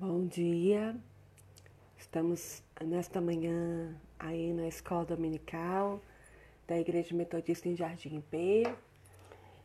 Bom 0.00 0.26
dia, 0.26 0.96
estamos 1.98 2.62
nesta 2.80 3.20
manhã 3.20 3.94
aí 4.18 4.50
na 4.50 4.66
escola 4.66 5.04
dominical 5.04 6.00
da 6.66 6.80
Igreja 6.80 7.14
Metodista 7.14 7.68
em 7.68 7.76
Jardim 7.76 8.22
P. 8.22 8.62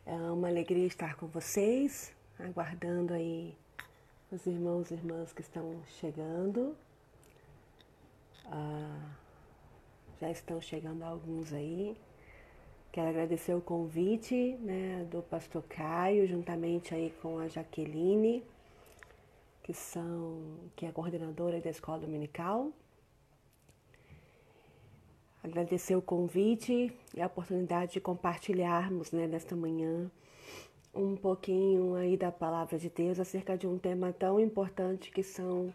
É 0.04 0.12
uma 0.12 0.48
alegria 0.48 0.86
estar 0.86 1.16
com 1.16 1.26
vocês, 1.26 2.14
aguardando 2.38 3.14
aí 3.14 3.56
os 4.30 4.44
irmãos 4.46 4.90
e 4.90 4.94
irmãs 4.94 5.32
que 5.32 5.40
estão 5.40 5.80
chegando. 5.86 6.76
Ah, 8.44 9.08
já 10.20 10.30
estão 10.30 10.60
chegando 10.60 11.02
alguns 11.02 11.50
aí. 11.54 11.96
Quero 12.92 13.08
agradecer 13.08 13.54
o 13.54 13.62
convite 13.62 14.58
né, 14.60 15.08
do 15.10 15.22
pastor 15.22 15.62
Caio, 15.62 16.26
juntamente 16.26 16.94
aí 16.94 17.10
com 17.22 17.38
a 17.38 17.48
Jaqueline 17.48 18.44
que 19.66 19.74
são 19.74 20.70
que 20.76 20.86
é 20.86 20.92
coordenadora 20.92 21.60
da 21.60 21.68
escola 21.68 21.98
dominical. 21.98 22.70
Agradecer 25.42 25.96
o 25.96 26.00
convite 26.00 26.96
e 27.12 27.20
a 27.20 27.26
oportunidade 27.26 27.94
de 27.94 28.00
compartilharmos 28.00 29.10
né, 29.10 29.26
nesta 29.26 29.56
manhã 29.56 30.08
um 30.94 31.16
pouquinho 31.16 31.96
aí 31.96 32.16
da 32.16 32.30
palavra 32.30 32.78
de 32.78 32.88
Deus 32.88 33.18
acerca 33.18 33.58
de 33.58 33.66
um 33.66 33.76
tema 33.76 34.12
tão 34.12 34.38
importante 34.38 35.10
que 35.10 35.24
são 35.24 35.74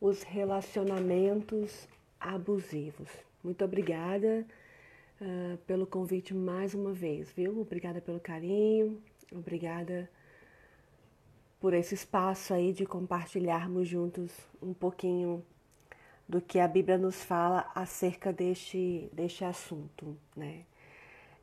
os 0.00 0.22
relacionamentos 0.22 1.88
abusivos. 2.20 3.10
Muito 3.42 3.64
obrigada 3.64 4.46
uh, 5.20 5.56
pelo 5.66 5.88
convite 5.88 6.32
mais 6.32 6.72
uma 6.72 6.92
vez, 6.92 7.32
viu? 7.32 7.60
Obrigada 7.62 8.00
pelo 8.00 8.20
carinho, 8.20 9.02
obrigada 9.32 10.08
por 11.64 11.72
esse 11.72 11.94
espaço 11.94 12.52
aí 12.52 12.74
de 12.74 12.84
compartilharmos 12.84 13.88
juntos 13.88 14.30
um 14.60 14.74
pouquinho 14.74 15.42
do 16.28 16.38
que 16.38 16.60
a 16.60 16.68
Bíblia 16.68 16.98
nos 16.98 17.24
fala 17.24 17.70
acerca 17.74 18.30
deste, 18.30 19.08
deste 19.14 19.46
assunto, 19.46 20.14
né? 20.36 20.66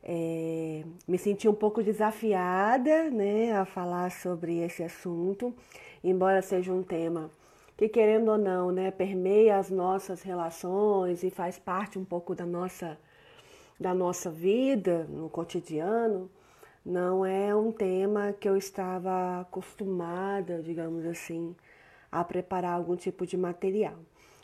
É, 0.00 0.84
me 1.08 1.18
senti 1.18 1.48
um 1.48 1.54
pouco 1.54 1.82
desafiada, 1.82 3.10
né, 3.10 3.52
a 3.52 3.64
falar 3.64 4.12
sobre 4.12 4.58
esse 4.58 4.84
assunto, 4.84 5.52
embora 6.04 6.40
seja 6.40 6.72
um 6.72 6.84
tema 6.84 7.28
que, 7.76 7.88
querendo 7.88 8.30
ou 8.30 8.38
não, 8.38 8.70
né, 8.70 8.92
permeia 8.92 9.58
as 9.58 9.70
nossas 9.70 10.22
relações 10.22 11.24
e 11.24 11.30
faz 11.30 11.58
parte 11.58 11.98
um 11.98 12.04
pouco 12.04 12.32
da 12.32 12.46
nossa, 12.46 12.96
da 13.76 13.92
nossa 13.92 14.30
vida 14.30 15.02
no 15.10 15.28
cotidiano 15.28 16.30
não 16.84 17.24
é 17.24 17.54
um 17.54 17.70
tema 17.70 18.32
que 18.32 18.48
eu 18.48 18.56
estava 18.56 19.40
acostumada, 19.40 20.60
digamos 20.62 21.06
assim, 21.06 21.54
a 22.10 22.24
preparar 22.24 22.74
algum 22.74 22.96
tipo 22.96 23.26
de 23.26 23.36
material. 23.36 23.98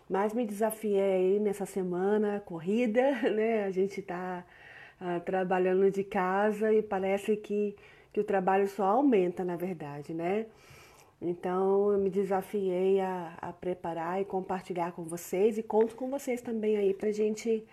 Mas 0.08 0.33
me 0.33 0.47
desafiei 0.47 1.39
nessa 1.41 1.67
semana 1.67 2.41
corrida, 2.41 3.11
né? 3.30 3.64
A 3.64 3.70
gente 3.70 4.00
está 4.00 4.45
uh, 5.00 5.05
ah, 5.05 5.20
trabalhando 5.20 5.91
de 5.91 6.05
casa 6.05 6.72
e 6.72 6.83
parece 6.83 7.36
que, 7.36 7.77
que 8.12 8.20
o 8.20 8.25
trabalho 8.25 8.69
só 8.69 8.84
aumenta, 8.84 9.45
na 9.45 9.56
verdade, 9.56 10.14
né? 10.14 10.47
Então 11.20 11.92
eu 11.92 11.98
me 11.98 12.08
desafiei 12.11 13.00
a, 13.00 13.36
a 13.42 13.52
preparar 13.52 14.20
e 14.20 14.25
compartilhar 14.25 14.92
com 14.92 15.02
vocês 15.05 15.58
e 15.58 15.62
conto 15.62 15.97
com 15.97 16.08
vocês 16.08 16.41
também 16.41 16.77
aí 16.77 16.95
para 16.95 17.08
a 17.08 17.12
gente 17.12 17.67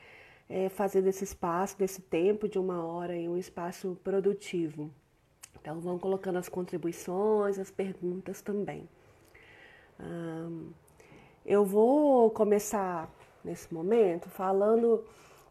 é, 0.49 0.69
fazer 0.69 1.01
desse 1.01 1.23
espaço, 1.23 1.77
desse 1.77 2.01
tempo 2.01 2.47
de 2.47 2.59
uma 2.59 2.85
hora, 2.85 3.15
em 3.15 3.27
um 3.27 3.37
espaço 3.37 3.97
produtivo. 4.03 4.91
Então, 5.59 5.79
vão 5.79 5.97
colocando 5.97 6.37
as 6.37 6.47
contribuições, 6.47 7.57
as 7.57 7.71
perguntas 7.71 8.41
também. 8.41 8.87
eu 11.45 11.65
vou 11.65 12.29
começar 12.29 13.09
nesse 13.43 13.73
momento 13.73 14.29
falando 14.29 15.03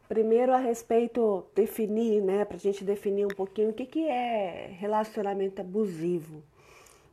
primeiro 0.08 0.52
a 0.52 0.58
respeito, 0.58 1.44
definir, 1.54 2.22
né, 2.22 2.44
para 2.44 2.56
a 2.56 2.60
gente 2.60 2.84
definir 2.84 3.24
um 3.24 3.34
pouquinho 3.34 3.70
o 3.70 3.72
que, 3.72 3.86
que 3.86 4.06
é 4.06 4.68
relacionamento 4.78 5.60
abusivo. 5.60 6.42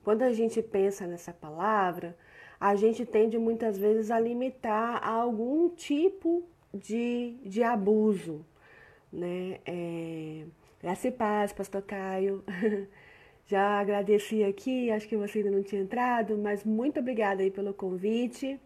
Quando 0.03 0.23
a 0.23 0.33
gente 0.33 0.61
pensa 0.61 1.07
nessa 1.07 1.31
palavra, 1.31 2.17
a 2.59 2.75
gente 2.75 3.05
tende 3.05 3.37
muitas 3.37 3.77
vezes 3.77 4.11
a 4.11 4.19
limitar 4.19 5.01
a 5.03 5.09
algum 5.09 5.69
tipo 5.69 6.43
de, 6.73 7.37
de 7.43 7.63
abuso, 7.63 8.45
né? 9.11 9.59
É, 9.65 10.45
graça 10.81 11.07
e 11.07 11.11
paz, 11.11 11.53
pastor 11.53 11.81
Caio. 11.81 12.43
Já 13.47 13.79
agradeci 13.79 14.43
aqui, 14.43 14.89
acho 14.91 15.07
que 15.07 15.17
você 15.17 15.39
ainda 15.39 15.51
não 15.51 15.63
tinha 15.63 15.81
entrado, 15.81 16.37
mas 16.37 16.63
muito 16.63 16.99
obrigada 16.99 17.43
aí 17.43 17.51
pelo 17.51 17.73
convite 17.73 18.59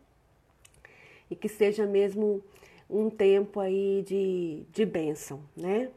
e 1.29 1.35
que 1.35 1.49
seja 1.49 1.87
mesmo 1.87 2.43
um 2.89 3.09
tempo 3.09 3.59
aí 3.59 4.03
de, 4.05 4.63
de 4.71 4.85
bênção, 4.85 5.41
né? 5.57 5.89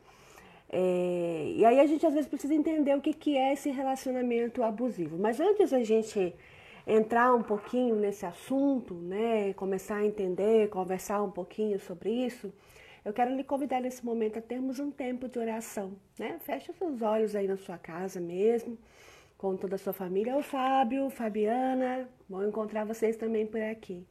É, 0.70 1.52
e 1.56 1.64
aí 1.64 1.80
a 1.80 1.86
gente 1.86 2.04
às 2.06 2.12
vezes 2.12 2.28
precisa 2.28 2.54
entender 2.54 2.94
o 2.94 3.00
que, 3.00 3.12
que 3.12 3.36
é 3.36 3.52
esse 3.52 3.70
relacionamento 3.70 4.62
abusivo. 4.62 5.18
Mas 5.18 5.40
antes 5.40 5.72
a 5.72 5.82
gente 5.82 6.34
entrar 6.88 7.34
um 7.34 7.42
pouquinho 7.42 7.96
nesse 7.96 8.24
assunto, 8.24 8.94
né, 8.94 9.52
começar 9.52 9.96
a 9.96 10.06
entender, 10.06 10.70
conversar 10.70 11.22
um 11.22 11.30
pouquinho 11.30 11.78
sobre 11.78 12.10
isso, 12.10 12.50
eu 13.04 13.12
quero 13.12 13.34
lhe 13.36 13.44
convidar 13.44 13.80
nesse 13.80 14.04
momento 14.04 14.38
a 14.38 14.42
termos 14.42 14.78
um 14.78 14.90
tempo 14.90 15.28
de 15.28 15.38
oração, 15.38 15.92
né? 16.18 16.38
Feche 16.40 16.72
seus 16.72 17.00
olhos 17.00 17.36
aí 17.36 17.46
na 17.46 17.56
sua 17.56 17.78
casa 17.78 18.20
mesmo, 18.20 18.76
com 19.36 19.56
toda 19.56 19.76
a 19.76 19.78
sua 19.78 19.92
família. 19.92 20.36
O 20.36 20.42
Fábio, 20.42 21.08
Fabiana, 21.10 22.08
vou 22.28 22.46
encontrar 22.46 22.84
vocês 22.84 23.16
também 23.16 23.46
por 23.46 23.60
aqui. 23.60 24.04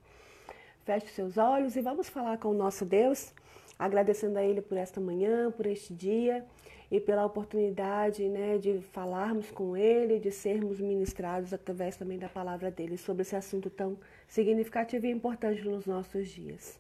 Feche 0.86 1.08
seus 1.08 1.38
olhos 1.38 1.76
e 1.76 1.82
vamos 1.82 2.08
falar 2.08 2.38
com 2.38 2.50
o 2.50 2.54
nosso 2.54 2.86
Deus, 2.86 3.34
agradecendo 3.78 4.38
a 4.40 4.44
Ele 4.44 4.62
por 4.62 4.78
esta 4.78 5.02
manhã, 5.02 5.52
por 5.52 5.66
este 5.66 5.94
dia 5.94 6.46
e 6.90 7.00
pela 7.00 7.26
oportunidade 7.26 8.28
né, 8.30 8.58
de 8.58 8.80
falarmos 8.82 9.52
com 9.52 9.76
Ele, 9.76 10.20
de 10.20 10.32
sermos 10.32 10.80
ministrados 10.80 11.54
através 11.54 11.98
também 11.98 12.18
da 12.18 12.30
palavra 12.30 12.72
dele 12.72 12.98
sobre 12.98 13.24
esse 13.24 13.36
assunto 13.36 13.70
tão 13.70 13.98
significativo 14.28 15.06
e 15.06 15.12
importante 15.12 15.64
nos 15.64 15.86
nossos 15.86 16.30
dias. 16.30 16.80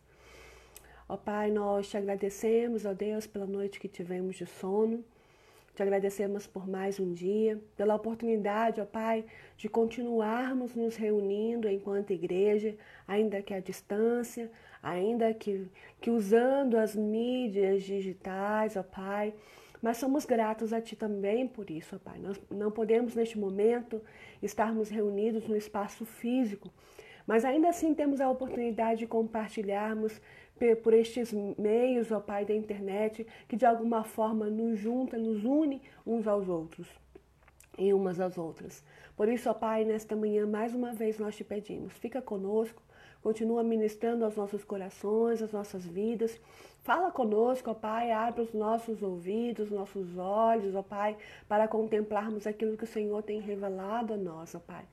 Ó 1.09 1.15
Pai, 1.15 1.51
nós 1.51 1.89
te 1.89 1.97
agradecemos, 1.97 2.85
ó 2.85 2.93
Deus, 2.93 3.27
pela 3.27 3.45
noite 3.45 3.79
que 3.79 3.87
tivemos 3.87 4.35
de 4.35 4.45
sono. 4.45 5.03
Te 5.73 5.83
agradecemos 5.83 6.47
por 6.47 6.67
mais 6.67 6.99
um 6.99 7.13
dia, 7.13 7.61
pela 7.77 7.95
oportunidade, 7.95 8.81
ó 8.81 8.85
Pai, 8.85 9.23
de 9.57 9.69
continuarmos 9.69 10.75
nos 10.75 10.95
reunindo 10.95 11.69
enquanto 11.69 12.11
igreja, 12.11 12.75
ainda 13.07 13.41
que 13.41 13.53
à 13.53 13.59
distância, 13.59 14.49
ainda 14.81 15.33
que, 15.33 15.67
que 16.01 16.09
usando 16.09 16.77
as 16.77 16.95
mídias 16.95 17.83
digitais, 17.83 18.75
ó 18.75 18.83
Pai, 18.83 19.33
mas 19.81 19.97
somos 19.97 20.25
gratos 20.25 20.73
a 20.73 20.81
Ti 20.81 20.95
também 20.95 21.47
por 21.47 21.69
isso, 21.69 21.95
ó 21.95 21.99
Pai. 21.99 22.19
Nós 22.19 22.39
não 22.49 22.71
podemos, 22.71 23.15
neste 23.15 23.37
momento, 23.37 24.01
estarmos 24.41 24.89
reunidos 24.89 25.47
no 25.47 25.55
espaço 25.55 26.05
físico, 26.05 26.69
mas 27.25 27.43
ainda 27.43 27.69
assim 27.69 27.93
temos 27.93 28.21
a 28.21 28.29
oportunidade 28.29 28.99
de 28.99 29.07
compartilharmos 29.07 30.21
por 30.81 30.93
estes 30.93 31.31
meios, 31.57 32.11
ó 32.11 32.19
Pai, 32.19 32.45
da 32.45 32.53
internet, 32.53 33.25
que 33.47 33.55
de 33.55 33.65
alguma 33.65 34.03
forma 34.03 34.47
nos 34.47 34.79
junta, 34.79 35.17
nos 35.17 35.43
une 35.43 35.81
uns 36.05 36.27
aos 36.27 36.49
outros 36.49 36.87
e 37.77 37.93
umas 37.93 38.19
às 38.19 38.37
outras. 38.37 38.83
Por 39.15 39.29
isso, 39.29 39.49
ó 39.49 39.53
Pai, 39.53 39.85
nesta 39.85 40.15
manhã, 40.15 40.47
mais 40.47 40.73
uma 40.73 40.93
vez 40.93 41.19
nós 41.19 41.35
te 41.35 41.43
pedimos, 41.43 41.93
fica 41.93 42.21
conosco, 42.21 42.81
continua 43.27 43.61
ministrando 43.61 44.23
aos 44.23 44.37
nossos 44.37 44.63
corações, 44.63 45.41
às 45.41 45.51
nossas 45.51 45.85
vidas. 45.85 46.39
Fala 46.81 47.11
conosco, 47.11 47.69
ó 47.69 47.73
Pai, 47.73 48.09
abre 48.09 48.41
os 48.41 48.53
nossos 48.53 49.03
ouvidos, 49.03 49.69
nossos 49.69 50.17
olhos, 50.17 50.73
ó 50.73 50.81
Pai, 50.81 51.17
para 51.45 51.67
contemplarmos 51.67 52.47
aquilo 52.47 52.77
que 52.77 52.85
o 52.85 52.87
Senhor 52.87 53.21
tem 53.21 53.41
revelado 53.41 54.13
a 54.13 54.17
nós, 54.17 54.55
ó 54.55 54.59
Pai. 54.59 54.85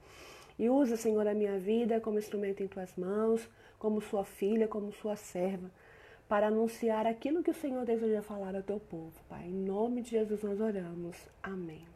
E 0.59 0.69
usa, 0.69 0.97
Senhor, 0.97 1.29
a 1.29 1.33
minha 1.33 1.61
vida 1.61 2.01
como 2.01 2.19
instrumento 2.19 2.61
em 2.61 2.67
tuas 2.67 2.97
mãos, 2.97 3.49
como 3.79 4.01
sua 4.01 4.25
filha, 4.25 4.67
como 4.67 4.91
sua 4.91 5.15
serva, 5.15 5.71
para 6.29 6.49
anunciar 6.49 7.07
aquilo 7.07 7.41
que 7.41 7.53
o 7.53 7.61
Senhor 7.63 7.85
deseja 7.85 8.21
falar 8.21 8.57
ao 8.57 8.65
teu 8.65 8.81
povo, 8.81 9.15
Pai. 9.29 9.45
Em 9.47 9.55
nome 9.55 10.03
de 10.03 10.11
Jesus 10.11 10.43
nós 10.43 10.61
oramos. 10.61 11.17
Amém. 11.41 11.94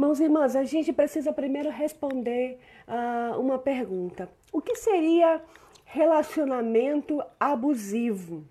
Irmãos 0.00 0.18
e 0.18 0.24
irmãs, 0.24 0.56
a 0.56 0.64
gente 0.64 0.94
precisa 0.94 1.30
primeiro 1.30 1.68
responder 1.68 2.58
uh, 2.88 3.38
uma 3.38 3.58
pergunta. 3.58 4.30
O 4.50 4.58
que 4.58 4.74
seria 4.74 5.42
relacionamento 5.84 7.22
abusivo? 7.38 8.42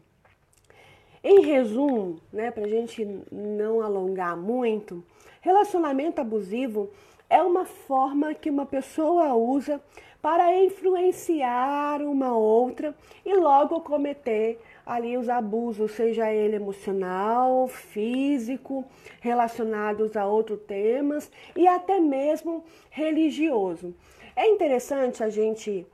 Em 1.24 1.42
resumo, 1.42 2.22
né, 2.32 2.52
para 2.52 2.66
a 2.66 2.70
gente 2.70 3.04
não 3.32 3.82
alongar 3.82 4.38
muito, 4.38 5.04
relacionamento 5.42 6.22
abusivo 6.22 6.92
é 7.28 7.42
uma 7.42 7.66
forma 7.66 8.36
que 8.36 8.52
uma 8.52 8.68
pessoa 8.68 9.34
usa 9.34 9.82
para 10.22 10.56
influenciar 10.64 12.04
uma 12.04 12.32
outra 12.38 12.94
e 13.26 13.34
logo 13.34 13.82
cometer 13.82 14.62
ali 14.90 15.16
os 15.16 15.30
abusos, 15.30 15.92
seja 15.92 16.34
ele 16.34 16.56
emocional, 16.56 17.68
físico, 17.68 18.84
relacionados 19.22 20.18
a 20.18 20.26
outros 20.26 20.60
temas 20.62 21.32
e 21.56 21.68
até 21.68 22.00
mesmo 22.00 22.64
religioso. 22.90 23.96
É 24.36 24.48
interessante 24.48 25.24
a 25.24 25.30
gente 25.30 25.86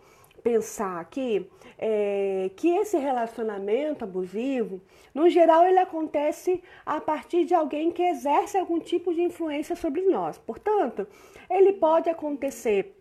pensar 0.41 1.01
aqui 1.01 1.45
é, 1.77 2.49
que 2.55 2.69
esse 2.69 2.97
relacionamento 2.97 4.05
abusivo, 4.05 4.79
no 5.13 5.29
geral, 5.29 5.65
ele 5.65 5.79
acontece 5.79 6.63
a 6.85 7.01
partir 7.01 7.43
de 7.43 7.53
alguém 7.53 7.91
que 7.91 8.01
exerce 8.01 8.57
algum 8.57 8.79
tipo 8.79 9.13
de 9.13 9.23
influência 9.23 9.75
sobre 9.75 10.03
nós. 10.03 10.37
Portanto, 10.37 11.05
ele 11.49 11.73
pode 11.73 12.09
acontecer 12.09 12.94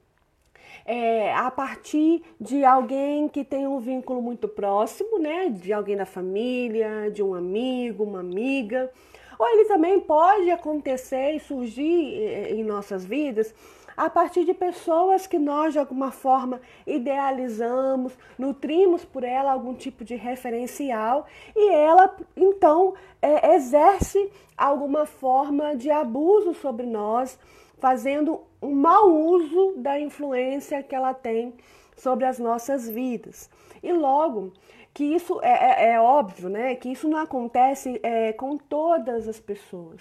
é, 0.85 1.35
a 1.35 1.51
partir 1.51 2.23
de 2.41 2.65
alguém 2.65 3.29
que 3.29 3.45
tem 3.45 3.67
um 3.67 3.79
vínculo 3.79 4.21
muito 4.21 4.47
próximo, 4.49 5.19
né? 5.19 5.49
De 5.49 5.73
alguém 5.73 5.97
da 5.97 6.07
família, 6.07 7.11
de 7.11 7.23
um 7.23 7.35
amigo, 7.35 8.05
uma 8.05 8.21
amiga. 8.21 8.91
Ou 9.39 9.49
ele 9.49 9.65
também 9.65 9.99
pode 10.01 10.51
acontecer 10.51 11.33
e 11.33 11.41
surgir 11.41 12.15
é, 12.23 12.53
em 12.53 12.63
nossas 12.63 13.05
vidas 13.05 13.55
a 13.97 14.11
partir 14.11 14.45
de 14.45 14.53
pessoas 14.53 15.27
que 15.27 15.39
nós 15.39 15.73
de 15.73 15.79
alguma 15.79 16.11
forma 16.11 16.61
idealizamos, 16.87 18.13
nutrimos 18.39 19.05
por 19.05 19.23
ela 19.23 19.53
algum 19.53 19.75
tipo 19.75 20.05
de 20.05 20.15
referencial 20.17 21.27
e 21.55 21.71
ela 21.71 22.15
então 22.37 22.95
é, 23.23 23.55
exerce 23.55 24.31
alguma 24.57 25.07
forma 25.07 25.77
de 25.77 25.91
abuso 25.91 26.55
sobre 26.55 26.87
nós, 26.87 27.39
fazendo 27.85 28.41
um 28.63 28.75
mau 28.75 29.15
uso 29.15 29.75
da 29.77 30.01
influência 30.01 30.83
que 30.83 30.95
ela 30.95 31.13
tem 31.13 31.53
sobre 31.95 32.25
as 32.25 32.39
nossas 32.39 32.89
vidas. 32.89 33.51
E 33.83 33.93
logo 33.93 34.55
que 34.95 35.05
isso 35.05 35.39
é, 35.43 35.51
é, 35.51 35.93
é 35.93 36.01
óbvio, 36.01 36.49
né? 36.49 36.77
Que 36.77 36.89
isso 36.89 37.07
não 37.07 37.19
acontece 37.19 38.01
é, 38.03 38.33
com 38.33 38.57
todas 38.57 39.29
as 39.29 39.39
pessoas. 39.39 40.01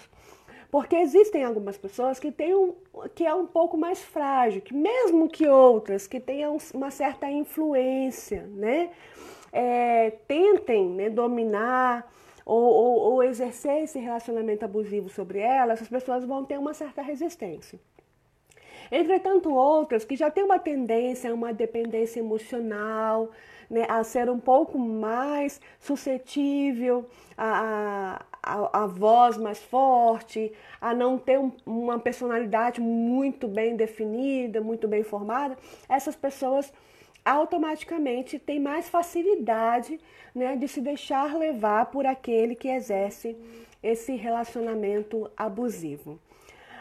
Porque 0.71 0.95
existem 0.95 1.43
algumas 1.43 1.77
pessoas 1.77 2.19
que 2.19 2.31
têm 2.31 2.55
um, 2.55 2.73
que 3.13 3.25
é 3.25 3.35
um 3.35 3.45
pouco 3.45 3.75
mais 3.75 4.01
frágil, 4.01 4.61
que 4.61 4.73
mesmo 4.73 5.27
que 5.27 5.45
outras 5.45 6.07
que 6.07 6.21
tenham 6.21 6.55
uma 6.73 6.89
certa 6.89 7.29
influência, 7.29 8.47
né? 8.49 8.91
É, 9.51 10.11
tentem 10.25 10.87
né, 10.87 11.09
dominar 11.09 12.09
ou, 12.45 12.63
ou, 12.63 12.99
ou 13.13 13.23
exercer 13.23 13.83
esse 13.83 13.99
relacionamento 13.99 14.65
abusivo 14.65 15.09
sobre 15.09 15.39
ela, 15.39 15.73
essas 15.73 15.87
pessoas 15.87 16.25
vão 16.25 16.43
ter 16.43 16.57
uma 16.57 16.73
certa 16.73 17.01
resistência. 17.01 17.79
Entretanto, 18.91 19.53
outras 19.53 20.03
que 20.05 20.15
já 20.15 20.29
têm 20.29 20.43
uma 20.43 20.59
tendência 20.59 21.31
a 21.31 21.33
uma 21.33 21.53
dependência 21.53 22.19
emocional, 22.19 23.31
né, 23.69 23.85
a 23.89 24.03
ser 24.03 24.29
um 24.29 24.39
pouco 24.39 24.77
mais 24.77 25.59
suscetível 25.79 27.05
a, 27.37 28.23
a, 28.41 28.83
a 28.83 28.85
voz 28.85 29.37
mais 29.37 29.59
forte, 29.59 30.51
a 30.79 30.93
não 30.93 31.17
ter 31.17 31.39
um, 31.39 31.51
uma 31.65 31.97
personalidade 31.97 32.81
muito 32.81 33.47
bem 33.47 33.75
definida, 33.75 34.61
muito 34.61 34.87
bem 34.87 35.01
formada, 35.01 35.57
essas 35.89 36.15
pessoas 36.15 36.71
automaticamente 37.25 38.37
têm 38.39 38.59
mais 38.59 38.89
facilidade 38.89 39.99
né, 40.33 40.55
de 40.55 40.67
se 40.67 40.81
deixar 40.81 41.35
levar 41.37 41.87
por 41.87 42.05
aquele 42.05 42.55
que 42.55 42.67
exerce 42.67 43.35
esse 43.81 44.15
relacionamento 44.15 45.29
abusivo. 45.35 46.19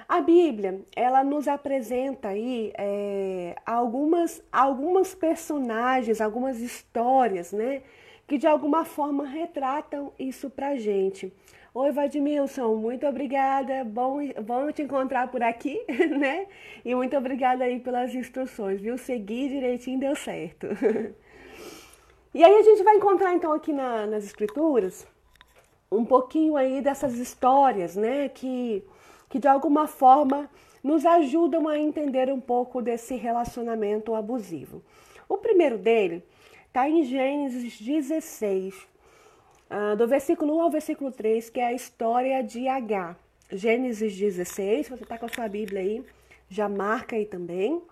A 0.08 0.20
Bíblia, 0.20 0.82
ela 0.94 1.24
nos 1.24 1.48
apresenta 1.48 2.28
aí 2.28 2.72
é, 2.76 3.56
algumas, 3.64 4.42
algumas 4.52 5.14
personagens, 5.14 6.20
algumas 6.20 6.60
histórias, 6.60 7.50
né? 7.50 7.82
Que 8.26 8.36
de 8.36 8.46
alguma 8.46 8.84
forma 8.84 9.26
retratam 9.26 10.12
isso 10.18 10.50
pra 10.50 10.76
gente. 10.76 11.32
Oi, 11.74 11.90
Vadimilson, 11.90 12.76
muito 12.76 13.06
obrigada. 13.06 13.82
Bom, 13.82 14.18
bom 14.44 14.70
te 14.70 14.82
encontrar 14.82 15.28
por 15.30 15.42
aqui, 15.42 15.82
né? 16.18 16.46
E 16.84 16.94
muito 16.94 17.16
obrigada 17.16 17.64
aí 17.64 17.80
pelas 17.80 18.14
instruções, 18.14 18.78
viu? 18.78 18.98
Segui 18.98 19.48
direitinho, 19.48 19.98
deu 19.98 20.14
certo. 20.14 20.66
e 22.34 22.44
aí 22.44 22.54
a 22.54 22.62
gente 22.62 22.82
vai 22.82 22.96
encontrar 22.96 23.32
então 23.32 23.54
aqui 23.54 23.72
na, 23.72 24.06
nas 24.06 24.22
escrituras 24.24 25.06
um 25.90 26.04
pouquinho 26.04 26.58
aí 26.58 26.82
dessas 26.82 27.14
histórias, 27.14 27.96
né? 27.96 28.28
Que 28.28 28.84
que 29.30 29.38
de 29.38 29.48
alguma 29.48 29.86
forma 29.86 30.50
nos 30.84 31.06
ajudam 31.06 31.66
a 31.66 31.78
entender 31.78 32.30
um 32.30 32.38
pouco 32.38 32.82
desse 32.82 33.14
relacionamento 33.14 34.14
abusivo. 34.14 34.82
O 35.26 35.38
primeiro 35.38 35.78
dele 35.78 36.22
está 36.66 36.86
em 36.86 37.02
Gênesis 37.02 37.80
16, 37.80 38.91
uh, 39.72 39.96
do 39.96 40.06
versículo 40.06 40.56
1 40.58 40.60
ao 40.60 40.70
versículo 40.70 41.10
3, 41.10 41.48
que 41.50 41.58
é 41.58 41.66
a 41.66 41.72
história 41.72 42.42
de 42.42 42.68
H. 42.68 43.16
Gênesis 43.50 44.16
16, 44.16 44.88
você 44.88 45.02
está 45.02 45.18
com 45.18 45.26
a 45.26 45.28
sua 45.28 45.48
Bíblia 45.48 45.80
aí, 45.80 46.04
já 46.48 46.68
marca 46.68 47.16
aí 47.16 47.26
também. 47.26 47.82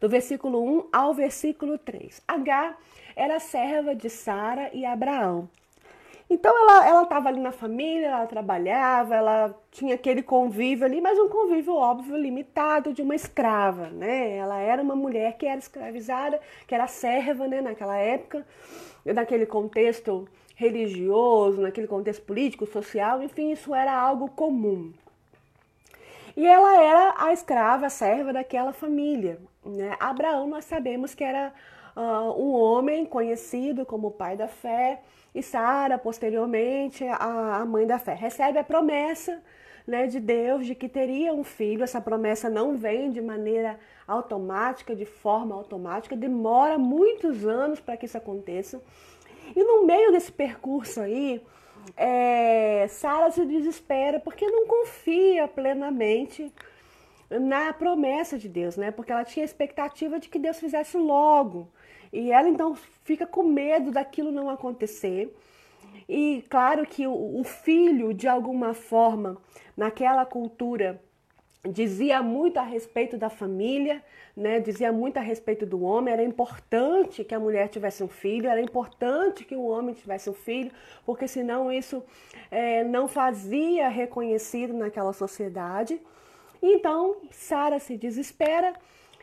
Do 0.00 0.08
versículo 0.08 0.62
1 0.78 0.88
ao 0.92 1.14
versículo 1.14 1.78
3. 1.78 2.20
H 2.26 2.76
era 3.14 3.38
serva 3.38 3.94
de 3.94 4.10
Sara 4.10 4.70
e 4.72 4.84
Abraão. 4.84 5.48
Então 6.28 6.56
ela 6.58 6.88
ela 6.88 7.02
estava 7.02 7.28
ali 7.28 7.40
na 7.40 7.52
família, 7.52 8.06
ela 8.06 8.26
trabalhava, 8.26 9.14
ela 9.14 9.54
tinha 9.70 9.94
aquele 9.94 10.22
convívio 10.22 10.86
ali, 10.86 11.00
mas 11.00 11.18
um 11.18 11.28
convívio 11.28 11.74
óbvio 11.74 12.16
limitado 12.16 12.92
de 12.92 13.02
uma 13.02 13.14
escrava, 13.14 13.90
né? 13.90 14.36
Ela 14.36 14.58
era 14.58 14.82
uma 14.82 14.96
mulher 14.96 15.36
que 15.36 15.46
era 15.46 15.58
escravizada, 15.58 16.40
que 16.66 16.74
era 16.74 16.86
serva, 16.86 17.46
né, 17.46 17.60
naquela 17.60 17.96
época, 17.96 18.46
naquele 19.04 19.44
contexto 19.44 20.26
religioso, 20.62 21.60
naquele 21.60 21.86
contexto 21.86 22.22
político, 22.22 22.66
social, 22.66 23.22
enfim, 23.22 23.50
isso 23.50 23.74
era 23.74 23.92
algo 23.92 24.28
comum. 24.30 24.92
E 26.36 26.46
ela 26.46 26.82
era 26.82 27.14
a 27.18 27.32
escrava, 27.32 27.86
a 27.86 27.90
serva 27.90 28.32
daquela 28.32 28.72
família. 28.72 29.38
Né? 29.64 29.96
Abraão, 30.00 30.46
nós 30.46 30.64
sabemos 30.64 31.14
que 31.14 31.24
era 31.24 31.52
uh, 31.96 32.40
um 32.42 32.52
homem 32.54 33.04
conhecido 33.04 33.84
como 33.84 34.10
pai 34.10 34.36
da 34.36 34.48
fé, 34.48 35.00
e 35.34 35.42
Sara, 35.42 35.98
posteriormente, 35.98 37.04
a, 37.04 37.56
a 37.56 37.64
mãe 37.64 37.86
da 37.86 37.98
fé, 37.98 38.14
recebe 38.14 38.58
a 38.58 38.64
promessa 38.64 39.42
né, 39.86 40.06
de 40.06 40.20
Deus 40.20 40.66
de 40.66 40.74
que 40.74 40.88
teria 40.88 41.32
um 41.32 41.44
filho. 41.44 41.82
Essa 41.82 42.00
promessa 42.00 42.48
não 42.48 42.76
vem 42.76 43.10
de 43.10 43.20
maneira 43.20 43.78
automática, 44.06 44.94
de 44.94 45.06
forma 45.06 45.54
automática, 45.54 46.16
demora 46.16 46.78
muitos 46.78 47.46
anos 47.46 47.80
para 47.80 47.96
que 47.96 48.06
isso 48.06 48.18
aconteça. 48.18 48.82
E 49.54 49.62
no 49.62 49.84
meio 49.86 50.12
desse 50.12 50.32
percurso 50.32 51.00
aí, 51.00 51.42
é, 51.96 52.86
Sara 52.88 53.30
se 53.30 53.44
desespera 53.44 54.20
porque 54.20 54.46
não 54.46 54.66
confia 54.66 55.48
plenamente 55.48 56.52
na 57.30 57.72
promessa 57.72 58.38
de 58.38 58.48
Deus, 58.48 58.76
né? 58.76 58.90
Porque 58.90 59.12
ela 59.12 59.24
tinha 59.24 59.44
a 59.44 59.46
expectativa 59.46 60.18
de 60.18 60.28
que 60.28 60.38
Deus 60.38 60.58
fizesse 60.58 60.96
logo. 60.96 61.68
E 62.12 62.30
ela 62.30 62.48
então 62.48 62.74
fica 63.04 63.26
com 63.26 63.42
medo 63.42 63.90
daquilo 63.90 64.30
não 64.30 64.50
acontecer. 64.50 65.34
E 66.08 66.44
claro 66.48 66.86
que 66.86 67.06
o, 67.06 67.40
o 67.40 67.44
filho, 67.44 68.12
de 68.12 68.28
alguma 68.28 68.74
forma, 68.74 69.38
naquela 69.76 70.26
cultura, 70.26 71.02
dizia 71.68 72.22
muito 72.22 72.58
a 72.58 72.62
respeito 72.62 73.16
da 73.16 73.30
família, 73.30 74.02
né? 74.36 74.58
dizia 74.58 74.90
muito 74.90 75.18
a 75.18 75.20
respeito 75.20 75.64
do 75.64 75.82
homem. 75.82 76.12
Era 76.12 76.24
importante 76.24 77.22
que 77.22 77.34
a 77.34 77.40
mulher 77.40 77.68
tivesse 77.68 78.02
um 78.02 78.08
filho, 78.08 78.48
era 78.48 78.60
importante 78.60 79.44
que 79.44 79.54
o 79.54 79.66
homem 79.66 79.94
tivesse 79.94 80.28
um 80.28 80.34
filho, 80.34 80.72
porque 81.06 81.28
senão 81.28 81.70
isso 81.70 82.02
é, 82.50 82.82
não 82.82 83.06
fazia 83.06 83.88
reconhecido 83.88 84.74
naquela 84.74 85.12
sociedade. 85.12 86.00
Então, 86.60 87.16
Sara 87.30 87.78
se 87.78 87.96
desespera 87.96 88.74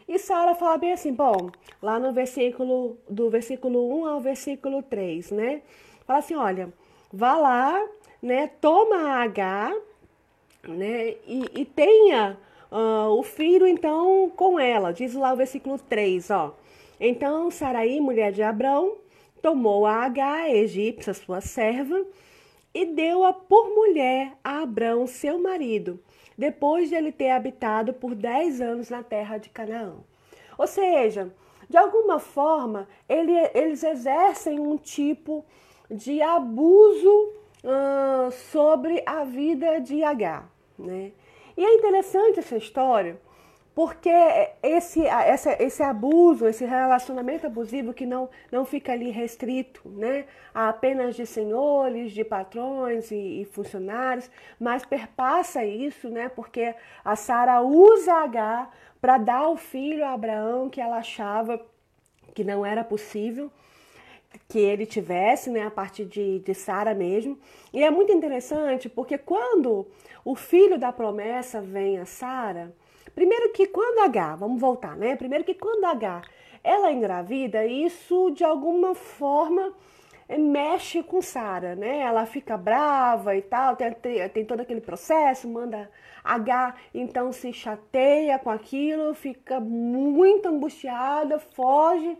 e 0.07 0.17
Sara 0.17 0.55
fala 0.55 0.77
bem 0.77 0.93
assim, 0.93 1.13
bom, 1.13 1.51
lá 1.81 1.99
no 1.99 2.11
versículo, 2.11 2.97
do 3.09 3.29
versículo 3.29 4.01
1 4.01 4.07
ao 4.07 4.19
versículo 4.19 4.81
3, 4.81 5.31
né? 5.31 5.61
Fala 6.05 6.19
assim, 6.19 6.35
olha, 6.35 6.73
vá 7.13 7.37
lá, 7.37 7.85
né? 8.21 8.47
Toma 8.59 9.21
H, 9.23 9.71
né? 10.67 11.15
E, 11.25 11.45
e 11.53 11.65
tenha 11.65 12.37
uh, 12.71 13.09
o 13.17 13.23
filho, 13.23 13.67
então, 13.67 14.31
com 14.35 14.59
ela. 14.59 14.93
Diz 14.93 15.13
lá 15.13 15.33
o 15.33 15.37
versículo 15.37 15.77
3, 15.77 16.29
ó. 16.31 16.55
Então, 16.99 17.49
Saraí, 17.49 17.99
mulher 17.99 18.31
de 18.31 18.43
Abrão, 18.43 18.97
tomou 19.41 19.85
a 19.85 20.03
H, 20.05 20.49
egípcia, 20.49 21.13
sua 21.13 21.41
serva, 21.41 22.05
e 22.73 22.85
deu-a 22.85 23.33
por 23.33 23.69
mulher 23.69 24.33
a 24.43 24.61
Abrão, 24.61 25.07
seu 25.07 25.39
marido 25.39 25.99
depois 26.39 26.87
de 26.87 26.95
ele 26.95 27.11
ter 27.11 27.31
habitado 27.31 27.93
por 27.93 28.15
10 28.15 28.61
anos 28.61 28.89
na 28.89 29.03
terra 29.03 29.37
de 29.37 29.49
Canaã. 29.49 29.95
Ou 30.57 30.65
seja, 30.65 31.29
de 31.69 31.75
alguma 31.75 32.17
forma, 32.17 32.87
ele, 33.09 33.33
eles 33.53 33.83
exercem 33.83 34.57
um 34.57 34.77
tipo 34.77 35.43
de 35.91 36.21
abuso 36.21 37.33
sobre 38.51 39.03
a 39.05 39.23
vida 39.23 39.79
de 39.79 40.03
H. 40.03 40.43
Né? 40.77 41.11
E 41.57 41.63
é 41.63 41.75
interessante 41.75 42.39
essa 42.39 42.55
história, 42.55 43.19
porque 43.75 44.09
esse, 44.63 45.01
esse, 45.01 45.49
esse 45.61 45.83
abuso, 45.83 46.47
esse 46.47 46.65
relacionamento 46.65 47.47
abusivo 47.47 47.93
que 47.93 48.05
não, 48.05 48.29
não 48.51 48.65
fica 48.65 48.91
ali 48.93 49.09
restrito 49.09 49.81
né, 49.87 50.25
a 50.53 50.69
apenas 50.69 51.15
de 51.15 51.25
senhores, 51.25 52.11
de 52.11 52.23
patrões 52.23 53.11
e, 53.11 53.41
e 53.41 53.45
funcionários, 53.45 54.29
mas 54.59 54.85
perpassa 54.85 55.63
isso, 55.63 56.09
né, 56.09 56.29
porque 56.29 56.73
a 57.03 57.15
Sara 57.15 57.61
usa 57.61 58.13
H 58.13 58.69
para 59.01 59.17
dar 59.17 59.49
o 59.49 59.55
filho 59.55 60.05
a 60.05 60.13
Abraão 60.13 60.69
que 60.69 60.81
ela 60.81 60.97
achava 60.97 61.61
que 62.33 62.43
não 62.43 62.65
era 62.65 62.83
possível 62.83 63.51
que 64.47 64.59
ele 64.59 64.85
tivesse, 64.85 65.49
né, 65.49 65.63
a 65.63 65.71
partir 65.71 66.05
de, 66.05 66.39
de 66.39 66.53
Sara 66.53 66.93
mesmo. 66.93 67.37
E 67.73 67.83
é 67.83 67.89
muito 67.89 68.11
interessante 68.11 68.87
porque 68.89 69.17
quando 69.17 69.87
o 70.23 70.35
filho 70.35 70.77
da 70.77 70.91
promessa 70.91 71.61
vem 71.61 71.97
a 71.97 72.05
Sara, 72.05 72.73
Primeiro 73.19 73.51
que 73.51 73.67
quando 73.67 73.99
H, 73.99 74.35
vamos 74.37 74.61
voltar, 74.61 74.95
né? 74.95 75.15
Primeiro 75.15 75.43
que 75.43 75.53
quando 75.53 75.83
H 75.83 76.21
ela 76.63 76.91
engravida, 76.91 77.65
isso 77.65 78.31
de 78.31 78.43
alguma 78.43 78.95
forma 78.95 79.73
eh, 80.27 80.37
mexe 80.37 81.01
com 81.03 81.21
Sara, 81.21 81.75
né? 81.75 81.99
Ela 81.99 82.25
fica 82.25 82.57
brava 82.57 83.35
e 83.35 83.41
tal, 83.41 83.75
tem, 83.75 83.91
tem, 83.93 84.29
tem, 84.29 84.45
todo 84.45 84.61
aquele 84.61 84.81
processo, 84.81 85.47
manda 85.47 85.89
H, 86.23 86.75
então 86.93 87.31
se 87.31 87.51
chateia 87.51 88.37
com 88.39 88.49
aquilo, 88.49 89.13
fica 89.13 89.59
muito 89.59 90.47
angustiada, 90.47 91.39
foge 91.39 92.17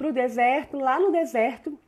para 0.00 0.08
o 0.08 0.12
deserto. 0.12 0.78
Lá 0.78 0.98
no 0.98 1.12
deserto, 1.12 1.78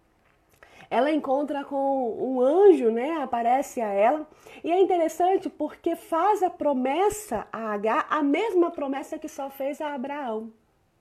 ela 0.91 1.11
encontra 1.11 1.65
com 1.65 2.13
um 2.21 2.43
anjo, 2.43 2.91
né? 2.91 3.23
Aparece 3.23 3.81
a 3.81 3.89
ela. 3.89 4.29
E 4.63 4.71
é 4.71 4.79
interessante 4.79 5.49
porque 5.49 5.97
faz 5.97 6.43
a 6.43 6.51
promessa 6.51 7.47
a 7.51 7.73
H, 7.73 8.07
a 8.11 8.23
mesma 8.23 8.71
promessa 8.71 9.19
que 9.19 9.29
só 9.29 9.49
fez 9.49 9.81
a 9.81 9.95
Abraão, 9.95 10.53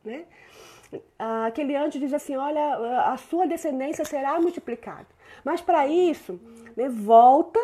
né? 0.05 0.23
Aquele 1.19 1.75
anjo 1.75 1.99
diz 1.99 2.13
assim: 2.13 2.37
Olha, 2.37 3.11
a 3.11 3.17
sua 3.17 3.45
descendência 3.45 4.05
será 4.05 4.39
multiplicada. 4.39 5.07
Mas 5.43 5.59
para 5.59 5.87
isso, 5.87 6.39
né, 6.77 6.87
volta, 6.87 7.59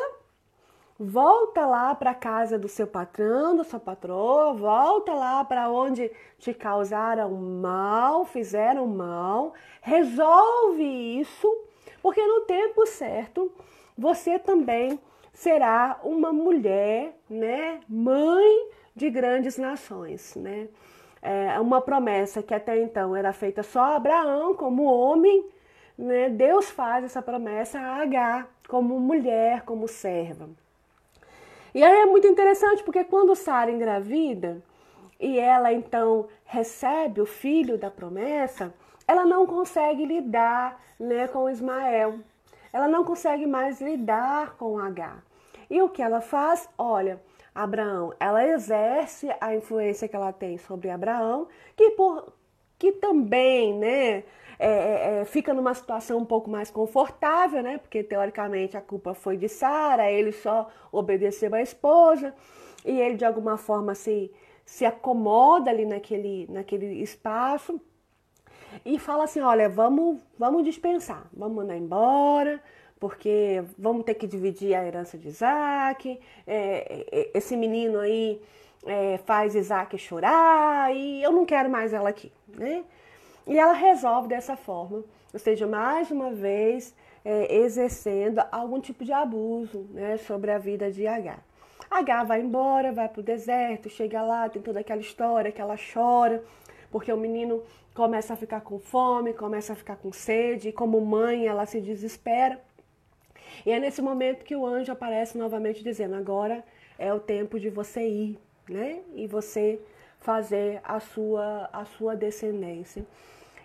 volta 1.00 1.66
lá 1.66 1.94
para 1.94 2.12
a 2.12 2.16
casa 2.16 2.58
do 2.58 2.68
seu 2.68 2.88
patrão, 2.88 3.56
da 3.56 3.64
sua 3.64 3.80
patroa, 3.80 4.54
volta 4.54 5.14
lá 5.14 5.44
para 5.44 5.70
onde 5.70 6.12
te 6.40 6.54
causaram 6.54 7.32
mal, 7.32 8.26
fizeram 8.26 8.88
mal, 8.88 9.54
resolve 9.82 10.84
isso 10.84 11.48
porque 12.02 12.26
no 12.26 12.42
tempo 12.42 12.86
certo 12.86 13.52
você 13.98 14.40
também 14.40 15.00
será 15.34 16.00
uma 16.04 16.32
mulher, 16.32 17.14
né, 17.30 17.80
mãe 17.88 18.70
de 18.96 19.10
grandes 19.10 19.58
nações, 19.58 20.36
né? 20.36 20.68
É 21.22 21.60
uma 21.60 21.82
promessa 21.82 22.42
que 22.42 22.54
até 22.54 22.82
então 22.82 23.16
era 23.16 23.34
feita 23.34 23.62
só 23.62 23.82
a 23.82 23.96
Abraão 23.98 24.56
como 24.56 24.86
homem, 24.86 25.46
né? 25.98 26.30
Deus 26.30 26.70
faz 26.70 27.04
essa 27.04 27.22
promessa 27.22 27.80
a 27.80 28.02
Agar 28.02 28.48
como 28.68 29.00
mulher, 29.00 29.64
como 29.64 29.88
serva. 29.88 30.50
E 31.78 31.84
aí 31.84 31.96
é 31.96 32.06
muito 32.08 32.26
interessante 32.26 32.82
porque 32.82 33.04
quando 33.04 33.36
Sara 33.36 33.70
engravida 33.70 34.64
e 35.20 35.38
ela 35.38 35.72
então 35.72 36.28
recebe 36.44 37.22
o 37.22 37.26
filho 37.28 37.78
da 37.78 37.92
promessa, 37.92 38.74
ela 39.08 39.24
não 39.24 39.46
consegue 39.46 40.04
lidar 40.04 40.82
né, 41.00 41.28
com 41.28 41.48
Ismael. 41.48 42.18
Ela 42.74 42.88
não 42.88 43.06
consegue 43.06 43.46
mais 43.46 43.80
lidar 43.80 44.56
com 44.58 44.80
H. 44.80 45.22
E 45.70 45.80
o 45.80 45.88
que 45.88 46.02
ela 46.02 46.20
faz? 46.20 46.68
Olha, 46.80 47.22
Abraão, 47.54 48.12
ela 48.20 48.44
exerce 48.44 49.30
a 49.40 49.54
influência 49.54 50.08
que 50.08 50.16
ela 50.16 50.34
tem 50.34 50.58
sobre 50.58 50.90
Abraão, 50.90 51.48
que, 51.76 51.92
por, 51.92 52.34
que 52.78 52.92
também 52.92 53.74
né, 53.74 54.24
é, 54.60 54.68
é, 54.68 55.20
é 55.22 55.26
fica 55.26 55.54
numa 55.54 55.74
situação 55.74 56.20
um 56.20 56.26
pouco 56.26 56.50
mais 56.50 56.70
confortável, 56.70 57.62
né? 57.64 57.78
Porque 57.78 58.04
teoricamente 58.04 58.78
a 58.78 58.82
culpa 58.82 59.14
foi 59.14 59.38
de 59.38 59.50
Sara, 59.50 60.12
ele 60.12 60.32
só 60.32 60.70
obedeceu 60.92 61.54
à 61.54 61.62
esposa 61.62 62.34
e 62.86 63.00
ele 63.00 63.16
de 63.16 63.26
alguma 63.26 63.58
forma 63.58 63.96
se, 63.96 64.32
se 64.66 64.86
acomoda 64.86 65.70
ali 65.70 65.86
naquele, 65.86 66.48
naquele 66.50 67.02
espaço 67.02 67.80
e 68.86 69.00
fala 69.00 69.24
assim: 69.26 69.42
olha, 69.42 69.70
vamos, 69.70 70.22
vamos 70.38 70.64
dispensar, 70.64 71.28
vamos 71.34 71.58
mandar 71.58 71.78
embora, 71.78 72.62
porque 73.00 73.64
vamos 73.78 74.04
ter 74.04 74.16
que 74.16 74.28
dividir 74.28 74.76
a 74.76 74.86
herança 74.86 75.18
de 75.18 75.28
Isaac. 75.28 76.20
É, 76.46 77.06
é, 77.12 77.32
esse 77.34 77.56
menino 77.56 78.00
aí 78.00 78.42
é, 78.88 79.18
faz 79.20 79.56
Isaac 79.56 79.98
chorar 79.98 80.94
e 80.96 81.22
eu 81.22 81.32
não 81.32 81.46
quero 81.46 81.70
mais 81.70 81.94
ela 81.94 82.10
aqui, 82.10 82.32
né? 82.48 82.84
E 83.46 83.58
ela 83.58 83.74
resolve 83.74 84.28
dessa 84.28 84.58
forma, 84.58 85.04
ou 85.34 85.40
seja, 85.40 85.66
mais 85.66 86.12
uma 86.12 86.32
vez 86.32 86.94
é, 87.24 87.56
exercendo 87.58 88.42
algum 88.52 88.80
tipo 88.80 89.06
de 89.06 89.14
abuso 89.14 89.88
né, 89.92 90.18
sobre 90.18 90.52
a 90.52 90.58
vida 90.58 90.92
de 90.92 91.08
H. 91.08 91.38
H 91.90 92.24
vai 92.24 92.42
embora, 92.42 92.92
vai 92.92 93.08
para 93.08 93.22
o 93.22 93.24
deserto, 93.24 93.90
chega 93.90 94.22
lá, 94.22 94.50
tem 94.50 94.62
toda 94.62 94.82
aquela 94.82 95.00
história 95.00 95.52
que 95.52 95.62
ela 95.62 95.76
chora, 95.94 96.44
porque 96.92 97.12
o 97.12 97.18
menino 97.18 97.64
começa 97.94 98.34
a 98.34 98.38
ficar 98.38 98.62
com 98.62 98.80
fome, 98.80 99.34
começa 99.34 99.74
a 99.74 99.76
ficar 99.76 99.96
com 99.96 100.12
sede, 100.12 100.70
e 100.70 100.74
como 100.74 101.00
mãe 101.00 101.48
ela 101.48 101.66
se 101.66 101.80
desespera. 101.80 102.62
E 103.66 103.72
é 103.72 103.80
nesse 103.80 104.02
momento 104.02 104.44
que 104.44 104.56
o 104.56 104.66
anjo 104.66 104.92
aparece 104.92 105.38
novamente 105.38 105.84
dizendo: 105.84 106.16
agora 106.16 106.64
é 107.00 107.14
o 107.14 107.20
tempo 107.20 107.60
de 107.60 107.70
você 107.70 108.08
ir, 108.08 108.40
né? 108.70 109.00
E 109.14 109.28
você 109.28 109.80
fazer 110.20 110.82
a 110.84 111.00
sua, 111.00 111.70
a 111.72 111.86
sua 111.86 112.16
descendência. 112.16 113.06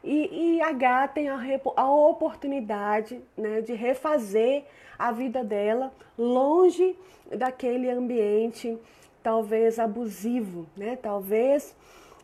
E, 0.05 0.57
e 0.57 0.63
H 0.63 1.09
tem 1.09 1.29
a, 1.29 1.39
a 1.77 1.91
oportunidade 1.91 3.21
né, 3.37 3.61
de 3.61 3.73
refazer 3.73 4.65
a 4.99 5.13
vida 5.13 5.45
dela 5.45 5.93
longe 6.19 6.97
daquele 7.31 7.89
ambiente 7.89 8.79
talvez 9.23 9.79
abusivo, 9.79 10.67
né? 10.77 10.97
Talvez 11.01 11.75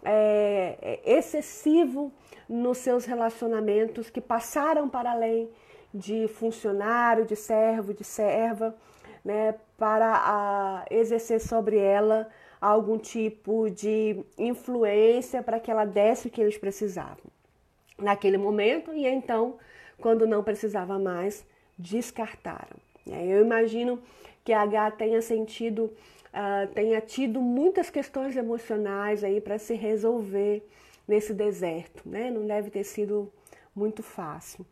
é, 0.04 0.76
é, 0.82 1.18
excessivo 1.18 2.12
nos 2.48 2.78
seus 2.78 3.04
relacionamentos 3.04 4.10
que 4.10 4.20
passaram 4.20 4.88
para 4.88 5.12
além 5.12 5.48
de 5.92 6.28
funcionário, 6.28 7.24
de 7.24 7.36
servo, 7.36 7.94
de 7.94 8.04
serva, 8.04 8.74
né, 9.24 9.54
para 9.76 10.14
a, 10.14 10.84
exercer 10.90 11.40
sobre 11.40 11.78
ela 11.78 12.28
algum 12.60 12.98
tipo 12.98 13.70
de 13.70 14.24
influência 14.36 15.42
para 15.42 15.60
que 15.60 15.70
ela 15.70 15.84
desse 15.84 16.28
o 16.28 16.30
que 16.30 16.40
eles 16.40 16.58
precisavam 16.58 17.30
naquele 17.98 18.38
momento 18.38 18.92
e 18.92 19.06
então, 19.06 19.58
quando 19.98 20.26
não 20.26 20.42
precisava 20.42 20.98
mais, 20.98 21.44
descartaram. 21.76 22.76
Eu 23.06 23.44
imagino 23.44 24.00
que 24.44 24.52
a 24.52 24.62
H 24.62 24.92
tenha 24.92 25.20
sentido 25.20 25.92
uh, 26.28 26.72
tenha 26.74 27.00
tido 27.00 27.40
muitas 27.40 27.90
questões 27.90 28.36
emocionais 28.36 29.24
aí 29.24 29.40
para 29.40 29.58
se 29.58 29.74
resolver 29.74 30.66
nesse 31.06 31.32
deserto, 31.32 32.02
né? 32.06 32.30
Não 32.30 32.46
deve 32.46 32.70
ter 32.70 32.84
sido 32.84 33.32
muito 33.74 34.02
fácil. 34.02 34.64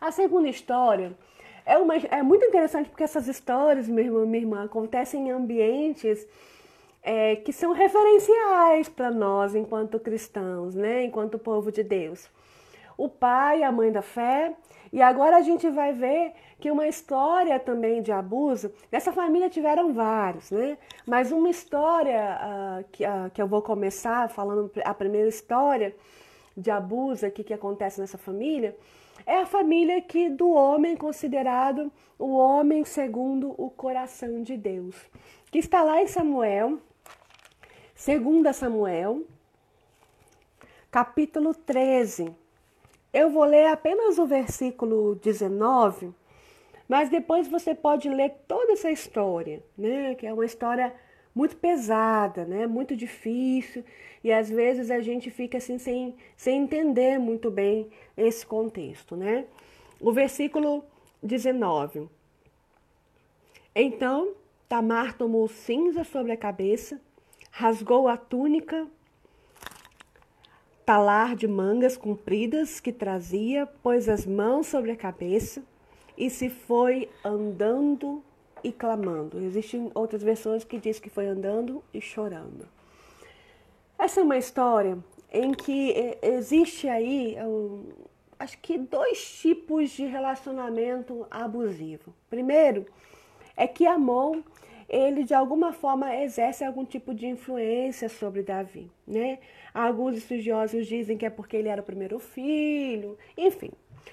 A 0.00 0.10
segunda 0.10 0.48
história 0.48 1.16
é, 1.64 1.76
uma, 1.78 1.96
é 1.96 2.22
muito 2.22 2.44
interessante 2.44 2.88
porque 2.88 3.02
essas 3.02 3.26
histórias, 3.26 3.88
meu 3.88 4.04
irmão, 4.04 4.26
minha 4.26 4.42
irmã, 4.42 4.64
acontecem 4.64 5.28
em 5.28 5.30
ambientes 5.30 6.26
é, 7.06 7.36
que 7.36 7.52
são 7.52 7.70
referenciais 7.72 8.88
para 8.88 9.12
nós 9.12 9.54
enquanto 9.54 10.00
cristãos, 10.00 10.74
né? 10.74 11.04
Enquanto 11.04 11.38
povo 11.38 11.70
de 11.70 11.84
Deus. 11.84 12.28
O 12.98 13.08
pai, 13.08 13.62
a 13.62 13.70
mãe 13.70 13.92
da 13.92 14.02
fé, 14.02 14.56
e 14.92 15.00
agora 15.00 15.36
a 15.36 15.40
gente 15.40 15.70
vai 15.70 15.92
ver 15.92 16.32
que 16.58 16.68
uma 16.68 16.88
história 16.88 17.60
também 17.60 18.02
de 18.02 18.10
abuso, 18.10 18.72
nessa 18.90 19.12
família 19.12 19.48
tiveram 19.48 19.92
vários, 19.92 20.50
né? 20.50 20.76
Mas 21.06 21.30
uma 21.30 21.48
história 21.48 22.40
uh, 22.40 22.84
que, 22.90 23.04
uh, 23.04 23.30
que 23.32 23.40
eu 23.40 23.46
vou 23.46 23.62
começar 23.62 24.28
falando 24.28 24.68
a 24.84 24.92
primeira 24.92 25.28
história 25.28 25.94
de 26.56 26.72
abuso 26.72 27.24
aqui 27.24 27.44
que 27.44 27.54
acontece 27.54 28.00
nessa 28.00 28.18
família, 28.18 28.76
é 29.24 29.36
a 29.36 29.46
família 29.46 30.00
que 30.00 30.28
do 30.28 30.50
homem 30.50 30.96
considerado 30.96 31.92
o 32.18 32.34
homem 32.34 32.84
segundo 32.84 33.54
o 33.56 33.70
coração 33.70 34.42
de 34.42 34.56
Deus, 34.56 34.96
que 35.52 35.58
está 35.58 35.84
lá 35.84 36.02
em 36.02 36.06
Samuel, 36.08 36.80
segunda 37.96 38.52
Samuel, 38.52 39.24
capítulo 40.90 41.54
13. 41.54 42.30
Eu 43.10 43.30
vou 43.30 43.44
ler 43.44 43.68
apenas 43.68 44.18
o 44.18 44.26
versículo 44.26 45.14
19, 45.14 46.12
mas 46.86 47.08
depois 47.08 47.48
você 47.48 47.74
pode 47.74 48.10
ler 48.10 48.34
toda 48.46 48.74
essa 48.74 48.90
história, 48.90 49.64
né? 49.76 50.14
Que 50.14 50.26
é 50.26 50.32
uma 50.32 50.44
história 50.44 50.94
muito 51.34 51.56
pesada, 51.56 52.44
né? 52.44 52.66
Muito 52.66 52.94
difícil 52.94 53.82
e 54.22 54.30
às 54.30 54.50
vezes 54.50 54.90
a 54.90 55.00
gente 55.00 55.30
fica 55.30 55.56
assim 55.56 55.78
sem, 55.78 56.14
sem 56.36 56.62
entender 56.62 57.18
muito 57.18 57.50
bem 57.50 57.88
esse 58.14 58.44
contexto, 58.44 59.16
né? 59.16 59.46
O 59.98 60.12
versículo 60.12 60.84
19. 61.22 62.10
Então 63.74 64.34
Tamar 64.68 65.16
tomou 65.16 65.48
cinza 65.48 66.04
sobre 66.04 66.32
a 66.32 66.36
cabeça, 66.36 67.00
rasgou 67.58 68.06
a 68.06 68.18
túnica 68.18 68.86
talar 70.84 71.34
de 71.34 71.48
mangas 71.48 71.96
compridas 71.96 72.80
que 72.80 72.92
trazia, 72.92 73.64
pôs 73.82 74.10
as 74.10 74.26
mãos 74.26 74.66
sobre 74.66 74.90
a 74.90 74.96
cabeça 74.96 75.64
e 76.18 76.28
se 76.28 76.50
foi 76.50 77.08
andando 77.24 78.22
e 78.62 78.70
clamando. 78.70 79.42
Existem 79.42 79.90
outras 79.94 80.22
versões 80.22 80.64
que 80.64 80.78
diz 80.78 80.98
que 80.98 81.08
foi 81.08 81.28
andando 81.28 81.82
e 81.94 82.00
chorando. 82.00 82.68
Essa 83.98 84.20
é 84.20 84.22
uma 84.22 84.36
história 84.36 84.98
em 85.32 85.52
que 85.52 85.92
é, 85.92 86.18
existe 86.34 86.86
aí, 86.86 87.38
um, 87.40 87.86
acho 88.38 88.58
que 88.58 88.76
dois 88.76 89.40
tipos 89.40 89.92
de 89.92 90.04
relacionamento 90.04 91.26
abusivo. 91.30 92.12
Primeiro, 92.28 92.84
é 93.56 93.66
que 93.66 93.86
Amon 93.86 94.42
ele 94.88 95.24
de 95.24 95.34
alguma 95.34 95.72
forma 95.72 96.14
exerce 96.16 96.64
algum 96.64 96.84
tipo 96.84 97.14
de 97.14 97.26
influência 97.26 98.08
sobre 98.08 98.42
Davi, 98.42 98.90
né? 99.06 99.38
Alguns 99.74 100.16
estudiosos 100.16 100.86
dizem 100.86 101.18
que 101.18 101.26
é 101.26 101.30
porque 101.30 101.56
ele 101.56 101.68
era 101.68 101.80
o 101.80 101.84
primeiro 101.84 102.18
filho, 102.18 103.18
enfim. 103.36 103.70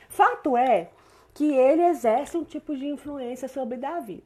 Fato 0.10 0.58
é 0.58 0.90
que 1.34 1.52
ele 1.54 1.84
exerce 1.84 2.38
um 2.38 2.44
tipo 2.44 2.76
de 2.76 2.86
influência 2.86 3.48
sobre 3.48 3.78
Davi. 3.78 4.24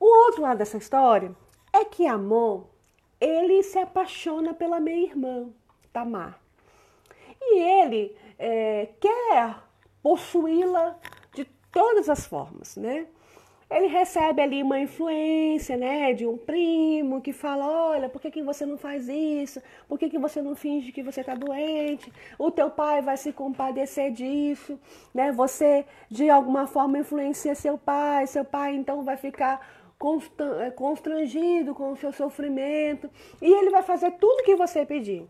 O 0.00 0.06
outro 0.26 0.42
lado 0.42 0.58
dessa 0.58 0.76
história 0.76 1.34
é 1.72 1.84
que 1.84 2.06
Amon, 2.06 2.64
ele 3.20 3.62
se 3.62 3.78
apaixona 3.78 4.54
pela 4.54 4.80
meia-irmã, 4.80 5.50
Tamar. 5.92 6.40
E 7.40 7.58
ele 7.58 8.16
é, 8.38 8.90
quer 9.00 9.56
possuí-la 10.02 10.98
de 11.34 11.44
todas 11.72 12.08
as 12.08 12.26
formas, 12.26 12.76
né? 12.76 13.06
Ele 13.70 13.86
recebe 13.86 14.40
ali 14.40 14.62
uma 14.62 14.80
influência, 14.80 15.76
né, 15.76 16.14
de 16.14 16.26
um 16.26 16.38
primo 16.38 17.20
que 17.20 17.34
fala, 17.34 17.66
olha, 17.66 18.08
por 18.08 18.20
que, 18.20 18.30
que 18.30 18.42
você 18.42 18.64
não 18.64 18.78
faz 18.78 19.08
isso? 19.08 19.60
Por 19.86 19.98
que, 19.98 20.08
que 20.08 20.18
você 20.18 20.40
não 20.40 20.54
finge 20.54 20.90
que 20.90 21.02
você 21.02 21.20
está 21.20 21.34
doente? 21.34 22.10
O 22.38 22.50
teu 22.50 22.70
pai 22.70 23.02
vai 23.02 23.18
se 23.18 23.30
compadecer 23.30 24.10
disso, 24.10 24.80
né? 25.14 25.32
Você 25.32 25.84
de 26.10 26.30
alguma 26.30 26.66
forma 26.66 26.98
influencia 26.98 27.54
seu 27.54 27.76
pai, 27.76 28.26
seu 28.26 28.44
pai 28.44 28.74
então 28.74 29.04
vai 29.04 29.18
ficar 29.18 29.60
é, 30.64 30.70
constrangido 30.70 31.74
com 31.74 31.92
o 31.92 31.96
seu 31.96 32.12
sofrimento 32.12 33.10
e 33.42 33.52
ele 33.52 33.68
vai 33.68 33.82
fazer 33.82 34.12
tudo 34.12 34.44
que 34.44 34.56
você 34.56 34.86
pediu. 34.86 35.28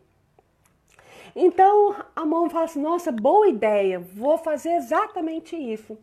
Então 1.35 1.97
a 2.15 2.25
mão 2.25 2.49
fala 2.49 2.67
assim: 2.67 2.81
nossa, 2.81 3.11
boa 3.11 3.49
ideia, 3.49 3.99
vou 3.99 4.39
fazer 4.39 4.73
exatamente 4.75 5.57
isso. 5.57 5.99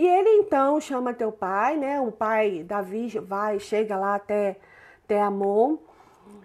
E 0.00 0.06
ele 0.06 0.30
então 0.38 0.80
chama 0.80 1.12
teu 1.12 1.30
pai, 1.30 1.76
né? 1.76 2.00
O 2.00 2.10
pai 2.10 2.62
Davi 2.62 3.06
vai, 3.18 3.60
chega 3.60 3.98
lá 3.98 4.14
até, 4.14 4.56
até 5.04 5.20
Amon. 5.20 5.76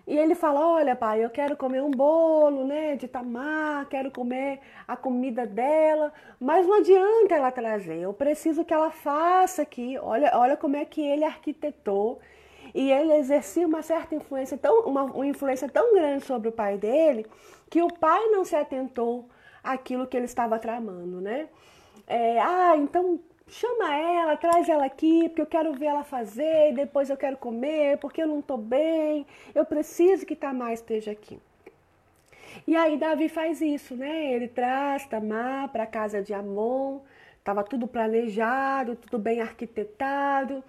E 0.06 0.18
ele 0.18 0.36
fala: 0.36 0.60
Olha, 0.60 0.94
pai, 0.94 1.24
eu 1.24 1.30
quero 1.30 1.56
comer 1.56 1.82
um 1.82 1.90
bolo, 1.90 2.66
né? 2.66 2.98
De 2.98 3.08
tamar, 3.08 3.88
quero 3.88 4.12
comer 4.12 4.60
a 4.86 4.98
comida 4.98 5.46
dela, 5.46 6.12
mas 6.38 6.68
não 6.68 6.80
adianta 6.80 7.34
ela 7.34 7.50
trazer. 7.50 8.02
Eu 8.02 8.12
preciso 8.14 8.66
que 8.66 8.74
ela 8.74 8.92
faça 8.92 9.62
aqui. 9.62 9.98
Olha, 10.00 10.38
olha 10.38 10.58
como 10.58 10.76
é 10.76 10.84
que 10.84 11.00
ele 11.00 11.24
arquitetou. 11.24 12.20
E 12.74 12.92
ele 12.92 13.14
exercia 13.14 13.66
uma 13.66 13.82
certa 13.82 14.16
influência, 14.16 14.58
tão, 14.58 14.82
uma, 14.82 15.04
uma 15.04 15.26
influência 15.26 15.70
tão 15.70 15.96
grande 15.96 16.26
sobre 16.26 16.50
o 16.50 16.52
pai 16.52 16.78
dele, 16.78 17.26
que 17.70 17.82
o 17.82 17.88
pai 17.88 18.28
não 18.32 18.44
se 18.44 18.58
atentou 18.58 19.30
àquilo 19.64 20.06
que 20.06 20.18
ele 20.18 20.26
estava 20.26 20.60
tramando, 20.60 21.22
né? 21.22 21.48
É, 22.06 22.38
ah, 22.42 22.76
então 22.76 23.18
chama 23.48 23.96
ela, 23.96 24.38
traz 24.38 24.68
ela 24.68 24.86
aqui, 24.86 25.30
porque 25.30 25.42
eu 25.42 25.46
quero 25.46 25.74
ver 25.74 25.86
ela 25.88 26.04
fazer, 26.04 26.74
depois 26.74 27.10
eu 27.10 27.18
quero 27.18 27.38
comer, 27.38 27.98
porque 27.98 28.22
eu 28.22 28.28
não 28.28 28.40
estou 28.40 28.58
bem, 28.58 29.26
eu 29.54 29.66
preciso 29.66 30.26
que 30.26 30.36
Tamar 30.36 30.74
esteja 30.74 31.12
aqui. 31.12 31.40
E 32.66 32.76
aí 32.76 32.98
Davi 32.98 33.30
faz 33.30 33.62
isso, 33.62 33.96
né? 33.96 34.34
Ele 34.34 34.48
traz 34.48 35.06
Tamar 35.06 35.70
para 35.70 35.84
a 35.84 35.88
casa 35.88 36.22
de 36.22 36.34
Amon, 36.34 37.00
estava 37.38 37.64
tudo 37.64 37.88
planejado, 37.88 38.96
tudo 38.96 39.20
bem 39.20 39.42
arquitetado. 39.42 40.64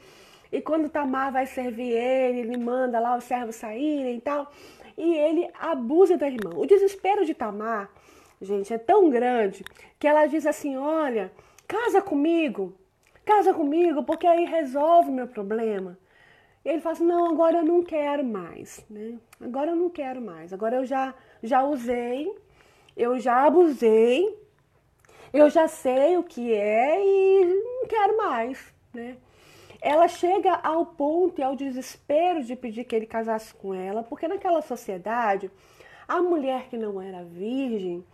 E 0.52 0.60
quando 0.60 0.88
Tamar 0.88 1.32
vai 1.32 1.46
servir 1.46 1.90
ele, 1.90 2.40
ele 2.40 2.56
manda 2.56 3.00
lá 3.00 3.16
os 3.16 3.24
servos 3.24 3.56
saírem 3.56 4.16
e 4.16 4.20
tal, 4.20 4.50
e 4.96 5.14
ele 5.14 5.50
abusa 5.58 6.16
da 6.16 6.28
irmã. 6.28 6.50
O 6.56 6.66
desespero 6.66 7.24
de 7.24 7.34
Tamar, 7.34 7.90
gente, 8.40 8.72
é 8.72 8.78
tão 8.78 9.10
grande 9.10 9.64
que 9.98 10.06
ela 10.06 10.26
diz 10.26 10.46
assim: 10.46 10.76
olha, 10.76 11.32
Casa 11.66 12.00
comigo, 12.00 12.78
casa 13.24 13.52
comigo, 13.52 14.04
porque 14.04 14.26
aí 14.26 14.44
resolve 14.44 15.10
meu 15.10 15.26
problema. 15.26 15.98
E 16.64 16.68
ele 16.68 16.80
fala 16.80 16.94
assim, 16.94 17.04
não, 17.04 17.30
agora 17.30 17.58
eu 17.58 17.64
não 17.64 17.82
quero 17.82 18.24
mais, 18.24 18.84
né? 18.90 19.18
Agora 19.40 19.70
eu 19.70 19.76
não 19.76 19.90
quero 19.90 20.20
mais. 20.20 20.52
Agora 20.52 20.76
eu 20.76 20.84
já, 20.84 21.14
já 21.42 21.62
usei, 21.62 22.32
eu 22.96 23.18
já 23.18 23.44
abusei, 23.44 24.36
eu 25.32 25.50
já 25.50 25.68
sei 25.68 26.16
o 26.16 26.22
que 26.22 26.52
é 26.52 27.04
e 27.04 27.44
não 27.44 27.86
quero 27.86 28.16
mais, 28.16 28.74
né? 28.92 29.16
Ela 29.80 30.08
chega 30.08 30.54
ao 30.54 30.86
ponto 30.86 31.40
e 31.40 31.44
ao 31.44 31.54
desespero 31.54 32.42
de 32.42 32.56
pedir 32.56 32.84
que 32.84 32.96
ele 32.96 33.06
casasse 33.06 33.54
com 33.54 33.74
ela, 33.74 34.02
porque 34.02 34.26
naquela 34.26 34.62
sociedade, 34.62 35.50
a 36.08 36.20
mulher 36.22 36.68
que 36.68 36.76
não 36.76 37.00
era 37.00 37.22
virgem, 37.22 38.04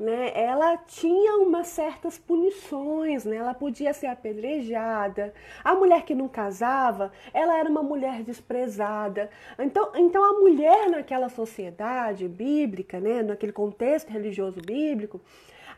né, 0.00 0.32
ela 0.34 0.78
tinha 0.78 1.36
umas 1.42 1.66
certas 1.66 2.18
punições, 2.18 3.26
né? 3.26 3.36
Ela 3.36 3.52
podia 3.52 3.92
ser 3.92 4.06
apedrejada. 4.06 5.34
A 5.62 5.74
mulher 5.74 6.04
que 6.06 6.14
não 6.14 6.26
casava, 6.26 7.12
ela 7.34 7.58
era 7.58 7.68
uma 7.68 7.82
mulher 7.82 8.22
desprezada. 8.22 9.28
Então, 9.58 9.92
então 9.94 10.24
a 10.24 10.40
mulher 10.40 10.88
naquela 10.88 11.28
sociedade 11.28 12.26
bíblica, 12.26 12.98
né, 12.98 13.22
naquele 13.22 13.52
contexto 13.52 14.08
religioso 14.08 14.62
bíblico, 14.62 15.20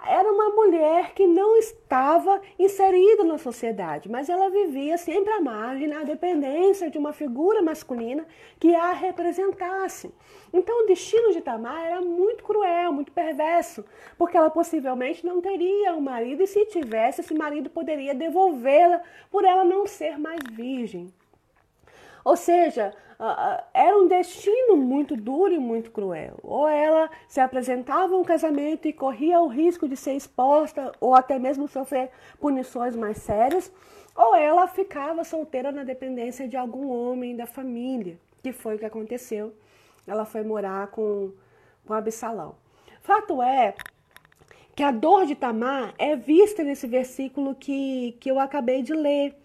era 0.07 0.31
uma 0.31 0.51
mulher 0.51 1.13
que 1.15 1.27
não 1.27 1.57
estava 1.57 2.41
inserida 2.59 3.25
na 3.25 3.39
sociedade, 3.39 4.11
mas 4.11 4.29
ela 4.29 4.51
vivia 4.51 4.99
sempre 4.99 5.33
à 5.33 5.41
margem, 5.41 5.89
na 5.89 6.03
dependência 6.03 6.91
de 6.91 6.99
uma 6.99 7.13
figura 7.13 7.63
masculina 7.63 8.27
que 8.59 8.75
a 8.75 8.93
representasse. 8.93 10.13
Então 10.53 10.85
o 10.85 10.87
destino 10.87 11.33
de 11.33 11.41
Tamar 11.41 11.87
era 11.87 12.01
muito 12.01 12.45
cruel, 12.45 12.93
muito 12.93 13.13
perverso, 13.13 13.85
porque 14.19 14.37
ela 14.37 14.51
possivelmente 14.51 15.25
não 15.25 15.41
teria 15.41 15.95
um 15.95 16.01
marido 16.01 16.43
e 16.43 16.47
se 16.47 16.67
tivesse, 16.67 17.21
esse 17.21 17.35
marido 17.35 17.71
poderia 17.71 18.15
devolvê-la 18.15 19.01
por 19.31 19.45
ela 19.45 19.65
não 19.65 19.87
ser 19.87 20.19
mais 20.19 20.41
virgem. 20.51 21.13
Ou 22.25 22.37
seja, 22.37 22.95
era 23.73 23.97
um 23.97 24.09
destino 24.09 24.77
muito 24.77 25.17
duro 25.17 25.53
e 25.53 25.59
muito 25.59 25.91
cruel. 25.93 26.39
Ou 26.43 26.67
ela 26.67 27.09
se 27.29 27.41
apresentava 27.41 28.17
um 28.17 28.25
casamento 28.25 28.89
e 28.89 28.93
corria 28.93 29.41
o 29.41 29.47
risco 29.47 29.89
de 29.89 29.97
ser 29.97 30.15
exposta 30.15 30.93
ou 31.01 31.15
até 31.15 31.39
mesmo 31.39 31.69
sofrer 31.69 32.11
punições 32.41 32.97
mais 32.97 33.19
sérias, 33.19 33.73
ou 34.17 34.35
ela 34.35 34.67
ficava 34.67 35.23
solteira 35.25 35.71
na 35.71 35.85
dependência 35.85 36.49
de 36.49 36.57
algum 36.57 36.89
homem 36.89 37.37
da 37.37 37.47
família, 37.47 38.19
que 38.43 38.53
foi 38.53 38.75
o 38.75 38.79
que 38.79 38.85
aconteceu. 38.85 39.55
Ela 40.07 40.25
foi 40.25 40.43
morar 40.43 40.89
com, 40.89 41.33
com 41.87 41.95
Absalão. 41.95 42.57
Fato 43.03 43.41
é 43.41 43.75
que 44.75 44.83
a 44.83 44.91
dor 44.91 45.27
de 45.27 45.37
Tamar 45.37 45.95
é 45.97 46.17
vista 46.17 46.65
nesse 46.65 46.87
versículo 46.87 47.55
que, 47.55 48.17
que 48.19 48.31
eu 48.31 48.41
acabei 48.41 48.83
de 48.83 48.95
ler 48.95 49.37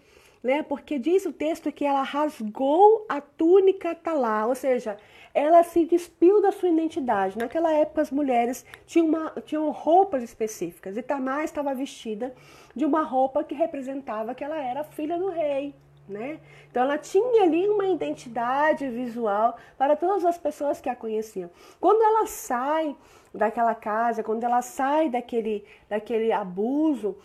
né? 0.48 0.62
Porque 0.62 0.98
diz 0.98 1.26
o 1.26 1.32
texto 1.32 1.70
que 1.70 1.84
ela 1.84 2.02
rasgou 2.02 3.04
a 3.06 3.20
túnica 3.20 3.94
talá, 3.94 4.46
ou 4.46 4.54
seja, 4.54 4.96
ela 5.34 5.62
se 5.62 5.84
despiu 5.84 6.40
da 6.40 6.50
sua 6.50 6.70
identidade. 6.70 7.36
Naquela 7.36 7.70
época 7.70 8.00
as 8.00 8.10
mulheres 8.10 8.64
tinham, 8.86 9.08
uma, 9.08 9.30
tinham 9.44 9.70
roupas 9.70 10.22
específicas 10.22 10.96
e 10.96 11.02
Tamar 11.02 11.44
estava 11.44 11.74
vestida 11.74 12.34
de 12.74 12.86
uma 12.86 13.02
roupa 13.02 13.44
que 13.44 13.54
representava 13.54 14.34
que 14.34 14.42
ela 14.42 14.56
era 14.56 14.82
filha 14.82 15.18
do 15.18 15.28
rei. 15.28 15.74
Né? 16.08 16.40
Então 16.70 16.82
ela 16.82 16.96
tinha 16.96 17.42
ali 17.42 17.68
uma 17.68 17.86
identidade 17.86 18.88
visual 18.88 19.54
para 19.76 19.94
todas 19.94 20.24
as 20.24 20.38
pessoas 20.38 20.80
que 20.80 20.88
a 20.88 20.96
conheciam. 20.96 21.50
Quando 21.78 22.02
ela 22.02 22.26
sai 22.26 22.96
daquela 23.34 23.74
casa, 23.74 24.22
quando 24.22 24.42
ela 24.44 24.62
sai 24.62 25.10
daquele, 25.10 25.62
daquele 25.90 26.32
abuso, 26.32 27.18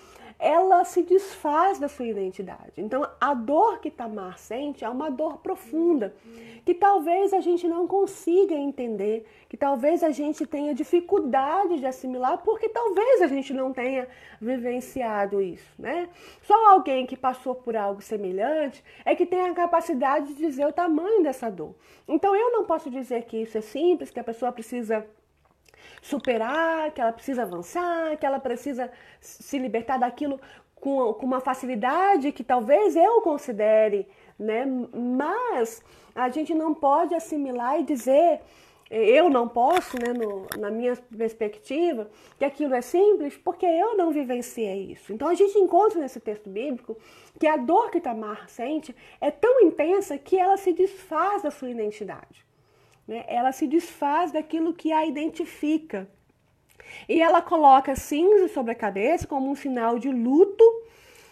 ela 0.43 0.83
se 0.83 1.01
desfaz 1.03 1.79
da 1.79 1.87
sua 1.87 2.05
identidade. 2.05 2.73
Então, 2.75 3.07
a 3.19 3.33
dor 3.33 3.79
que 3.79 3.89
Tamar 3.89 4.37
sente 4.37 4.83
é 4.83 4.89
uma 4.89 5.09
dor 5.09 5.37
profunda, 5.37 6.13
que 6.65 6.73
talvez 6.73 7.33
a 7.33 7.39
gente 7.39 7.65
não 7.65 7.87
consiga 7.87 8.53
entender, 8.53 9.25
que 9.47 9.55
talvez 9.55 10.03
a 10.03 10.11
gente 10.11 10.45
tenha 10.45 10.73
dificuldade 10.73 11.79
de 11.79 11.85
assimilar, 11.85 12.39
porque 12.43 12.67
talvez 12.67 13.21
a 13.21 13.27
gente 13.27 13.53
não 13.53 13.71
tenha 13.71 14.05
vivenciado 14.41 15.41
isso, 15.41 15.71
né? 15.79 16.09
Só 16.41 16.71
alguém 16.71 17.05
que 17.05 17.15
passou 17.15 17.55
por 17.55 17.77
algo 17.77 18.01
semelhante 18.01 18.83
é 19.05 19.15
que 19.15 19.25
tem 19.25 19.47
a 19.47 19.53
capacidade 19.53 20.27
de 20.27 20.35
dizer 20.35 20.67
o 20.67 20.73
tamanho 20.73 21.23
dessa 21.23 21.49
dor. 21.49 21.73
Então, 22.05 22.35
eu 22.35 22.51
não 22.51 22.65
posso 22.65 22.89
dizer 22.89 23.23
que 23.23 23.37
isso 23.37 23.57
é 23.57 23.61
simples, 23.61 24.11
que 24.11 24.19
a 24.19 24.23
pessoa 24.25 24.51
precisa 24.51 25.07
superar, 26.03 26.91
que 26.91 27.01
ela 27.01 27.11
precisa 27.11 27.41
avançar, 27.41 28.15
que 28.17 28.25
ela 28.25 28.39
precisa 28.39 28.91
se 29.19 29.57
libertar 29.57 29.97
daquilo 29.97 30.39
com, 30.75 31.13
com 31.13 31.25
uma 31.25 31.39
facilidade 31.39 32.31
que 32.31 32.43
talvez 32.43 32.95
eu 32.95 33.21
considere 33.21 34.07
né? 34.37 34.65
Mas 34.93 35.83
a 36.13 36.29
gente 36.29 36.53
não 36.53 36.73
pode 36.73 37.13
assimilar 37.13 37.79
e 37.79 37.83
dizer, 37.83 38.41
eu 38.89 39.29
não 39.29 39.47
posso, 39.47 39.97
né, 39.97 40.13
no, 40.13 40.45
na 40.59 40.69
minha 40.69 40.95
perspectiva, 40.95 42.09
que 42.37 42.45
aquilo 42.45 42.73
é 42.73 42.81
simples, 42.81 43.37
porque 43.37 43.65
eu 43.65 43.97
não 43.97 44.11
vivenciei 44.11 44.91
isso. 44.91 45.13
Então 45.13 45.27
a 45.27 45.33
gente 45.33 45.57
encontra 45.57 45.99
nesse 45.99 46.19
texto 46.19 46.49
bíblico 46.49 46.97
que 47.39 47.47
a 47.47 47.57
dor 47.57 47.89
que 47.89 48.01
Tamar 48.01 48.49
sente 48.49 48.95
é 49.19 49.31
tão 49.31 49.61
intensa 49.61 50.17
que 50.17 50.37
ela 50.37 50.57
se 50.57 50.73
desfaz 50.73 51.41
da 51.41 51.51
sua 51.51 51.69
identidade. 51.69 52.45
Né? 53.07 53.23
Ela 53.27 53.51
se 53.51 53.67
desfaz 53.67 54.31
daquilo 54.31 54.73
que 54.73 54.91
a 54.91 55.05
identifica. 55.05 56.07
E 57.07 57.21
ela 57.21 57.41
coloca 57.41 57.95
cinza 57.95 58.47
sobre 58.47 58.71
a 58.71 58.75
cabeça 58.75 59.27
como 59.27 59.49
um 59.49 59.55
sinal 59.55 59.97
de 59.97 60.09
luto, 60.09 60.63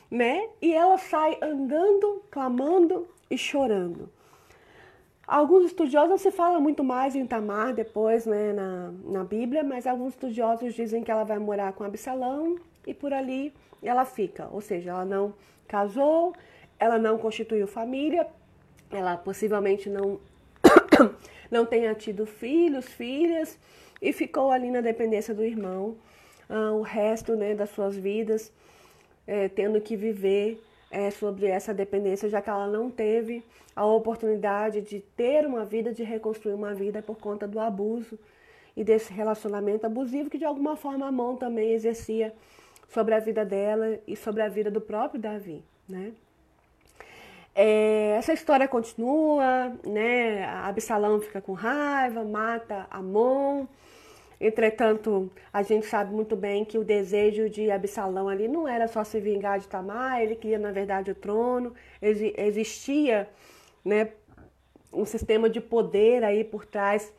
né? 0.10 0.50
E 0.62 0.74
ela 0.74 0.98
sai 0.98 1.38
andando, 1.42 2.24
clamando 2.30 3.08
e 3.30 3.38
chorando. 3.38 4.10
Alguns 5.26 5.66
estudiosos 5.66 6.10
não 6.10 6.18
se 6.18 6.32
fala 6.32 6.60
muito 6.60 6.84
mais 6.84 7.16
em 7.16 7.26
Tamar 7.26 7.74
depois, 7.74 8.26
né, 8.26 8.52
na, 8.52 8.92
na 9.06 9.24
Bíblia, 9.24 9.64
mas 9.64 9.88
alguns 9.88 10.14
estudiosos 10.14 10.74
dizem 10.74 11.04
que 11.04 11.12
ela 11.12 11.24
vai 11.24 11.40
morar 11.40 11.72
com 11.72 11.86
Absalão 11.86 12.58
e 12.86 12.94
por 12.94 13.14
ali 13.14 13.54
ela 13.82 14.04
fica. 14.04 14.50
Ou 14.52 14.60
seja, 14.60 14.90
ela 14.90 15.06
não 15.06 15.34
casou, 15.70 16.34
ela 16.78 16.98
não 16.98 17.18
constituiu 17.18 17.66
família, 17.66 18.28
ela 18.92 19.16
possivelmente 19.16 19.90
não, 19.90 20.20
não 21.52 21.66
tenha 21.66 21.94
tido 21.94 22.26
filhos, 22.26 22.88
filhas, 22.88 23.60
e 24.02 24.12
ficou 24.12 24.50
ali 24.50 24.72
na 24.72 24.82
dependência 24.82 25.36
do 25.36 25.44
irmão 25.44 25.98
uh, 26.50 26.74
o 26.74 26.82
resto 26.82 27.36
né, 27.36 27.54
das 27.54 27.70
suas 27.70 27.96
vidas, 27.96 28.52
é, 29.28 29.48
tendo 29.48 29.80
que 29.80 29.96
viver 29.96 30.60
é, 30.90 31.12
sobre 31.12 31.48
essa 31.48 31.74
dependência, 31.74 32.28
já 32.28 32.42
que 32.42 32.50
ela 32.50 32.68
não 32.68 32.90
teve 32.90 33.44
a 33.76 33.86
oportunidade 33.86 34.82
de 34.82 35.00
ter 35.00 35.46
uma 35.46 35.64
vida, 35.64 35.94
de 35.94 36.04
reconstruir 36.04 36.54
uma 36.54 36.74
vida 36.74 37.02
por 37.02 37.18
conta 37.18 37.48
do 37.48 37.60
abuso 37.60 38.18
e 38.76 38.84
desse 38.84 39.14
relacionamento 39.14 39.86
abusivo 39.86 40.30
que 40.30 40.38
de 40.38 40.46
alguma 40.46 40.76
forma 40.76 41.08
a 41.08 41.12
mão 41.12 41.36
também 41.36 41.72
exercia 41.72 42.34
sobre 42.90 43.14
a 43.14 43.20
vida 43.20 43.46
dela 43.46 44.00
e 44.08 44.16
sobre 44.16 44.42
a 44.42 44.50
vida 44.50 44.70
do 44.70 44.82
próprio 44.82 45.22
Davi, 45.22 45.64
né? 45.88 46.12
É, 47.54 48.16
essa 48.18 48.34
história 48.34 48.68
continua, 48.68 49.74
né? 49.86 50.46
Absalão 50.46 51.20
fica 51.20 51.42
com 51.42 51.54
raiva, 51.54 52.24
mata 52.24 52.88
Amon. 52.90 53.66
Entretanto, 54.40 55.30
a 55.54 55.62
gente 55.62 55.86
sabe 55.86 56.12
muito 56.14 56.36
bem 56.36 56.66
que 56.66 56.78
o 56.78 56.84
desejo 56.84 57.48
de 57.48 57.70
Absalão 57.70 58.28
ali 58.28 58.48
não 58.48 58.68
era 58.68 58.88
só 58.88 59.04
se 59.04 59.20
vingar 59.20 59.60
de 59.60 59.68
Tamar, 59.68 60.20
ele 60.20 60.36
queria, 60.36 60.58
na 60.58 60.72
verdade, 60.72 61.12
o 61.12 61.16
trono. 61.16 61.76
Existia 62.02 63.30
né, 63.86 64.10
um 64.92 65.06
sistema 65.06 65.48
de 65.48 65.62
poder 65.62 66.24
aí 66.24 66.44
por 66.44 66.66
trás 66.66 67.14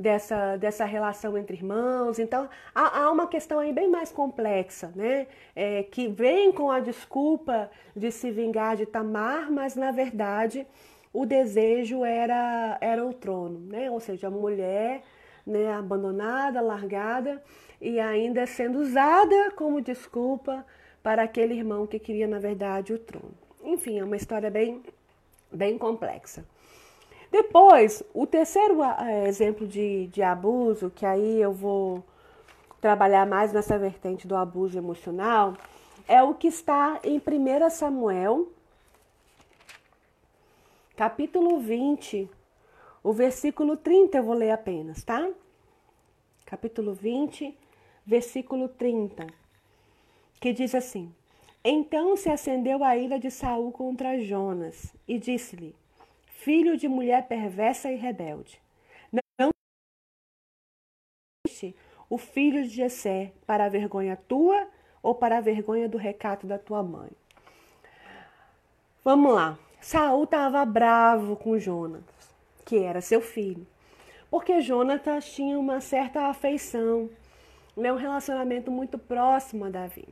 dessa, 0.00 0.56
dessa 0.56 0.86
relação 0.86 1.36
entre 1.36 1.54
irmãos. 1.54 2.18
Então, 2.18 2.48
há, 2.74 3.02
há 3.02 3.10
uma 3.10 3.26
questão 3.26 3.58
aí 3.58 3.70
bem 3.70 3.88
mais 3.88 4.10
complexa, 4.10 4.90
né? 4.96 5.26
É, 5.54 5.82
que 5.82 6.08
vem 6.08 6.50
com 6.52 6.70
a 6.70 6.80
desculpa 6.80 7.70
de 7.94 8.10
se 8.10 8.30
vingar 8.30 8.76
de 8.76 8.86
Tamar, 8.86 9.52
mas 9.52 9.76
na 9.76 9.92
verdade 9.92 10.66
o 11.12 11.26
desejo 11.26 12.02
era, 12.04 12.78
era 12.80 13.04
o 13.04 13.12
trono, 13.12 13.60
né? 13.60 13.90
Ou 13.90 14.00
seja, 14.00 14.28
a 14.28 14.30
mulher 14.30 15.02
né, 15.46 15.70
abandonada, 15.72 16.62
largada 16.62 17.42
e 17.80 18.00
ainda 18.00 18.46
sendo 18.46 18.78
usada 18.78 19.50
como 19.54 19.82
desculpa 19.82 20.64
para 21.02 21.22
aquele 21.24 21.54
irmão 21.54 21.86
que 21.86 21.98
queria, 21.98 22.26
na 22.26 22.38
verdade, 22.38 22.92
o 22.92 22.98
trono. 22.98 23.34
Enfim, 23.62 23.98
é 23.98 24.04
uma 24.04 24.16
história 24.16 24.50
bem, 24.50 24.82
bem 25.52 25.76
complexa. 25.76 26.44
Depois, 27.30 28.02
o 28.12 28.26
terceiro 28.26 28.78
exemplo 29.26 29.66
de, 29.66 30.08
de 30.08 30.22
abuso, 30.22 30.90
que 30.90 31.06
aí 31.06 31.40
eu 31.40 31.52
vou 31.52 32.02
trabalhar 32.80 33.26
mais 33.26 33.52
nessa 33.52 33.78
vertente 33.78 34.26
do 34.26 34.34
abuso 34.34 34.76
emocional, 34.76 35.54
é 36.08 36.20
o 36.22 36.34
que 36.34 36.48
está 36.48 36.98
em 37.04 37.18
1 37.18 37.70
Samuel, 37.70 38.48
capítulo 40.96 41.60
20, 41.60 42.28
o 43.02 43.12
versículo 43.12 43.76
30, 43.76 44.18
eu 44.18 44.24
vou 44.24 44.34
ler 44.34 44.50
apenas, 44.50 45.04
tá? 45.04 45.30
Capítulo 46.44 46.94
20, 46.94 47.56
versículo 48.04 48.68
30, 48.68 49.28
que 50.40 50.52
diz 50.52 50.74
assim: 50.74 51.14
Então 51.64 52.16
se 52.16 52.28
acendeu 52.28 52.82
a 52.82 52.96
ira 52.96 53.20
de 53.20 53.30
Saul 53.30 53.70
contra 53.70 54.18
Jonas 54.18 54.92
e 55.06 55.16
disse-lhe: 55.16 55.76
filho 56.42 56.76
de 56.76 56.88
mulher 56.88 57.28
perversa 57.28 57.90
e 57.90 57.96
rebelde. 57.96 58.60
Não 59.38 59.50
o 62.08 62.18
filho 62.18 62.62
de 62.62 62.70
Jessé 62.70 63.32
para 63.46 63.66
a 63.66 63.68
vergonha 63.68 64.16
tua 64.16 64.66
ou 65.02 65.14
para 65.14 65.38
a 65.38 65.40
vergonha 65.40 65.88
do 65.88 65.98
recato 65.98 66.46
da 66.46 66.58
tua 66.58 66.82
mãe. 66.82 67.10
Vamos 69.04 69.32
lá. 69.32 69.58
Saul 69.80 70.24
estava 70.24 70.64
bravo 70.64 71.36
com 71.36 71.58
Jonas, 71.58 72.02
que 72.64 72.78
era 72.78 73.00
seu 73.00 73.20
filho, 73.20 73.66
porque 74.30 74.60
Jonatas 74.60 75.32
tinha 75.32 75.58
uma 75.58 75.80
certa 75.80 76.26
afeição, 76.26 77.08
né, 77.76 77.92
um 77.92 77.96
relacionamento 77.96 78.70
muito 78.70 78.98
próximo 78.98 79.64
a 79.66 79.70
Davi. 79.70 80.08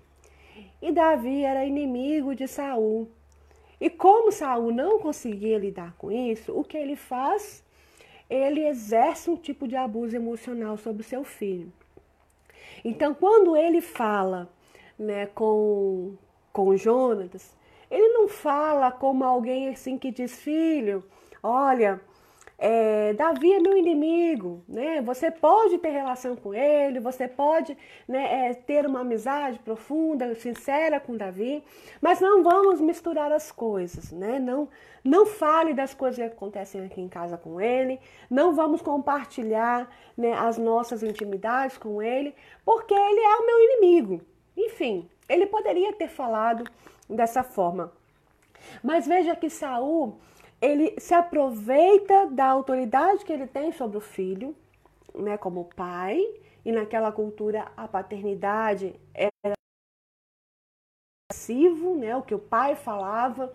E 0.80 0.92
Davi 0.92 1.42
era 1.42 1.64
inimigo 1.64 2.34
de 2.34 2.46
Saul. 2.46 3.10
E 3.80 3.88
como 3.88 4.32
Saul 4.32 4.72
não 4.72 4.98
conseguia 4.98 5.58
lidar 5.58 5.94
com 5.96 6.10
isso, 6.10 6.52
o 6.52 6.64
que 6.64 6.76
ele 6.76 6.96
faz? 6.96 7.64
Ele 8.28 8.66
exerce 8.66 9.30
um 9.30 9.36
tipo 9.36 9.68
de 9.68 9.76
abuso 9.76 10.16
emocional 10.16 10.76
sobre 10.76 11.02
seu 11.02 11.24
filho. 11.24 11.72
Então, 12.84 13.14
quando 13.14 13.56
ele 13.56 13.80
fala 13.80 14.48
né, 14.98 15.26
com, 15.26 16.14
com 16.52 16.76
Jonatas, 16.76 17.56
ele 17.90 18.08
não 18.08 18.28
fala 18.28 18.90
como 18.90 19.24
alguém 19.24 19.68
assim 19.68 19.96
que 19.96 20.10
diz, 20.10 20.40
filho, 20.40 21.04
olha, 21.42 22.00
é, 22.60 23.12
Davi 23.12 23.52
é 23.52 23.60
meu 23.60 23.76
inimigo, 23.76 24.64
né? 24.66 25.00
Você 25.02 25.30
pode 25.30 25.78
ter 25.78 25.90
relação 25.90 26.34
com 26.34 26.52
ele, 26.52 26.98
você 26.98 27.28
pode 27.28 27.78
né, 28.08 28.48
é, 28.48 28.54
ter 28.54 28.84
uma 28.84 29.00
amizade 29.00 29.60
profunda, 29.60 30.34
sincera 30.34 30.98
com 30.98 31.16
Davi, 31.16 31.62
mas 32.00 32.20
não 32.20 32.42
vamos 32.42 32.80
misturar 32.80 33.30
as 33.30 33.52
coisas, 33.52 34.10
né? 34.10 34.40
Não, 34.40 34.68
não 35.04 35.24
fale 35.24 35.72
das 35.72 35.94
coisas 35.94 36.16
que 36.16 36.34
acontecem 36.34 36.84
aqui 36.84 37.00
em 37.00 37.08
casa 37.08 37.38
com 37.38 37.60
ele, 37.60 38.00
não 38.28 38.52
vamos 38.52 38.82
compartilhar 38.82 39.88
né, 40.16 40.32
as 40.32 40.58
nossas 40.58 41.04
intimidades 41.04 41.78
com 41.78 42.02
ele, 42.02 42.34
porque 42.64 42.92
ele 42.92 43.20
é 43.20 43.36
o 43.36 43.46
meu 43.46 43.60
inimigo. 43.60 44.20
Enfim, 44.56 45.08
ele 45.28 45.46
poderia 45.46 45.92
ter 45.92 46.08
falado 46.08 46.68
dessa 47.08 47.44
forma. 47.44 47.92
Mas 48.82 49.06
veja 49.06 49.36
que 49.36 49.48
Saul 49.48 50.18
ele 50.60 50.94
se 50.98 51.14
aproveita 51.14 52.26
da 52.26 52.46
autoridade 52.46 53.24
que 53.24 53.32
ele 53.32 53.46
tem 53.46 53.72
sobre 53.72 53.96
o 53.96 54.00
filho, 54.00 54.54
né, 55.14 55.36
como 55.36 55.64
pai, 55.76 56.20
e 56.64 56.72
naquela 56.72 57.12
cultura 57.12 57.70
a 57.76 57.86
paternidade 57.86 58.94
era 59.14 59.30
passivo, 61.30 61.96
né, 61.96 62.16
o 62.16 62.22
que 62.22 62.34
o 62.34 62.38
pai 62.38 62.74
falava 62.74 63.52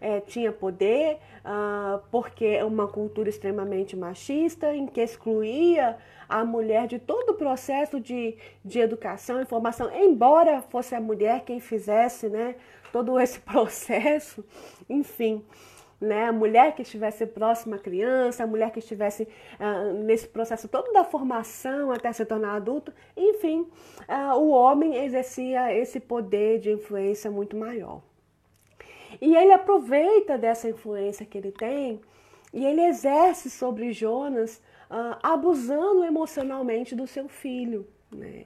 é, 0.00 0.20
tinha 0.20 0.52
poder, 0.52 1.18
uh, 1.44 2.02
porque 2.10 2.44
é 2.44 2.64
uma 2.64 2.86
cultura 2.86 3.28
extremamente 3.28 3.96
machista, 3.96 4.74
em 4.74 4.86
que 4.86 5.00
excluía 5.00 5.98
a 6.28 6.44
mulher 6.44 6.86
de 6.86 6.98
todo 6.98 7.30
o 7.30 7.34
processo 7.34 8.00
de, 8.00 8.36
de 8.64 8.78
educação 8.78 9.40
e 9.40 9.46
formação, 9.46 9.90
embora 9.94 10.60
fosse 10.62 10.94
a 10.94 11.00
mulher 11.00 11.44
quem 11.44 11.60
fizesse 11.60 12.28
né, 12.28 12.56
todo 12.92 13.18
esse 13.18 13.40
processo, 13.40 14.44
enfim 14.88 15.44
né? 16.00 16.26
A 16.26 16.32
mulher 16.32 16.74
que 16.74 16.82
estivesse 16.82 17.26
próxima 17.26 17.76
à 17.76 17.78
criança, 17.78 18.44
a 18.44 18.46
mulher 18.46 18.70
que 18.70 18.78
estivesse 18.78 19.26
ah, 19.58 19.84
nesse 19.92 20.28
processo 20.28 20.68
todo 20.68 20.92
da 20.92 21.04
formação 21.04 21.90
até 21.90 22.12
se 22.12 22.24
tornar 22.24 22.56
adulto, 22.56 22.92
enfim, 23.16 23.66
ah, 24.06 24.36
o 24.36 24.48
homem 24.50 24.96
exercia 25.04 25.72
esse 25.74 25.98
poder 25.98 26.58
de 26.58 26.70
influência 26.70 27.30
muito 27.30 27.56
maior. 27.56 28.02
E 29.20 29.34
ele 29.34 29.52
aproveita 29.52 30.36
dessa 30.36 30.68
influência 30.68 31.24
que 31.24 31.38
ele 31.38 31.52
tem 31.52 32.00
e 32.52 32.64
ele 32.64 32.82
exerce 32.82 33.48
sobre 33.48 33.92
Jonas, 33.92 34.62
ah, 34.90 35.18
abusando 35.22 36.04
emocionalmente 36.04 36.94
do 36.94 37.06
seu 37.06 37.28
filho. 37.28 37.86
Né? 38.10 38.44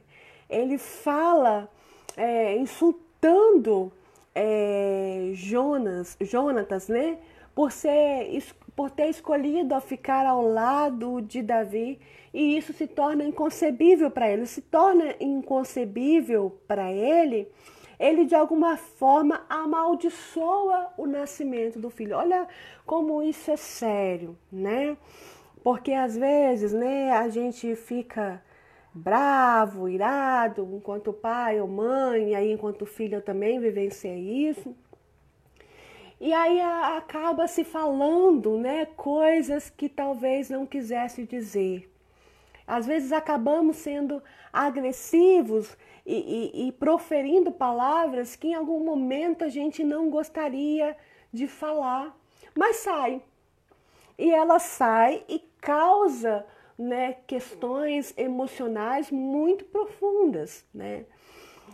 Ele 0.48 0.78
fala, 0.78 1.68
é, 2.16 2.56
insultando 2.56 3.92
é, 4.34 5.30
Jonas, 5.34 6.16
Jonatas, 6.20 6.88
né? 6.88 7.18
Por, 7.54 7.72
ser, 7.72 8.42
por 8.74 8.90
ter 8.90 9.08
escolhido 9.08 9.74
a 9.74 9.80
ficar 9.80 10.26
ao 10.26 10.42
lado 10.42 11.20
de 11.20 11.42
Davi, 11.42 12.00
e 12.32 12.56
isso 12.56 12.72
se 12.72 12.86
torna 12.86 13.24
inconcebível 13.24 14.10
para 14.10 14.30
ele. 14.30 14.46
Se 14.46 14.60
torna 14.60 15.14
inconcebível 15.20 16.58
para 16.66 16.92
ele 16.92 17.48
ele 18.00 18.24
de 18.24 18.34
alguma 18.34 18.78
forma 18.78 19.42
amaldiçoa 19.46 20.88
o 20.96 21.06
nascimento 21.06 21.78
do 21.78 21.90
filho. 21.90 22.16
Olha 22.16 22.48
como 22.86 23.22
isso 23.22 23.50
é 23.50 23.56
sério, 23.58 24.38
né? 24.50 24.96
Porque 25.62 25.92
às 25.92 26.16
vezes, 26.16 26.72
né, 26.72 27.12
a 27.12 27.28
gente 27.28 27.76
fica 27.76 28.42
bravo, 28.94 29.86
irado, 29.86 30.66
enquanto 30.72 31.12
pai 31.12 31.60
ou 31.60 31.68
mãe, 31.68 32.30
e 32.30 32.34
aí 32.34 32.50
enquanto 32.50 32.86
filho 32.86 33.16
eu 33.16 33.22
também 33.22 33.60
vivenciei 33.60 34.48
isso. 34.48 34.74
E 36.20 36.34
aí 36.34 36.60
acaba 36.60 37.48
se 37.48 37.64
falando, 37.64 38.58
né, 38.58 38.84
coisas 38.84 39.70
que 39.70 39.88
talvez 39.88 40.50
não 40.50 40.66
quisesse 40.66 41.24
dizer. 41.24 41.90
Às 42.66 42.86
vezes 42.86 43.10
acabamos 43.10 43.78
sendo 43.78 44.22
agressivos 44.52 45.76
e, 46.04 46.14
e, 46.14 46.68
e, 46.68 46.72
proferindo 46.72 47.50
palavras 47.50 48.36
que 48.36 48.48
em 48.48 48.54
algum 48.54 48.84
momento 48.84 49.44
a 49.44 49.48
gente 49.48 49.82
não 49.82 50.10
gostaria 50.10 50.96
de 51.32 51.46
falar, 51.46 52.14
mas 52.54 52.76
sai. 52.76 53.22
E 54.18 54.30
ela 54.30 54.58
sai 54.58 55.24
e 55.26 55.38
causa 55.60 56.44
né, 56.78 57.16
questões 57.26 58.12
emocionais 58.16 59.10
muito 59.10 59.64
profundas, 59.64 60.64
né? 60.72 61.06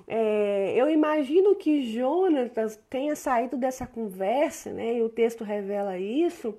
É, 0.07 0.73
eu 0.77 0.89
imagino 0.89 1.55
que 1.57 1.83
Jonatas 1.83 2.79
tenha 2.89 3.17
saído 3.17 3.57
dessa 3.57 3.87
conversa, 3.87 4.73
né, 4.73 4.99
e 4.99 5.03
o 5.03 5.09
texto 5.09 5.43
revela 5.43 5.99
isso, 5.99 6.57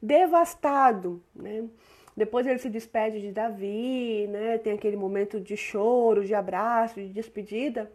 devastado, 0.00 1.22
né? 1.34 1.64
Depois 2.16 2.46
ele 2.46 2.58
se 2.58 2.70
despede 2.70 3.20
de 3.20 3.30
Davi, 3.30 4.26
né? 4.28 4.56
Tem 4.56 4.72
aquele 4.72 4.96
momento 4.96 5.38
de 5.38 5.54
choro, 5.54 6.24
de 6.24 6.34
abraço, 6.34 6.94
de 6.94 7.08
despedida. 7.08 7.92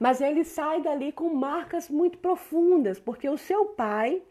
Mas 0.00 0.22
ele 0.22 0.44
sai 0.44 0.80
dali 0.80 1.12
com 1.12 1.28
marcas 1.28 1.90
muito 1.90 2.16
profundas, 2.18 2.98
porque 2.98 3.28
o 3.28 3.36
seu 3.36 3.66
pai, 3.66 4.22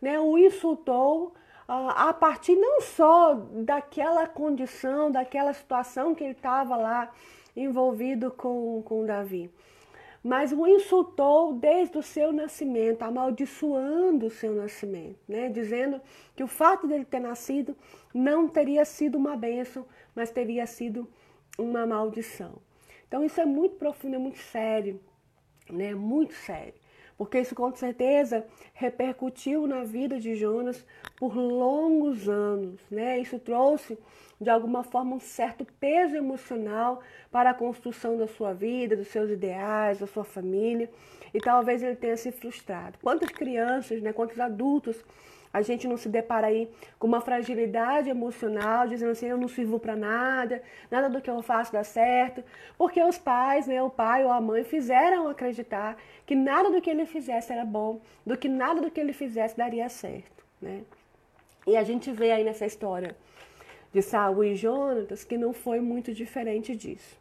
né, 0.00 0.18
o 0.18 0.38
insultou 0.38 1.34
uh, 1.68 1.92
a 1.94 2.12
partir 2.14 2.56
não 2.56 2.80
só 2.80 3.34
daquela 3.34 4.26
condição, 4.26 5.10
daquela 5.10 5.52
situação 5.52 6.14
que 6.14 6.24
ele 6.24 6.32
estava 6.32 6.74
lá 6.74 7.12
envolvido 7.56 8.30
com, 8.30 8.82
com 8.84 9.04
Davi. 9.06 9.50
Mas 10.22 10.52
o 10.52 10.66
insultou 10.66 11.54
desde 11.54 11.96
o 11.98 12.02
seu 12.02 12.32
nascimento, 12.32 13.02
amaldiçoando 13.02 14.26
o 14.26 14.30
seu 14.30 14.54
nascimento, 14.54 15.18
né? 15.28 15.48
dizendo 15.48 16.00
que 16.34 16.42
o 16.42 16.48
fato 16.48 16.86
dele 16.86 17.04
ter 17.04 17.20
nascido 17.20 17.76
não 18.12 18.48
teria 18.48 18.84
sido 18.84 19.16
uma 19.16 19.36
bênção, 19.36 19.86
mas 20.14 20.30
teria 20.30 20.66
sido 20.66 21.08
uma 21.56 21.86
maldição. 21.86 22.54
Então 23.06 23.24
isso 23.24 23.40
é 23.40 23.46
muito 23.46 23.76
profundo, 23.76 24.16
é 24.16 24.18
muito 24.18 24.38
sério, 24.38 25.00
né? 25.70 25.94
Muito 25.94 26.34
sério 26.34 26.74
porque 27.16 27.40
isso 27.40 27.54
com 27.54 27.74
certeza 27.74 28.46
repercutiu 28.74 29.66
na 29.66 29.84
vida 29.84 30.20
de 30.20 30.34
Jonas 30.34 30.84
por 31.16 31.34
longos 31.34 32.28
anos, 32.28 32.80
né? 32.90 33.18
Isso 33.18 33.38
trouxe 33.38 33.98
de 34.40 34.50
alguma 34.50 34.82
forma 34.82 35.16
um 35.16 35.20
certo 35.20 35.64
peso 35.80 36.14
emocional 36.16 37.00
para 37.30 37.50
a 37.50 37.54
construção 37.54 38.16
da 38.16 38.26
sua 38.26 38.52
vida, 38.52 38.96
dos 38.96 39.08
seus 39.08 39.30
ideais, 39.30 39.98
da 39.98 40.06
sua 40.06 40.24
família, 40.24 40.90
e 41.32 41.40
talvez 41.40 41.82
ele 41.82 41.96
tenha 41.96 42.16
se 42.16 42.30
frustrado. 42.30 42.98
Quantas 43.02 43.30
crianças, 43.30 44.02
né, 44.02 44.12
quantos 44.12 44.38
adultos 44.38 45.02
a 45.52 45.62
gente 45.62 45.88
não 45.88 45.96
se 45.96 46.10
depara 46.10 46.48
aí 46.48 46.68
com 46.98 47.06
uma 47.06 47.20
fragilidade 47.22 48.10
emocional, 48.10 48.86
dizendo 48.86 49.12
assim, 49.12 49.26
eu 49.26 49.38
não 49.38 49.48
sirvo 49.48 49.80
para 49.80 49.96
nada, 49.96 50.62
nada 50.90 51.08
do 51.08 51.18
que 51.18 51.30
eu 51.30 51.40
faço 51.42 51.72
dá 51.72 51.82
certo, 51.82 52.44
porque 52.76 53.02
os 53.02 53.16
pais, 53.16 53.66
né, 53.66 53.82
o 53.82 53.88
pai 53.88 54.22
ou 54.22 54.30
a 54.30 54.38
mãe 54.38 54.64
fizeram 54.64 55.28
acreditar 55.28 55.96
que 56.26 56.34
nada 56.34 56.70
do 56.70 56.80
que 56.82 56.90
ele 56.90 57.06
fizesse 57.06 57.54
era 57.54 57.64
bom, 57.64 58.00
do 58.24 58.36
que 58.36 58.50
nada 58.50 58.82
do 58.82 58.90
que 58.90 59.00
ele 59.00 59.14
fizesse 59.14 59.56
daria 59.56 59.88
certo, 59.88 60.44
né? 60.60 60.82
E 61.66 61.74
a 61.74 61.82
gente 61.82 62.12
vê 62.12 62.30
aí 62.32 62.44
nessa 62.44 62.66
história 62.66 63.16
de 63.96 64.02
Saul 64.02 64.44
e 64.44 64.54
Jonatas 64.54 65.24
que 65.24 65.38
não 65.38 65.54
foi 65.54 65.80
muito 65.80 66.12
diferente 66.12 66.76
disso. 66.76 67.18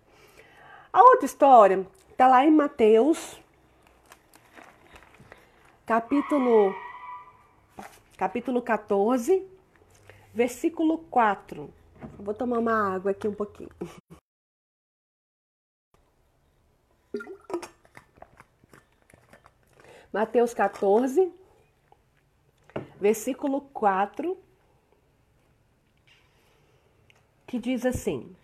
A 0.92 1.02
outra 1.02 1.26
história 1.26 1.88
está 2.12 2.28
lá 2.28 2.46
em 2.46 2.52
Mateus, 2.52 3.42
capítulo 5.86 6.76
capítulo 8.18 8.62
14, 8.62 9.48
versículo 10.34 10.98
4. 10.98 11.74
Vou 12.20 12.34
tomar 12.34 12.60
uma 12.60 12.94
água 12.94 13.12
aqui 13.12 13.26
um 13.26 13.34
pouquinho. 13.34 13.70
Mateus 20.12 20.54
14, 20.54 21.32
versículo 23.00 23.62
4, 23.62 24.45
que 27.56 27.60
diz 27.60 27.86
assim: 27.86 28.36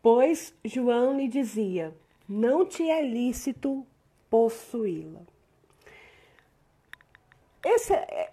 Pois 0.00 0.54
João 0.64 1.16
lhe 1.16 1.28
dizia: 1.28 1.94
Não 2.28 2.64
te 2.64 2.88
é 2.88 3.02
lícito 3.02 3.84
possuí-la. 4.30 5.20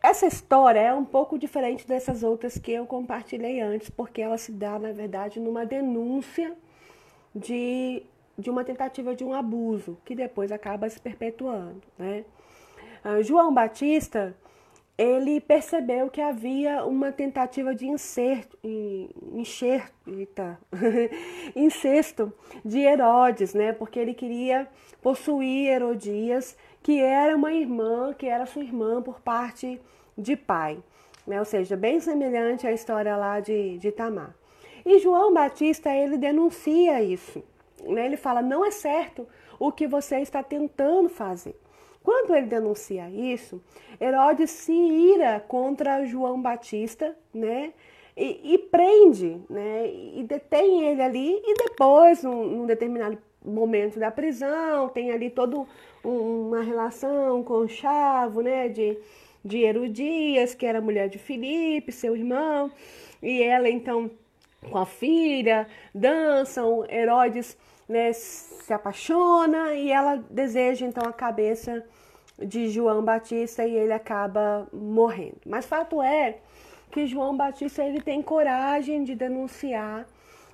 Essa, 0.02 0.26
história 0.26 0.80
é 0.80 0.94
um 0.94 1.06
pouco 1.06 1.38
diferente 1.38 1.88
dessas 1.88 2.24
outras 2.24 2.58
que 2.58 2.72
eu 2.72 2.88
compartilhei 2.88 3.62
antes, 3.62 3.90
porque 3.90 4.22
ela 4.22 4.40
se 4.40 4.52
dá, 4.52 4.80
na 4.80 4.92
verdade, 4.92 5.40
numa 5.40 5.68
denúncia 5.68 6.56
de, 7.36 8.02
de 8.36 8.50
uma 8.50 8.64
tentativa 8.64 9.16
de 9.16 9.24
um 9.24 9.32
abuso, 9.32 10.00
que 10.04 10.16
depois 10.16 10.52
acaba 10.52 10.90
se 10.90 11.00
perpetuando. 11.00 11.84
Né? 11.96 12.26
Uh, 13.06 13.22
João 13.22 13.54
Batista, 13.54 14.36
ele 15.00 15.40
percebeu 15.40 16.10
que 16.10 16.20
havia 16.20 16.84
uma 16.84 17.10
tentativa 17.10 17.74
de 17.74 17.88
enxerto, 17.88 18.60
incesto 21.56 22.34
de 22.66 22.80
Herodes, 22.80 23.54
né? 23.54 23.72
porque 23.72 23.98
ele 23.98 24.14
queria 24.14 24.68
possuir 25.02 25.70
Herodias 25.70 26.58
que 26.84 27.00
era 27.00 27.34
uma 27.34 27.54
irmã, 27.54 28.14
que 28.14 28.28
era 28.28 28.46
sua 28.46 28.62
irmã 28.62 29.02
por 29.02 29.22
parte 29.22 29.82
de 30.18 30.36
pai. 30.36 30.84
Né? 31.26 31.40
Ou 31.40 31.46
seja, 31.46 31.78
bem 31.78 32.02
semelhante 32.02 32.68
à 32.68 32.74
história 32.74 33.16
lá 33.16 33.40
de, 33.40 33.78
de 33.78 33.94
Tamar. 33.94 34.36
E 34.86 35.00
João 35.00 35.34
Batista, 35.34 35.96
ele 35.96 36.18
denuncia 36.18 37.02
isso. 37.02 37.42
Né? 37.86 38.06
Ele 38.06 38.18
fala, 38.18 38.42
não 38.42 38.66
é 38.66 38.72
certo 38.72 39.26
o 39.58 39.72
que 39.72 39.88
você 39.88 40.20
está 40.20 40.44
tentando 40.44 41.08
fazer. 41.08 41.56
Quando 42.04 42.36
ele 42.36 42.48
denuncia 42.48 43.10
isso, 43.10 43.62
Herodes 44.00 44.50
se 44.50 44.72
ira 44.72 45.40
contra 45.48 46.06
João 46.06 46.42
Batista, 46.42 47.16
né? 47.34 47.74
E, 48.16 48.54
e 48.54 48.58
prende, 48.58 49.40
né? 49.50 49.88
E 49.88 50.24
detém 50.24 50.86
ele 50.86 51.02
ali 51.02 51.42
e 51.44 51.54
depois, 51.56 52.24
num, 52.24 52.46
num 52.46 52.66
determinado 52.66 53.18
momento 53.44 54.00
da 54.00 54.12
prisão, 54.12 54.90
tem 54.90 55.12
ali 55.12 55.30
toda 55.30 55.66
uma 56.04 56.62
relação 56.62 57.44
com 57.44 57.68
Chavo, 57.68 58.42
né, 58.42 58.68
de, 58.68 58.98
de 59.44 59.60
Herodias, 59.60 60.54
que 60.54 60.66
era 60.66 60.82
mulher 60.82 61.10
de 61.10 61.18
Filipe, 61.18 61.92
seu 61.92 62.16
irmão, 62.16 62.72
e 63.22 63.42
ela 63.42 63.70
então 63.70 64.12
com 64.70 64.78
a 64.78 64.86
filha, 64.86 65.68
dançam, 65.96 66.86
Herodes 66.90 67.58
né, 67.90 68.14
se 68.14 68.72
apaixona 68.72 69.74
e 69.74 69.92
ela 69.92 70.24
deseja 70.30 70.86
então 70.86 71.04
a 71.10 71.12
cabeça 71.12 71.84
de 72.38 72.70
João 72.70 73.04
Batista 73.04 73.66
e 73.66 73.76
ele 73.76 73.92
acaba 73.92 74.68
morrendo. 74.72 75.38
Mas 75.44 75.66
fato 75.66 76.00
é 76.02 76.38
que 76.92 77.08
João 77.08 77.36
Batista 77.36 77.84
ele 77.84 78.00
tem 78.00 78.22
coragem 78.22 79.04
de 79.04 79.16
denunciar 79.16 80.08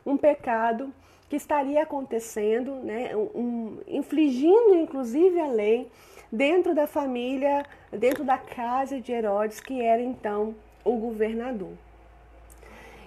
um 0.05 0.15
pecado 0.15 0.93
que 1.29 1.35
estaria 1.35 1.83
acontecendo, 1.83 2.75
né, 2.75 3.15
um, 3.15 3.79
infligindo 3.87 4.75
inclusive 4.75 5.39
a 5.39 5.47
lei 5.47 5.91
dentro 6.31 6.73
da 6.73 6.87
família, 6.87 7.65
dentro 7.91 8.23
da 8.23 8.37
casa 8.37 9.01
de 9.01 9.11
Herodes, 9.11 9.59
que 9.59 9.81
era 9.81 10.01
então 10.01 10.55
o 10.83 10.95
governador. 10.95 11.73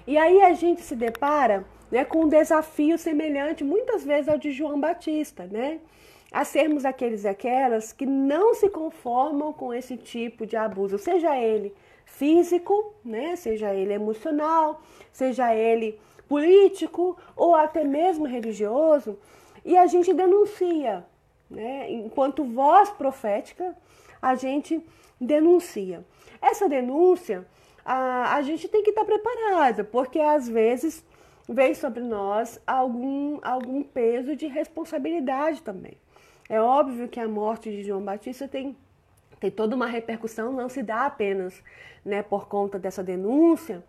E 0.07 0.19
aí 0.19 0.43
a 0.43 0.53
gente 0.53 0.83
se 0.83 0.97
depara 0.97 1.65
né, 1.91 2.05
com 2.05 2.25
um 2.25 2.29
desafio 2.29 2.99
semelhante, 2.99 3.65
muitas 3.65 4.05
vezes, 4.05 4.29
ao 4.29 4.39
de 4.39 4.51
João 4.51 4.79
Batista, 4.81 5.47
né? 5.47 5.81
A 6.31 6.45
sermos 6.45 6.85
aqueles 6.85 7.25
e 7.25 7.29
aquelas 7.29 7.93
que 7.93 8.05
não 8.05 8.53
se 8.53 8.69
conformam 8.69 9.53
com 9.53 9.73
esse 9.73 9.97
tipo 9.97 10.47
de 10.47 10.57
abuso, 10.57 10.99
seja 10.99 11.39
ele 11.39 11.75
físico, 12.05 12.95
né, 13.05 13.37
seja 13.37 13.75
ele 13.75 13.93
emocional, 13.93 14.83
seja 15.13 15.55
ele 15.55 15.99
político 16.29 17.17
ou 17.35 17.55
até 17.55 17.85
mesmo 17.85 18.27
religioso, 18.27 19.19
e 19.65 19.77
a 19.77 19.87
gente 19.87 20.13
denuncia. 20.13 21.05
Né? 21.51 21.91
Enquanto 21.91 22.45
voz 22.45 22.91
profética, 22.91 23.77
a 24.21 24.35
gente 24.35 24.85
denuncia. 25.21 26.05
Essa 26.41 26.69
denúncia, 26.69 27.47
a, 27.85 28.35
a 28.35 28.43
gente 28.43 28.69
tem 28.69 28.83
que 28.83 28.91
estar 28.91 29.05
preparada, 29.05 29.85
porque 29.85 30.19
às 30.19 30.49
vezes 30.49 31.05
vem 31.49 31.75
sobre 31.75 32.03
nós 32.03 32.61
algum, 32.67 33.39
algum 33.43 33.83
peso 33.83 34.37
de 34.37 34.47
responsabilidade 34.47 35.63
também. 35.63 35.97
É 36.49 36.61
óbvio 36.61 37.09
que 37.09 37.19
a 37.19 37.29
morte 37.29 37.71
de 37.71 37.83
João 37.83 38.03
Batista 38.03 38.47
tem, 38.47 38.77
tem 39.41 39.51
toda 39.51 39.75
uma 39.75 39.87
repercussão, 39.87 40.53
não 40.53 40.69
se 40.69 40.83
dá 40.83 41.07
apenas 41.07 41.63
né, 42.05 42.23
por 42.23 42.49
conta 42.49 42.79
dessa 42.79 43.03
denúncia, 43.03 43.83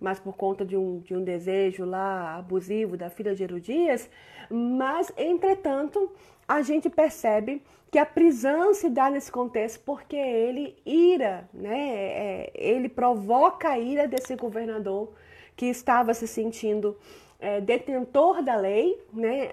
mas 0.00 0.18
por 0.18 0.36
conta 0.36 0.64
de 0.64 0.76
um, 0.76 0.98
de 1.00 1.14
um 1.14 1.24
desejo 1.24 1.84
lá 1.84 2.36
abusivo 2.36 2.96
da 2.96 3.10
filha 3.10 3.34
de 3.34 3.42
Herodias, 3.42 4.08
mas, 4.50 5.12
entretanto, 5.16 6.12
a 6.46 6.62
gente 6.62 6.90
percebe 6.90 7.62
que 7.90 7.98
a 7.98 8.04
prisão 8.04 8.74
se 8.74 8.90
dá 8.90 9.08
nesse 9.08 9.30
contexto 9.30 9.80
porque 9.84 10.16
ele 10.16 10.76
ira, 10.84 11.48
né? 11.54 11.88
É, 11.88 12.52
ele 12.54 12.88
provoca 12.88 13.68
a 13.68 13.78
ira 13.78 14.06
desse 14.06 14.36
governador 14.36 15.14
que 15.56 15.66
estava 15.66 16.14
se 16.14 16.26
sentindo 16.26 16.96
é, 17.38 17.60
detentor 17.60 18.42
da 18.42 18.56
lei, 18.56 19.00
né? 19.12 19.50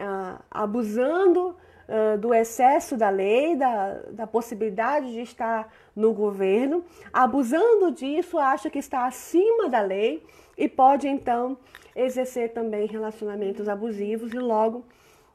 abusando 0.49 1.55
uh, 1.91 2.17
do 2.17 2.33
excesso 2.33 2.95
da 2.95 3.09
lei, 3.09 3.55
da, 3.55 3.93
da 4.11 4.27
possibilidade 4.27 5.11
de 5.11 5.21
estar 5.21 5.71
no 5.95 6.13
governo, 6.13 6.83
abusando 7.11 7.91
disso, 7.91 8.37
acha 8.37 8.69
que 8.69 8.79
está 8.79 9.05
acima 9.05 9.67
da 9.67 9.81
lei 9.81 10.23
e 10.57 10.69
pode 10.69 11.07
então 11.07 11.57
exercer 11.95 12.53
também 12.53 12.87
relacionamentos 12.87 13.67
abusivos 13.67 14.33
e 14.33 14.39
logo 14.39 14.85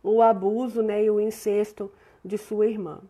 o 0.03 0.23
abuso 0.23 0.83
né, 0.83 1.05
e 1.05 1.11
o 1.11 1.21
incesto 1.21 1.93
de 2.25 2.39
sua 2.39 2.67
irmã. 2.67 3.01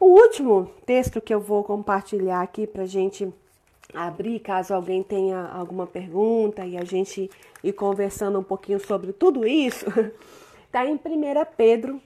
O 0.00 0.06
último 0.06 0.70
texto 0.86 1.20
que 1.20 1.32
eu 1.32 1.40
vou 1.40 1.62
compartilhar 1.62 2.40
aqui 2.40 2.66
para 2.66 2.84
gente 2.86 3.32
abrir, 3.94 4.40
caso 4.40 4.74
alguém 4.74 5.02
tenha 5.02 5.46
alguma 5.48 5.86
pergunta 5.86 6.64
e 6.66 6.76
a 6.76 6.84
gente 6.84 7.30
ir 7.62 7.72
conversando 7.72 8.38
um 8.38 8.42
pouquinho 8.42 8.80
sobre 8.80 9.12
tudo 9.12 9.46
isso, 9.46 9.86
está 10.66 10.84
em 10.86 10.94
1 10.94 10.98
Pedro, 11.56 12.00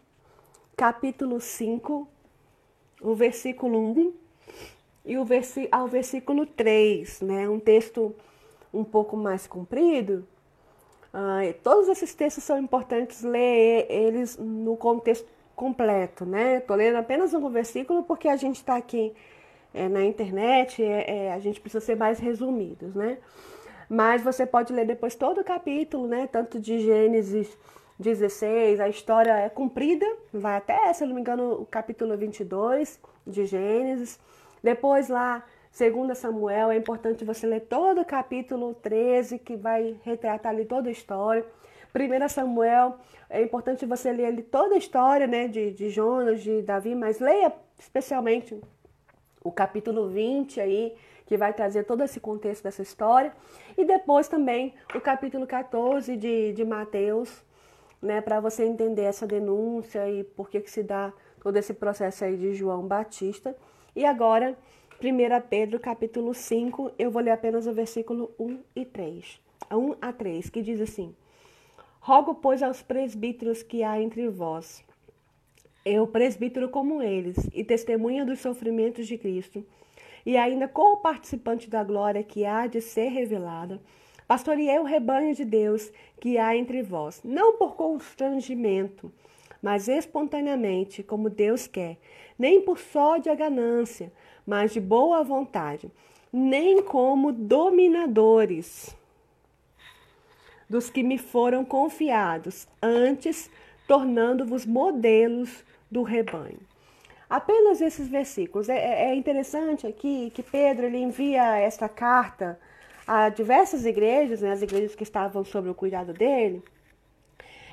capítulo 0.76 1.40
5, 1.40 2.08
o 3.00 3.14
versículo 3.14 3.78
1 3.78 4.12
e 5.04 5.18
o 5.18 5.24
versi 5.24 5.68
ao 5.70 5.86
versículo 5.86 6.44
3, 6.46 7.20
né? 7.20 7.48
Um 7.48 7.60
texto 7.60 8.14
um 8.72 8.84
pouco 8.84 9.16
mais 9.16 9.46
comprido, 9.46 10.26
Uh, 11.16 11.54
todos 11.62 11.88
esses 11.88 12.14
textos 12.14 12.44
são 12.44 12.58
importantes 12.58 13.22
ler 13.22 13.86
eles 13.88 14.36
no 14.36 14.76
contexto 14.76 15.26
completo, 15.54 16.26
né? 16.26 16.58
Estou 16.58 16.76
lendo 16.76 16.96
apenas 16.96 17.32
um 17.32 17.48
versículo 17.48 18.02
porque 18.02 18.28
a 18.28 18.36
gente 18.36 18.56
está 18.56 18.76
aqui 18.76 19.14
é, 19.76 19.88
na 19.88 20.04
internet, 20.04 20.82
é, 20.82 21.26
é, 21.26 21.32
a 21.32 21.38
gente 21.38 21.60
precisa 21.60 21.84
ser 21.84 21.96
mais 21.96 22.18
resumidos, 22.18 22.94
né? 22.94 23.18
Mas 23.88 24.22
você 24.22 24.44
pode 24.44 24.72
ler 24.72 24.86
depois 24.86 25.14
todo 25.14 25.40
o 25.40 25.44
capítulo, 25.44 26.08
né? 26.08 26.26
Tanto 26.26 26.58
de 26.58 26.80
Gênesis 26.80 27.56
16, 27.98 28.80
a 28.80 28.88
história 28.88 29.32
é 29.38 29.48
comprida, 29.48 30.06
vai 30.32 30.56
até, 30.56 30.92
se 30.92 31.04
não 31.04 31.14
me 31.14 31.20
engano, 31.20 31.52
o 31.60 31.66
capítulo 31.66 32.16
22 32.16 32.98
de 33.26 33.46
Gênesis. 33.46 34.18
Depois 34.62 35.08
lá 35.08 35.44
Segunda 35.70 36.14
Samuel, 36.14 36.70
é 36.70 36.76
importante 36.76 37.22
você 37.22 37.46
ler 37.46 37.60
todo 37.60 38.00
o 38.00 38.04
capítulo 38.04 38.72
13, 38.74 39.38
que 39.38 39.56
vai 39.56 39.94
retratar 40.02 40.50
ali 40.50 40.64
toda 40.64 40.88
a 40.88 40.92
história. 40.92 41.44
Primeira 41.92 42.30
Samuel, 42.30 42.96
é 43.28 43.42
importante 43.42 43.84
você 43.84 44.10
ler 44.10 44.24
ali 44.24 44.42
toda 44.42 44.74
a 44.74 44.78
história 44.78 45.26
né, 45.26 45.48
de, 45.48 45.72
de 45.72 45.90
Jonas, 45.90 46.42
de 46.42 46.62
Davi, 46.62 46.94
mas 46.94 47.20
leia 47.20 47.52
especialmente 47.78 48.58
o 49.46 49.52
capítulo 49.52 50.08
20 50.08 50.60
aí, 50.60 50.94
que 51.26 51.36
vai 51.36 51.52
trazer 51.52 51.84
todo 51.84 52.02
esse 52.02 52.20
contexto 52.20 52.64
dessa 52.64 52.82
história. 52.82 53.32
E 53.76 53.84
depois 53.84 54.28
também 54.28 54.74
o 54.94 55.00
capítulo 55.00 55.46
14 55.46 56.16
de, 56.16 56.52
de 56.52 56.64
Mateus, 56.64 57.44
né, 58.00 58.20
para 58.20 58.40
você 58.40 58.64
entender 58.64 59.02
essa 59.02 59.26
denúncia 59.26 60.08
e 60.08 60.24
por 60.24 60.48
que, 60.48 60.60
que 60.60 60.70
se 60.70 60.82
dá 60.82 61.12
todo 61.42 61.56
esse 61.56 61.74
processo 61.74 62.24
aí 62.24 62.36
de 62.36 62.54
João 62.54 62.86
Batista. 62.86 63.56
E 63.94 64.04
agora 64.04 64.56
1 65.02 65.48
Pedro 65.48 65.78
capítulo 65.78 66.32
5, 66.32 66.92
eu 66.98 67.10
vou 67.10 67.22
ler 67.22 67.32
apenas 67.32 67.66
o 67.66 67.72
versículo 67.72 68.30
1 68.38 68.58
e 68.74 68.84
3. 68.84 69.40
1 69.70 69.96
a 70.00 70.12
3, 70.12 70.48
que 70.50 70.62
diz 70.62 70.80
assim: 70.80 71.14
Rogo, 72.00 72.36
pois, 72.36 72.62
aos 72.62 72.82
presbíteros 72.82 73.62
que 73.62 73.82
há 73.82 74.00
entre 74.00 74.28
vós, 74.28 74.84
eu, 75.86 76.04
presbítero 76.04 76.68
como 76.68 77.00
eles, 77.00 77.36
e 77.54 77.62
testemunha 77.62 78.24
dos 78.26 78.40
sofrimentos 78.40 79.06
de 79.06 79.16
Cristo, 79.16 79.64
e 80.26 80.36
ainda 80.36 80.66
co-participante 80.66 81.70
da 81.70 81.84
glória 81.84 82.24
que 82.24 82.44
há 82.44 82.66
de 82.66 82.80
ser 82.80 83.10
revelada, 83.10 83.80
pastoreei 84.26 84.80
o 84.80 84.82
rebanho 84.82 85.32
de 85.32 85.44
Deus 85.44 85.92
que 86.18 86.38
há 86.38 86.56
entre 86.56 86.82
vós, 86.82 87.20
não 87.24 87.56
por 87.56 87.76
constrangimento, 87.76 89.12
mas 89.62 89.86
espontaneamente, 89.86 91.04
como 91.04 91.30
Deus 91.30 91.68
quer, 91.68 91.98
nem 92.36 92.60
por 92.60 92.80
sódia 92.80 93.36
ganância, 93.36 94.12
mas 94.44 94.72
de 94.72 94.80
boa 94.80 95.22
vontade, 95.22 95.88
nem 96.32 96.82
como 96.82 97.30
dominadores 97.30 98.96
dos 100.68 100.90
que 100.90 101.04
me 101.04 101.16
foram 101.16 101.64
confiados, 101.64 102.66
antes 102.82 103.48
tornando-vos 103.86 104.66
modelos 104.66 105.64
do 105.90 106.02
rebanho. 106.02 106.60
Apenas 107.28 107.80
esses 107.80 108.08
versículos. 108.08 108.68
É, 108.68 108.76
é, 108.76 109.10
é 109.10 109.14
interessante 109.14 109.86
aqui 109.86 110.30
que 110.34 110.42
Pedro 110.42 110.86
ele 110.86 110.98
envia 110.98 111.58
esta 111.58 111.88
carta 111.88 112.58
a 113.06 113.28
diversas 113.28 113.86
igrejas, 113.86 114.40
né, 114.40 114.50
as 114.50 114.62
igrejas 114.62 114.94
que 114.94 115.04
estavam 115.04 115.44
sob 115.44 115.68
o 115.68 115.74
cuidado 115.74 116.12
dele, 116.12 116.62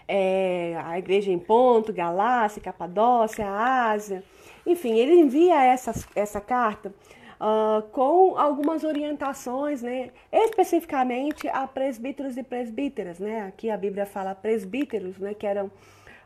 é, 0.07 0.79
a 0.85 0.99
igreja 0.99 1.31
em 1.31 1.39
Ponto, 1.39 1.91
Galácia, 1.91 2.61
Capadócia, 2.61 3.49
Ásia, 3.49 4.23
enfim, 4.65 4.97
ele 4.97 5.15
envia 5.15 5.63
essa, 5.63 5.93
essa 6.15 6.39
carta 6.39 6.93
uh, 7.39 7.81
com 7.89 8.37
algumas 8.37 8.83
orientações, 8.83 9.81
né, 9.81 10.11
especificamente 10.31 11.47
a 11.47 11.65
presbíteros 11.65 12.37
e 12.37 12.43
presbíteras, 12.43 13.19
né, 13.19 13.41
aqui 13.41 13.69
a 13.69 13.77
Bíblia 13.77 14.05
fala 14.05 14.35
presbíteros, 14.35 15.17
né, 15.17 15.33
que 15.33 15.47
eram, 15.47 15.71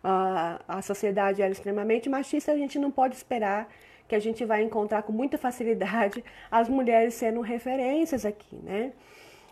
uh, 0.07 0.63
a 0.67 0.81
sociedade 0.81 1.41
era 1.41 1.51
extremamente 1.51 2.07
machista, 2.07 2.53
a 2.53 2.57
gente 2.57 2.79
não 2.79 2.89
pode 2.89 3.15
esperar 3.15 3.69
que 4.07 4.15
a 4.15 4.19
gente 4.19 4.45
vai 4.45 4.63
encontrar 4.63 5.03
com 5.03 5.11
muita 5.11 5.37
facilidade 5.37 6.23
as 6.49 6.69
mulheres 6.69 7.13
sendo 7.13 7.41
referências 7.41 8.25
aqui, 8.25 8.55
né, 8.55 8.93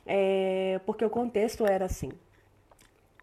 é, 0.05 0.79
porque 0.85 1.03
o 1.03 1.09
contexto 1.09 1.65
era 1.65 1.85
assim. 1.85 2.11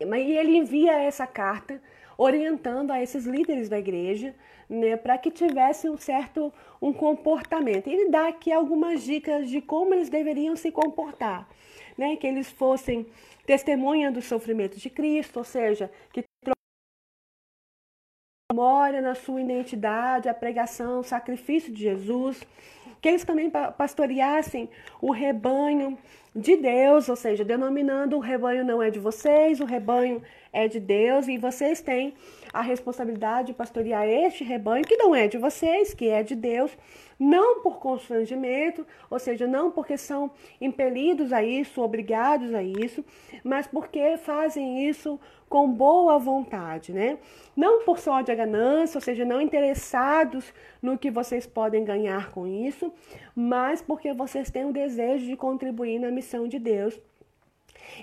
Mas 0.06 0.28
ele 0.28 0.56
envia 0.56 1.00
essa 1.00 1.26
carta 1.26 1.80
orientando 2.18 2.90
a 2.90 3.02
esses 3.02 3.24
líderes 3.24 3.68
da 3.68 3.78
igreja 3.78 4.34
né, 4.68 4.96
para 4.96 5.16
que 5.16 5.30
tivessem 5.30 5.90
um 5.90 5.96
certo 5.96 6.52
um 6.80 6.92
comportamento. 6.92 7.86
Ele 7.86 8.10
dá 8.10 8.28
aqui 8.28 8.52
algumas 8.52 9.02
dicas 9.02 9.48
de 9.48 9.60
como 9.60 9.94
eles 9.94 10.08
deveriam 10.08 10.56
se 10.56 10.72
comportar, 10.72 11.48
né, 11.96 12.16
que 12.16 12.26
eles 12.26 12.50
fossem 12.50 13.06
testemunha 13.46 14.10
dos 14.10 14.24
sofrimentos 14.24 14.80
de 14.80 14.90
Cristo, 14.90 15.38
ou 15.38 15.44
seja, 15.44 15.90
que 16.12 16.24
memória 18.52 19.00
na 19.00 19.14
sua 19.14 19.40
identidade, 19.40 20.28
a 20.28 20.34
pregação, 20.34 21.00
o 21.00 21.02
sacrifício 21.02 21.72
de 21.72 21.82
Jesus, 21.82 22.42
que 23.00 23.08
eles 23.08 23.24
também 23.24 23.50
pastoreassem 23.50 24.68
o 25.00 25.10
rebanho 25.10 25.96
de 26.36 26.56
Deus, 26.56 27.08
ou 27.08 27.16
seja, 27.16 27.44
denominando 27.44 28.16
o 28.16 28.20
rebanho 28.20 28.62
não 28.62 28.82
é 28.82 28.90
de 28.90 28.98
vocês, 28.98 29.58
o 29.58 29.64
rebanho 29.64 30.22
é 30.52 30.68
de 30.68 30.78
Deus 30.78 31.28
e 31.28 31.38
vocês 31.38 31.80
têm 31.80 32.14
a 32.52 32.60
responsabilidade 32.60 33.48
de 33.48 33.54
pastorear 33.54 34.06
este 34.06 34.44
rebanho 34.44 34.84
que 34.84 34.96
não 34.96 35.14
é 35.14 35.26
de 35.26 35.38
vocês, 35.38 35.94
que 35.94 36.08
é 36.08 36.22
de 36.22 36.34
Deus, 36.34 36.76
não 37.18 37.62
por 37.62 37.78
constrangimento, 37.78 38.86
ou 39.08 39.18
seja, 39.18 39.46
não 39.46 39.70
porque 39.70 39.96
são 39.96 40.30
impelidos 40.60 41.32
a 41.32 41.42
isso, 41.42 41.80
obrigados 41.80 42.52
a 42.54 42.62
isso, 42.62 43.04
mas 43.44 43.66
porque 43.66 44.16
fazem 44.16 44.88
isso 44.88 45.18
com 45.48 45.70
boa 45.70 46.18
vontade, 46.18 46.92
né? 46.92 47.18
Não 47.54 47.84
por 47.84 47.98
só 47.98 48.22
de 48.22 48.34
ganância, 48.34 48.96
ou 48.96 49.02
seja, 49.02 49.24
não 49.24 49.40
interessados 49.40 50.52
no 50.80 50.98
que 50.98 51.10
vocês 51.10 51.46
podem 51.46 51.84
ganhar 51.84 52.30
com 52.32 52.46
isso, 52.46 52.92
mas 53.34 53.80
porque 53.82 54.12
vocês 54.12 54.50
têm 54.50 54.64
o 54.64 54.72
desejo 54.72 55.26
de 55.26 55.36
contribuir 55.36 55.98
na 55.98 56.10
missão 56.10 56.48
de 56.48 56.58
Deus 56.58 56.98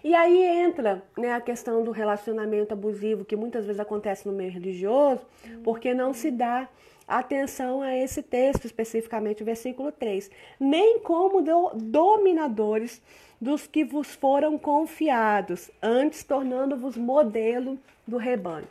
e 0.03 0.13
aí 0.15 0.43
entra 0.43 1.03
né, 1.17 1.33
a 1.33 1.41
questão 1.41 1.83
do 1.83 1.91
relacionamento 1.91 2.73
abusivo, 2.73 3.25
que 3.25 3.35
muitas 3.35 3.65
vezes 3.65 3.79
acontece 3.79 4.27
no 4.27 4.33
meio 4.33 4.51
religioso, 4.51 5.21
porque 5.63 5.93
não 5.93 6.13
se 6.13 6.31
dá 6.31 6.67
atenção 7.07 7.81
a 7.81 7.95
esse 7.95 8.21
texto, 8.21 8.65
especificamente 8.65 9.41
o 9.41 9.45
versículo 9.45 9.91
3. 9.91 10.29
Nem 10.59 10.99
como 10.99 11.41
do, 11.41 11.71
dominadores 11.75 13.01
dos 13.41 13.65
que 13.65 13.83
vos 13.83 14.13
foram 14.13 14.57
confiados, 14.57 15.71
antes 15.81 16.23
tornando-vos 16.23 16.95
modelo 16.97 17.79
do 18.05 18.17
rebanho. 18.17 18.67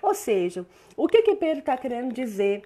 Ou 0.00 0.14
seja, 0.14 0.64
o 0.96 1.08
que, 1.08 1.22
que 1.22 1.34
Pedro 1.34 1.60
está 1.60 1.76
querendo 1.76 2.12
dizer 2.12 2.62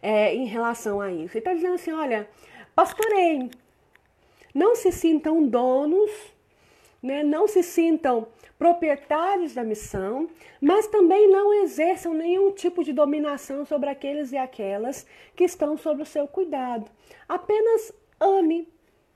é, 0.00 0.34
em 0.34 0.46
relação 0.46 1.00
a 1.00 1.12
isso? 1.12 1.36
Ele 1.36 1.38
está 1.38 1.52
dizendo 1.52 1.74
assim: 1.74 1.92
olha, 1.92 2.28
pastorei, 2.74 3.50
não 4.54 4.74
se 4.74 4.90
sintam 4.90 5.46
donos 5.46 6.10
né, 7.02 7.22
não 7.22 7.46
se 7.46 7.62
sintam 7.62 8.26
proprietários 8.58 9.54
da 9.54 9.62
missão, 9.62 10.28
mas 10.60 10.86
também 10.88 11.30
não 11.30 11.54
exerçam 11.62 12.12
nenhum 12.12 12.50
tipo 12.52 12.82
de 12.82 12.92
dominação 12.92 13.64
sobre 13.64 13.88
aqueles 13.88 14.32
e 14.32 14.36
aquelas 14.36 15.06
que 15.36 15.44
estão 15.44 15.76
sob 15.76 16.02
o 16.02 16.06
seu 16.06 16.26
cuidado. 16.26 16.90
Apenas 17.28 17.92
ame, 18.20 18.68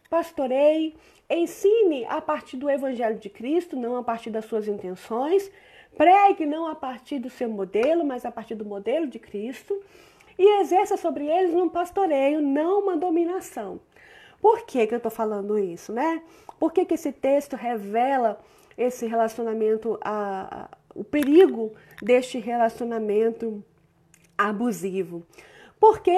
pastoreie, 0.08 0.94
ensine 1.28 2.04
a 2.04 2.20
partir 2.20 2.56
do 2.56 2.70
Evangelho 2.70 3.18
de 3.18 3.28
Cristo, 3.28 3.76
não 3.76 3.96
a 3.96 4.02
partir 4.02 4.30
das 4.30 4.44
suas 4.44 4.68
intenções, 4.68 5.50
pregue 5.96 6.46
não 6.46 6.66
a 6.68 6.74
partir 6.74 7.18
do 7.18 7.30
seu 7.30 7.48
modelo, 7.48 8.04
mas 8.04 8.24
a 8.24 8.30
partir 8.30 8.54
do 8.54 8.64
modelo 8.64 9.06
de 9.06 9.18
Cristo, 9.18 9.82
e 10.38 10.60
exerça 10.60 10.96
sobre 10.96 11.26
eles 11.26 11.54
um 11.54 11.68
pastoreio, 11.68 12.40
não 12.40 12.80
uma 12.80 12.96
dominação. 12.96 13.80
Por 14.40 14.66
que, 14.66 14.86
que 14.86 14.94
eu 14.94 14.96
estou 14.96 15.10
falando 15.10 15.58
isso, 15.58 15.92
né? 15.92 16.22
Por 16.62 16.72
que, 16.72 16.84
que 16.84 16.94
esse 16.94 17.10
texto 17.10 17.56
revela 17.56 18.38
esse 18.78 19.04
relacionamento, 19.04 19.98
a, 20.00 20.62
a, 20.62 20.68
o 20.94 21.02
perigo 21.02 21.72
deste 22.00 22.38
relacionamento 22.38 23.64
abusivo? 24.38 25.26
Porque 25.80 26.16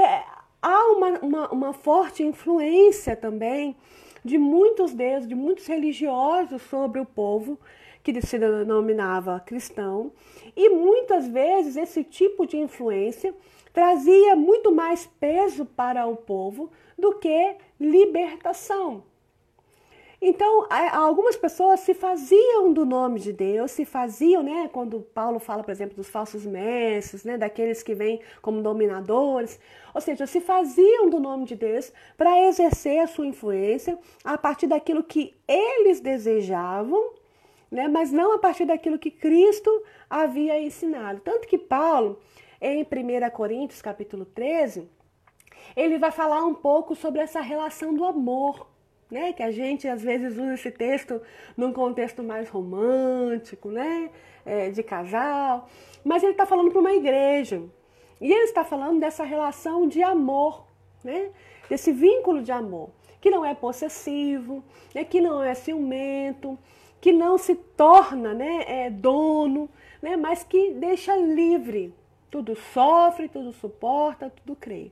há 0.60 0.92
uma, 0.92 1.18
uma, 1.20 1.50
uma 1.50 1.72
forte 1.72 2.22
influência 2.22 3.16
também 3.16 3.74
de 4.22 4.36
muitos 4.36 4.92
deuses, 4.92 5.26
de 5.26 5.34
muitos 5.34 5.66
religiosos 5.66 6.60
sobre 6.60 7.00
o 7.00 7.06
povo 7.06 7.58
que 8.02 8.20
se 8.20 8.38
denominava 8.38 9.40
cristão, 9.40 10.12
e 10.54 10.68
muitas 10.68 11.26
vezes 11.26 11.74
esse 11.74 12.04
tipo 12.04 12.46
de 12.46 12.58
influência 12.58 13.34
trazia 13.72 14.36
muito 14.36 14.70
mais 14.70 15.06
peso 15.18 15.64
para 15.64 16.06
o 16.06 16.14
povo 16.14 16.70
do 16.98 17.14
que 17.14 17.56
libertação. 17.80 19.04
Então, 20.26 20.66
algumas 20.92 21.36
pessoas 21.36 21.80
se 21.80 21.92
faziam 21.92 22.72
do 22.72 22.86
nome 22.86 23.20
de 23.20 23.30
Deus, 23.30 23.72
se 23.72 23.84
faziam, 23.84 24.42
né? 24.42 24.70
Quando 24.72 25.02
Paulo 25.02 25.38
fala, 25.38 25.62
por 25.62 25.70
exemplo, 25.70 25.94
dos 25.94 26.08
falsos 26.08 26.46
mestres, 26.46 27.24
né? 27.24 27.36
Daqueles 27.36 27.82
que 27.82 27.94
vêm 27.94 28.22
como 28.40 28.62
dominadores, 28.62 29.60
ou 29.92 30.00
seja, 30.00 30.26
se 30.26 30.40
faziam 30.40 31.10
do 31.10 31.20
nome 31.20 31.44
de 31.44 31.54
Deus 31.54 31.92
para 32.16 32.40
exercer 32.48 33.00
a 33.00 33.06
sua 33.06 33.26
influência 33.26 33.98
a 34.24 34.38
partir 34.38 34.66
daquilo 34.66 35.02
que 35.02 35.36
eles 35.46 36.00
desejavam, 36.00 37.12
né? 37.70 37.86
Mas 37.86 38.10
não 38.10 38.32
a 38.32 38.38
partir 38.38 38.64
daquilo 38.64 38.98
que 38.98 39.10
Cristo 39.10 39.70
havia 40.08 40.58
ensinado. 40.58 41.20
Tanto 41.20 41.46
que 41.46 41.58
Paulo, 41.58 42.18
em 42.62 42.82
1 42.82 43.30
Coríntios, 43.30 43.82
capítulo 43.82 44.24
13, 44.24 44.88
ele 45.76 45.98
vai 45.98 46.10
falar 46.10 46.42
um 46.46 46.54
pouco 46.54 46.94
sobre 46.96 47.20
essa 47.20 47.42
relação 47.42 47.92
do 47.92 48.06
amor, 48.06 48.72
né? 49.14 49.32
Que 49.32 49.42
a 49.42 49.50
gente 49.50 49.86
às 49.86 50.02
vezes 50.02 50.36
usa 50.36 50.54
esse 50.54 50.70
texto 50.70 51.22
num 51.56 51.72
contexto 51.72 52.22
mais 52.22 52.48
romântico, 52.48 53.70
né? 53.70 54.10
É, 54.44 54.70
de 54.70 54.82
casal, 54.82 55.70
mas 56.04 56.22
ele 56.22 56.32
está 56.32 56.44
falando 56.44 56.70
para 56.70 56.80
uma 56.80 56.92
igreja 56.92 57.62
e 58.20 58.30
ele 58.30 58.44
está 58.44 58.62
falando 58.62 59.00
dessa 59.00 59.24
relação 59.24 59.88
de 59.88 60.02
amor, 60.02 60.66
né? 61.02 61.30
Desse 61.70 61.92
vínculo 61.92 62.42
de 62.42 62.52
amor 62.52 62.90
que 63.24 63.30
não 63.30 63.42
é 63.42 63.54
possessivo, 63.54 64.62
né? 64.94 65.02
que 65.02 65.18
não 65.18 65.42
é 65.42 65.54
ciumento, 65.54 66.58
que 67.00 67.10
não 67.10 67.38
se 67.38 67.54
torna 67.54 68.34
né, 68.34 68.64
é, 68.66 68.90
dono, 68.90 69.66
né? 70.02 70.14
mas 70.14 70.44
que 70.44 70.72
deixa 70.72 71.16
livre. 71.16 71.94
Tudo 72.30 72.54
sofre, 72.54 73.26
tudo 73.26 73.50
suporta, 73.50 74.28
tudo 74.28 74.54
crê. 74.54 74.90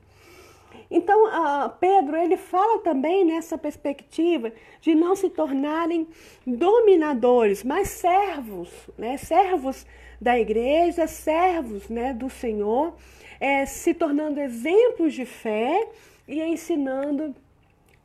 Então, 0.95 1.25
uh, 1.25 1.71
Pedro, 1.81 2.15
ele 2.17 2.37
fala 2.37 2.81
também 2.81 3.25
nessa 3.25 3.57
perspectiva 3.57 4.53
de 4.79 4.95
não 4.95 5.17
se 5.17 5.31
tornarem 5.31 6.07
dominadores, 6.47 7.65
mas 7.65 7.89
servos, 7.89 8.69
né? 8.99 9.17
servos 9.17 9.87
da 10.21 10.39
igreja, 10.39 11.07
servos 11.07 11.89
né, 11.89 12.13
do 12.13 12.29
Senhor, 12.29 12.95
é, 13.41 13.65
se 13.65 13.95
tornando 13.95 14.39
exemplos 14.39 15.15
de 15.15 15.25
fé 15.25 15.89
e 16.29 16.43
ensinando 16.43 17.35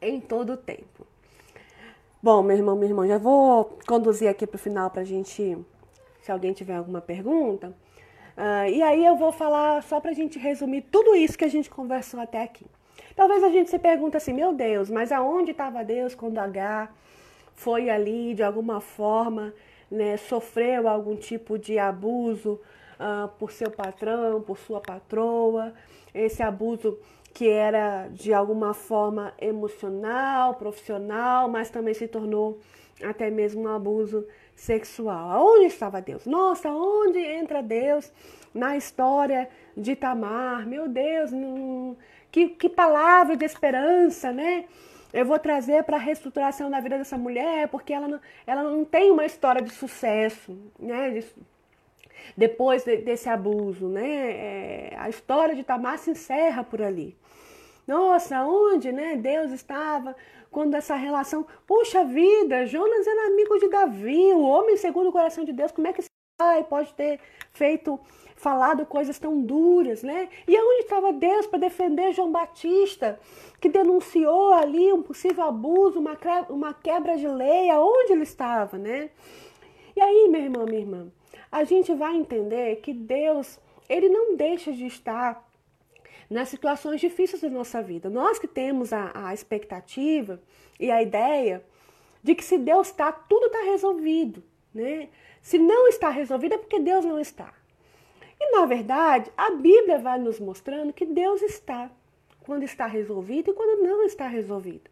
em 0.01 0.21
todo 0.21 0.53
o 0.53 0.57
tempo. 0.57 1.05
Bom, 2.23 2.41
meu 2.41 2.55
irmão, 2.55 2.77
minha 2.77 2.89
irmã, 2.89 3.05
já 3.05 3.17
vou 3.17 3.77
conduzir 3.85 4.29
aqui 4.29 4.47
para 4.47 4.55
o 4.55 4.59
final 4.59 4.89
para 4.89 5.01
a 5.01 5.05
gente, 5.05 5.57
se 6.21 6.31
alguém 6.31 6.53
tiver 6.53 6.77
alguma 6.77 7.01
pergunta. 7.01 7.67
Uh, 8.37 8.69
e 8.69 8.81
aí 8.81 9.05
eu 9.05 9.17
vou 9.17 9.33
falar 9.33 9.83
só 9.83 9.99
para 9.99 10.11
a 10.11 10.13
gente 10.13 10.39
resumir 10.39 10.83
tudo 10.83 11.13
isso 11.15 11.37
que 11.37 11.43
a 11.43 11.49
gente 11.49 11.69
conversou 11.69 12.19
até 12.21 12.41
aqui. 12.41 12.65
Talvez 13.17 13.43
a 13.43 13.49
gente 13.49 13.71
se 13.71 13.79
pergunte 13.79 14.15
assim, 14.15 14.31
meu 14.31 14.53
Deus, 14.53 14.91
mas 14.91 15.11
aonde 15.11 15.49
estava 15.49 15.83
Deus 15.83 16.13
quando 16.13 16.37
H 16.37 16.87
foi 17.55 17.89
ali 17.89 18.35
de 18.35 18.43
alguma 18.43 18.79
forma, 18.79 19.55
né, 19.89 20.17
sofreu 20.17 20.87
algum 20.87 21.15
tipo 21.15 21.57
de 21.57 21.79
abuso 21.79 22.61
uh, 22.99 23.27
por 23.39 23.51
seu 23.51 23.71
patrão, 23.71 24.39
por 24.39 24.59
sua 24.59 24.79
patroa, 24.79 25.73
esse 26.13 26.43
abuso 26.43 26.99
que 27.33 27.49
era 27.49 28.07
de 28.09 28.31
alguma 28.35 28.75
forma 28.75 29.33
emocional, 29.41 30.53
profissional, 30.53 31.49
mas 31.49 31.71
também 31.71 31.95
se 31.95 32.07
tornou 32.07 32.59
até 33.03 33.31
mesmo 33.31 33.63
um 33.63 33.67
abuso 33.67 34.27
sexual. 34.57 35.31
Aonde 35.31 35.67
estava 35.67 36.01
Deus? 36.01 36.25
Nossa, 36.25 36.69
onde 36.69 37.19
entra 37.19 37.61
Deus 37.61 38.11
na 38.53 38.75
história 38.75 39.47
de 39.75 39.95
Tamar? 39.95 40.67
Meu 40.67 40.89
Deus, 40.89 41.31
que, 42.31 42.49
que 42.49 42.67
palavra 42.67 43.37
de 43.37 43.45
esperança, 43.45 44.33
né? 44.33 44.65
Eu 45.13 45.25
vou 45.25 45.39
trazer 45.39 45.83
para 45.83 45.95
a 45.95 45.99
reestruturação 45.99 46.69
da 46.69 46.79
vida 46.79 46.97
dessa 46.97 47.17
mulher, 47.17 47.69
porque 47.69 47.93
ela 47.93 48.07
não, 48.07 48.19
ela 48.45 48.63
não 48.63 48.83
tem 48.83 49.11
uma 49.11 49.25
história 49.25 49.61
de 49.61 49.69
sucesso, 49.69 50.57
né? 50.77 51.11
De, 51.11 51.25
depois 52.35 52.83
de, 52.83 52.97
desse 52.97 53.29
abuso, 53.29 53.87
né? 53.87 54.09
É, 54.09 54.95
a 54.97 55.07
história 55.07 55.55
de 55.55 55.63
Tamar 55.63 55.99
se 55.99 56.11
encerra 56.11 56.63
por 56.63 56.81
ali. 56.81 57.15
Nossa, 57.87 58.43
onde, 58.43 58.91
né? 58.91 59.15
Deus 59.15 59.51
estava 59.51 60.13
quando 60.51 60.75
essa 60.75 60.95
relação. 60.95 61.45
Puxa 61.65 62.03
vida, 62.05 62.65
Jonas 62.65 63.05
era 63.05 63.27
amigo 63.27 63.57
de 63.59 63.69
Davi, 63.69 64.33
o 64.33 64.41
homem 64.41 64.77
segundo 64.77 65.09
o 65.09 65.11
coração 65.11 65.43
de 65.43 65.53
Deus. 65.53 65.71
Como 65.71 65.87
é 65.87 65.93
que 65.93 66.01
esse 66.01 66.09
pai 66.37 66.63
pode 66.63 66.93
ter 66.93 67.19
feito, 67.51 67.99
falado 68.35 68.85
coisas 68.85 69.17
tão 69.17 69.41
duras, 69.41 70.03
né? 70.03 70.29
E 70.47 70.55
aonde 70.55 70.83
estava 70.83 71.11
Deus 71.11 71.47
para 71.47 71.59
defender 71.59 72.13
João 72.13 72.31
Batista, 72.31 73.19
que 73.59 73.67
denunciou 73.67 74.53
ali 74.53 74.93
um 74.93 75.01
possível 75.01 75.43
abuso, 75.45 75.99
uma, 75.99 76.17
uma 76.49 76.73
quebra 76.73 77.17
de 77.17 77.27
lei? 77.27 77.69
Aonde 77.71 78.13
ele 78.13 78.23
estava, 78.23 78.77
né? 78.77 79.09
E 79.95 80.01
aí, 80.01 80.27
meu 80.29 80.41
irmão, 80.41 80.65
minha 80.65 80.81
irmã, 80.81 81.11
a 81.51 81.63
gente 81.63 81.93
vai 81.95 82.15
entender 82.15 82.75
que 82.77 82.93
Deus, 82.93 83.59
ele 83.89 84.09
não 84.09 84.35
deixa 84.35 84.71
de 84.71 84.85
estar 84.85 85.46
nas 86.29 86.49
situações 86.49 86.99
difíceis 86.99 87.41
da 87.41 87.49
nossa 87.49 87.81
vida. 87.81 88.09
Nós 88.09 88.37
que 88.37 88.47
temos 88.47 88.91
a, 88.91 89.11
a 89.13 89.33
expectativa 89.33 90.41
e 90.79 90.91
a 90.91 91.01
ideia 91.01 91.63
de 92.21 92.35
que 92.35 92.43
se 92.43 92.57
Deus 92.57 92.87
está, 92.87 93.11
tudo 93.11 93.47
está 93.47 93.63
resolvido. 93.63 94.43
Né? 94.73 95.09
Se 95.41 95.57
não 95.57 95.87
está 95.87 96.09
resolvido 96.09 96.55
é 96.55 96.57
porque 96.57 96.79
Deus 96.79 97.05
não 97.05 97.19
está. 97.19 97.53
E 98.39 98.51
na 98.51 98.65
verdade, 98.65 99.31
a 99.35 99.51
Bíblia 99.51 99.97
vai 99.97 100.19
nos 100.19 100.39
mostrando 100.39 100.93
que 100.93 101.05
Deus 101.05 101.41
está 101.41 101.89
quando 102.41 102.63
está 102.63 102.85
resolvido 102.85 103.51
e 103.51 103.53
quando 103.53 103.81
não 103.81 104.03
está 104.03 104.27
resolvido. 104.27 104.89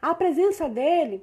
A 0.00 0.14
presença 0.14 0.68
dele 0.68 1.22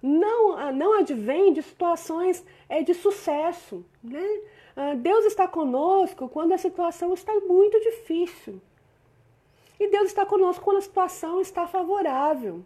não, 0.00 0.72
não 0.72 0.98
advém 0.98 1.52
de 1.52 1.62
situações 1.62 2.44
é, 2.68 2.82
de 2.82 2.94
sucesso. 2.94 3.84
Né? 4.02 4.40
Ah, 4.76 4.94
Deus 4.94 5.24
está 5.26 5.46
conosco 5.46 6.28
quando 6.28 6.52
a 6.52 6.58
situação 6.58 7.12
está 7.12 7.32
muito 7.40 7.78
difícil. 7.80 8.60
E 9.82 9.90
Deus 9.90 10.06
está 10.06 10.24
conosco 10.24 10.62
quando 10.62 10.76
a 10.76 10.80
situação 10.80 11.40
está 11.40 11.66
favorável. 11.66 12.64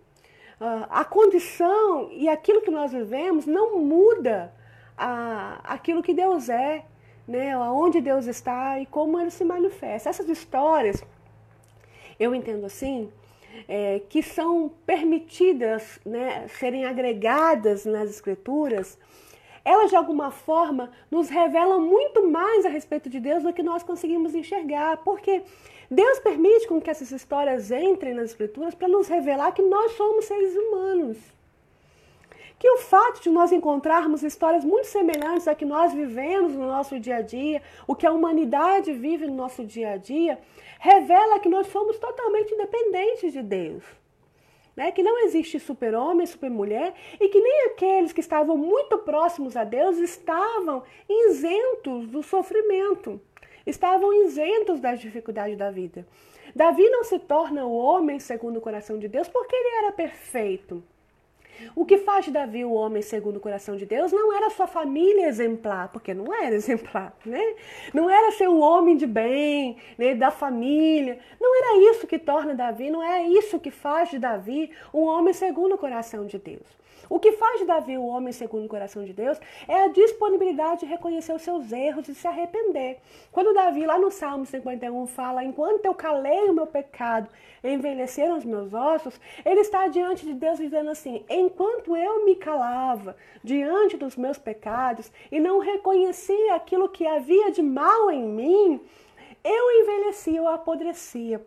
Uh, 0.61 0.85
a 0.91 1.03
condição 1.03 2.11
e 2.13 2.29
aquilo 2.29 2.61
que 2.61 2.71
nós 2.71 2.93
vivemos 2.93 3.47
não 3.47 3.79
muda 3.79 4.53
a, 4.99 5.59
aquilo 5.65 6.03
que 6.03 6.13
Deus 6.13 6.51
é, 6.51 6.85
né? 7.27 7.55
aonde 7.55 8.03
Deus 8.03 8.27
está 8.27 8.79
e 8.79 8.85
como 8.85 9.19
ele 9.19 9.31
se 9.31 9.47
manifesta. 9.47 10.11
Essas 10.11 10.29
histórias, 10.29 11.03
eu 12.21 12.35
entendo 12.35 12.67
assim, 12.67 13.11
é, 13.67 14.03
que 14.11 14.23
são 14.23 14.71
permitidas 14.85 15.99
né, 16.05 16.47
serem 16.49 16.85
agregadas 16.85 17.87
nas 17.87 18.11
escrituras, 18.11 18.99
elas 19.65 19.89
de 19.89 19.97
alguma 19.97 20.31
forma 20.31 20.91
nos 21.11 21.31
revelam 21.31 21.81
muito 21.81 22.31
mais 22.31 22.67
a 22.67 22.69
respeito 22.69 23.09
de 23.09 23.21
Deus 23.21 23.43
do 23.43 23.55
que 23.55 23.63
nós 23.63 23.83
conseguimos 23.83 24.35
enxergar, 24.35 24.99
porque 24.99 25.43
Deus 25.91 26.19
permite 26.19 26.67
com 26.67 26.81
que 26.81 26.91
essas 26.91 27.11
histórias 27.13 27.71
entrem 27.71 28.15
nas 28.15 28.31
escrituras 28.31 28.75
para 28.75 28.89
nos 28.89 29.07
revelar 29.09 29.53
que 29.53 29.63
nós 29.63 29.93
somos 29.93 30.25
seres 30.25 30.55
humanos. 30.57 31.17
Que 32.59 32.71
o 32.71 32.79
fato 32.79 33.23
de 33.23 33.31
nós 33.31 33.53
encontrarmos 33.53 34.23
histórias 34.23 34.65
muito 34.65 34.87
semelhantes 34.87 35.47
a 35.47 35.55
que 35.55 35.65
nós 35.65 35.93
vivemos 35.93 36.55
no 36.55 36.67
nosso 36.67 36.99
dia 36.99 37.17
a 37.17 37.21
dia, 37.21 37.63
o 37.87 37.95
que 37.95 38.07
a 38.07 38.13
humanidade 38.13 38.93
vive 38.93 39.27
no 39.27 39.35
nosso 39.35 39.63
dia 39.65 39.91
a 39.93 39.97
dia, 39.97 40.39
revela 40.81 41.39
que 41.39 41.49
nós 41.49 41.67
somos 41.69 41.99
totalmente 41.99 42.53
independentes 42.55 43.33
de 43.33 43.43
Deus. 43.43 43.85
né, 44.77 44.93
que 44.93 45.03
não 45.03 45.25
existe 45.25 45.59
super-homem, 45.59 46.27
super-mulher, 46.27 46.95
e 47.19 47.29
que 47.31 47.41
nem 47.41 47.67
aqueles 47.69 48.13
que 48.13 48.21
estavam 48.21 48.59
muito 48.59 48.99
próximos 48.99 49.57
a 49.57 49.65
Deus 49.65 49.97
estavam 49.97 50.83
isentos 51.09 52.07
do 52.09 52.23
sofrimento, 52.23 53.19
estavam 53.67 54.13
isentos 54.25 54.81
das 54.81 55.01
dificuldades 55.01 55.59
da 55.59 55.71
vida. 55.71 56.07
Davi 56.55 56.89
não 56.89 57.05
se 57.05 57.19
torna 57.19 57.67
o 57.67 57.77
homem 57.77 58.19
segundo 58.19 58.59
o 58.59 58.61
coração 58.61 58.99
de 58.99 59.09
Deus 59.09 59.29
porque 59.29 59.55
ele 59.55 59.85
era 59.85 59.93
perfeito. 59.93 60.83
O 61.75 61.85
que 61.85 61.99
faz 61.99 62.25
de 62.27 62.31
Davi 62.31 62.65
o 62.65 62.73
homem 62.73 63.03
segundo 63.03 63.37
o 63.37 63.41
coração 63.41 63.77
de 63.77 63.87
Deus 63.87 64.13
não 64.13 64.35
era 64.37 64.51
sua 64.51 64.67
família 64.67 65.27
exemplar, 65.27 65.89
porque 65.89 66.13
não 66.13 66.33
era 66.33 66.55
exemplar, 66.57 67.17
né? 67.25 67.55
Não 67.95 68.11
era 68.11 68.31
ser 68.33 68.49
um 68.49 68.61
homem 68.61 68.97
de 68.97 69.07
bem, 69.07 69.77
né, 69.97 70.15
da 70.15 70.31
família. 70.31 71.19
Não 71.41 71.57
era 71.57 71.93
isso 71.93 72.07
que 72.07 72.19
torna 72.19 72.55
Davi, 72.55 72.91
não 72.91 73.03
é 73.03 73.23
isso 73.27 73.59
que 73.59 73.71
faz 73.71 74.11
de 74.11 74.19
Davi 74.19 74.71
um 74.93 75.03
homem 75.03 75.33
segundo 75.33 75.75
o 75.75 75.79
coração 75.79 76.27
de 76.27 76.39
Deus. 76.39 76.86
O 77.09 77.21
que 77.21 77.33
faz 77.33 77.61
de 77.61 77.67
Davi 77.67 77.97
o 77.97 78.07
homem 78.07 78.33
segundo 78.33 78.67
o 78.67 78.69
coração 78.69 79.05
de 79.05 79.13
Deus 79.13 79.39
é 79.69 79.85
a 79.85 79.89
disponibilidade 79.89 80.81
de 80.81 80.87
reconhecer 80.87 81.33
os 81.33 81.43
seus 81.43 81.71
erros 81.73 82.09
e 82.09 82.15
se 82.15 82.27
arrepender. 82.27 82.99
Quando 83.31 83.55
Davi, 83.55 83.87
lá 83.87 83.99
no 83.99 84.11
Salmo 84.11 84.45
51, 84.45 85.07
fala: 85.07 85.45
Enquanto 85.45 85.85
eu 85.85 85.95
calei 85.95 86.49
o 86.49 86.55
meu 86.55 86.67
pecado, 86.67 87.29
envelheceram 87.63 88.37
os 88.37 88.45
meus 88.45 88.73
ossos, 88.75 89.21
ele 89.45 89.61
está 89.61 89.87
diante 89.89 90.25
de 90.25 90.35
Deus 90.35 90.59
dizendo 90.59 90.91
assim: 90.91 91.25
Enquanto 91.29 91.97
eu 91.97 92.25
me 92.25 92.35
calava 92.35 93.17
diante 93.43 93.97
dos 93.97 94.17
meus 94.17 94.39
pecados 94.39 95.11
e 95.31 95.39
não 95.39 95.59
reconhecia 95.59 96.55
aquilo 96.55 96.89
que 96.89 97.07
havia 97.07 97.51
de 97.51 97.63
mal 97.63 98.11
em 98.11 98.25
mim, 98.25 98.81
eu 99.45 99.83
envelhecia, 99.83 100.39
eu 100.39 100.49
apodrecia. 100.49 101.45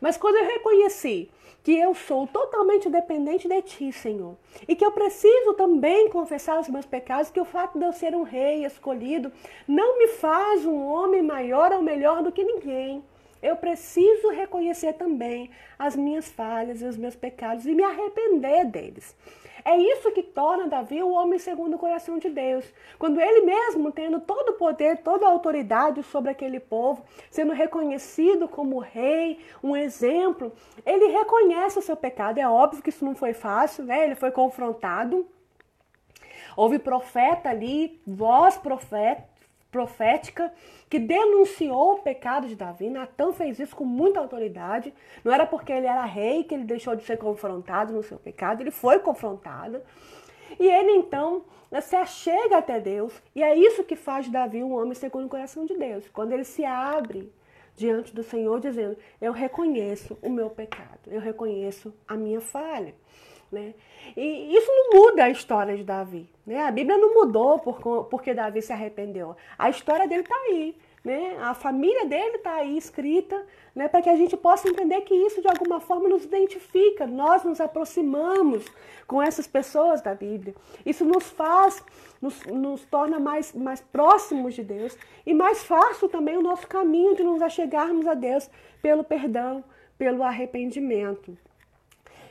Mas 0.00 0.16
quando 0.16 0.36
eu 0.36 0.44
reconheci 0.44 1.30
que 1.68 1.78
eu 1.78 1.94
sou 1.94 2.26
totalmente 2.26 2.88
dependente 2.88 3.46
de 3.46 3.60
ti, 3.60 3.92
Senhor, 3.92 4.38
e 4.66 4.74
que 4.74 4.82
eu 4.82 4.90
preciso 4.90 5.52
também 5.52 6.08
confessar 6.08 6.58
os 6.58 6.66
meus 6.66 6.86
pecados, 6.86 7.30
que 7.30 7.38
o 7.38 7.44
fato 7.44 7.78
de 7.78 7.84
eu 7.84 7.92
ser 7.92 8.14
um 8.14 8.22
rei 8.22 8.64
escolhido 8.64 9.30
não 9.66 9.98
me 9.98 10.08
faz 10.08 10.64
um 10.64 10.82
homem 10.86 11.20
maior 11.20 11.70
ou 11.74 11.82
melhor 11.82 12.22
do 12.22 12.32
que 12.32 12.42
ninguém. 12.42 13.04
Eu 13.42 13.54
preciso 13.54 14.30
reconhecer 14.30 14.94
também 14.94 15.50
as 15.78 15.94
minhas 15.94 16.30
falhas 16.30 16.80
e 16.80 16.86
os 16.86 16.96
meus 16.96 17.14
pecados 17.14 17.66
e 17.66 17.74
me 17.74 17.84
arrepender 17.84 18.64
deles. 18.64 19.14
É 19.68 19.76
isso 19.76 20.10
que 20.12 20.22
torna 20.22 20.66
Davi 20.66 21.02
o 21.02 21.10
homem 21.10 21.38
segundo 21.38 21.74
o 21.74 21.78
coração 21.78 22.16
de 22.18 22.30
Deus. 22.30 22.64
Quando 22.98 23.20
ele 23.20 23.42
mesmo, 23.42 23.92
tendo 23.92 24.18
todo 24.18 24.48
o 24.48 24.52
poder, 24.54 25.02
toda 25.02 25.26
a 25.26 25.28
autoridade 25.28 26.02
sobre 26.04 26.30
aquele 26.30 26.58
povo, 26.58 27.04
sendo 27.30 27.52
reconhecido 27.52 28.48
como 28.48 28.78
rei, 28.78 29.38
um 29.62 29.76
exemplo, 29.76 30.50
ele 30.86 31.08
reconhece 31.08 31.78
o 31.78 31.82
seu 31.82 31.94
pecado. 31.94 32.38
É 32.38 32.48
óbvio 32.48 32.82
que 32.82 32.88
isso 32.88 33.04
não 33.04 33.14
foi 33.14 33.34
fácil, 33.34 33.84
né? 33.84 34.04
Ele 34.04 34.14
foi 34.14 34.30
confrontado. 34.30 35.28
Houve 36.56 36.78
profeta 36.78 37.50
ali, 37.50 38.00
voz 38.06 38.56
profeta, 38.56 39.22
profética 39.70 40.52
que 40.88 40.98
denunciou 40.98 41.94
o 41.94 41.98
pecado 41.98 42.46
de 42.48 42.56
Davi. 42.56 42.88
Natan 42.88 43.32
fez 43.32 43.58
isso 43.58 43.76
com 43.76 43.84
muita 43.84 44.20
autoridade. 44.20 44.92
Não 45.24 45.32
era 45.32 45.46
porque 45.46 45.72
ele 45.72 45.86
era 45.86 46.04
rei 46.04 46.44
que 46.44 46.54
ele 46.54 46.64
deixou 46.64 46.96
de 46.96 47.04
ser 47.04 47.18
confrontado 47.18 47.92
no 47.92 48.02
seu 48.02 48.18
pecado, 48.18 48.62
ele 48.62 48.70
foi 48.70 48.98
confrontado. 48.98 49.80
E 50.58 50.66
ele 50.66 50.92
então 50.92 51.44
se 51.82 51.94
achega 51.94 52.58
até 52.58 52.80
Deus, 52.80 53.12
e 53.34 53.42
é 53.42 53.54
isso 53.54 53.84
que 53.84 53.94
faz 53.94 54.28
Davi 54.28 54.62
um 54.62 54.74
homem 54.74 54.94
segundo 54.94 55.26
o 55.26 55.28
coração 55.28 55.66
de 55.66 55.76
Deus. 55.76 56.08
Quando 56.08 56.32
ele 56.32 56.44
se 56.44 56.64
abre 56.64 57.30
diante 57.76 58.14
do 58.14 58.22
Senhor, 58.22 58.58
dizendo: 58.58 58.96
Eu 59.20 59.32
reconheço 59.32 60.18
o 60.22 60.30
meu 60.30 60.48
pecado, 60.48 61.00
eu 61.06 61.20
reconheço 61.20 61.94
a 62.06 62.14
minha 62.14 62.40
falha. 62.40 62.94
Né? 63.50 63.74
E 64.16 64.54
isso 64.54 64.70
não 64.70 65.00
muda 65.00 65.24
a 65.24 65.30
história 65.30 65.76
de 65.76 65.82
Davi. 65.82 66.28
Né? 66.46 66.62
A 66.62 66.70
Bíblia 66.70 66.98
não 66.98 67.14
mudou 67.14 67.58
por, 67.58 68.04
porque 68.04 68.34
Davi 68.34 68.60
se 68.60 68.72
arrependeu. 68.72 69.36
A 69.58 69.70
história 69.70 70.06
dele 70.06 70.22
está 70.22 70.36
aí. 70.36 70.76
Né? 71.04 71.38
A 71.40 71.54
família 71.54 72.04
dele 72.04 72.36
está 72.36 72.56
aí 72.56 72.76
escrita 72.76 73.46
né? 73.74 73.88
para 73.88 74.02
que 74.02 74.10
a 74.10 74.16
gente 74.16 74.36
possa 74.36 74.68
entender 74.68 75.00
que 75.02 75.14
isso 75.14 75.40
de 75.40 75.48
alguma 75.48 75.80
forma 75.80 76.08
nos 76.08 76.24
identifica. 76.24 77.06
Nós 77.06 77.44
nos 77.44 77.60
aproximamos 77.60 78.66
com 79.06 79.22
essas 79.22 79.46
pessoas 79.46 80.02
da 80.02 80.14
Bíblia. 80.14 80.54
Isso 80.84 81.04
nos 81.06 81.24
faz, 81.30 81.82
nos, 82.20 82.44
nos 82.44 82.84
torna 82.84 83.18
mais, 83.18 83.54
mais 83.54 83.80
próximos 83.80 84.54
de 84.54 84.62
Deus 84.62 84.96
e 85.24 85.32
mais 85.32 85.64
fácil 85.64 86.08
também 86.10 86.36
o 86.36 86.42
nosso 86.42 86.66
caminho 86.66 87.16
de 87.16 87.22
nos 87.22 87.40
achegarmos 87.40 88.06
a 88.06 88.12
Deus 88.12 88.50
pelo 88.82 89.02
perdão, 89.02 89.64
pelo 89.96 90.22
arrependimento. 90.22 91.38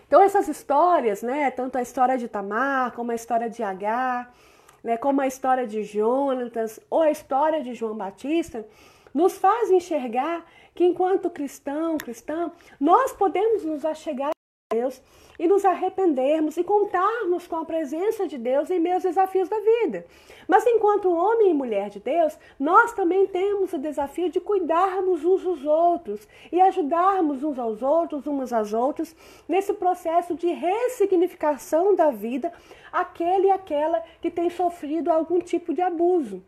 Então 0.08 0.22
essas 0.22 0.48
histórias, 0.48 1.22
né, 1.22 1.52
tanto 1.52 1.78
a 1.78 1.82
história 1.82 2.18
de 2.18 2.30
Tamar, 2.30 2.94
como 2.94 3.12
a 3.12 3.16
história 3.16 3.50
de 3.50 3.62
Agar, 3.62 4.34
né, 4.82 4.96
como 4.96 5.20
a 5.20 5.28
história 5.28 5.68
de 5.68 5.84
Jonatas 5.84 6.80
ou 6.90 7.02
a 7.02 7.12
história 7.12 7.62
de 7.62 7.74
João 7.74 7.96
Batista, 7.96 8.66
nos 9.14 9.38
faz 9.38 9.70
enxergar 9.70 10.46
que 10.74 10.86
enquanto 10.86 11.30
cristão, 11.30 11.98
cristã, 11.98 12.52
nós 12.80 13.12
podemos 13.12 13.66
nos 13.66 13.84
achegar 13.84 14.37
Deus 14.70 15.02
e 15.40 15.48
nos 15.48 15.64
arrependermos 15.64 16.58
e 16.58 16.64
contarmos 16.64 17.48
com 17.48 17.56
a 17.56 17.64
presença 17.64 18.28
de 18.28 18.38
Deus 18.38 18.70
em 18.70 18.82
meus 18.82 19.02
desafios 19.02 19.48
da 19.48 19.58
vida. 19.58 20.06
Mas 20.46 20.68
enquanto 20.68 21.10
homem 21.10 21.52
e 21.52 21.54
mulher 21.54 21.90
de 21.90 22.02
Deus, 22.02 22.38
nós 22.60 22.92
também 22.92 23.26
temos 23.28 23.72
o 23.72 23.78
desafio 23.78 24.30
de 24.30 24.42
cuidarmos 24.42 25.24
uns 25.24 25.42
dos 25.42 25.66
outros 25.66 26.28
e 26.52 26.60
ajudarmos 26.60 27.44
uns 27.44 27.58
aos 27.58 27.82
outros, 27.82 28.28
umas 28.28 28.52
às 28.52 28.74
outras, 28.74 29.16
nesse 29.48 29.74
processo 29.74 30.36
de 30.36 30.48
ressignificação 30.48 31.96
da 31.96 32.12
vida, 32.12 32.52
aquele 32.92 33.48
e 33.48 33.52
aquela 33.52 34.04
que 34.22 34.30
tem 34.30 34.50
sofrido 34.50 35.10
algum 35.10 35.40
tipo 35.40 35.74
de 35.74 35.82
abuso. 35.82 36.44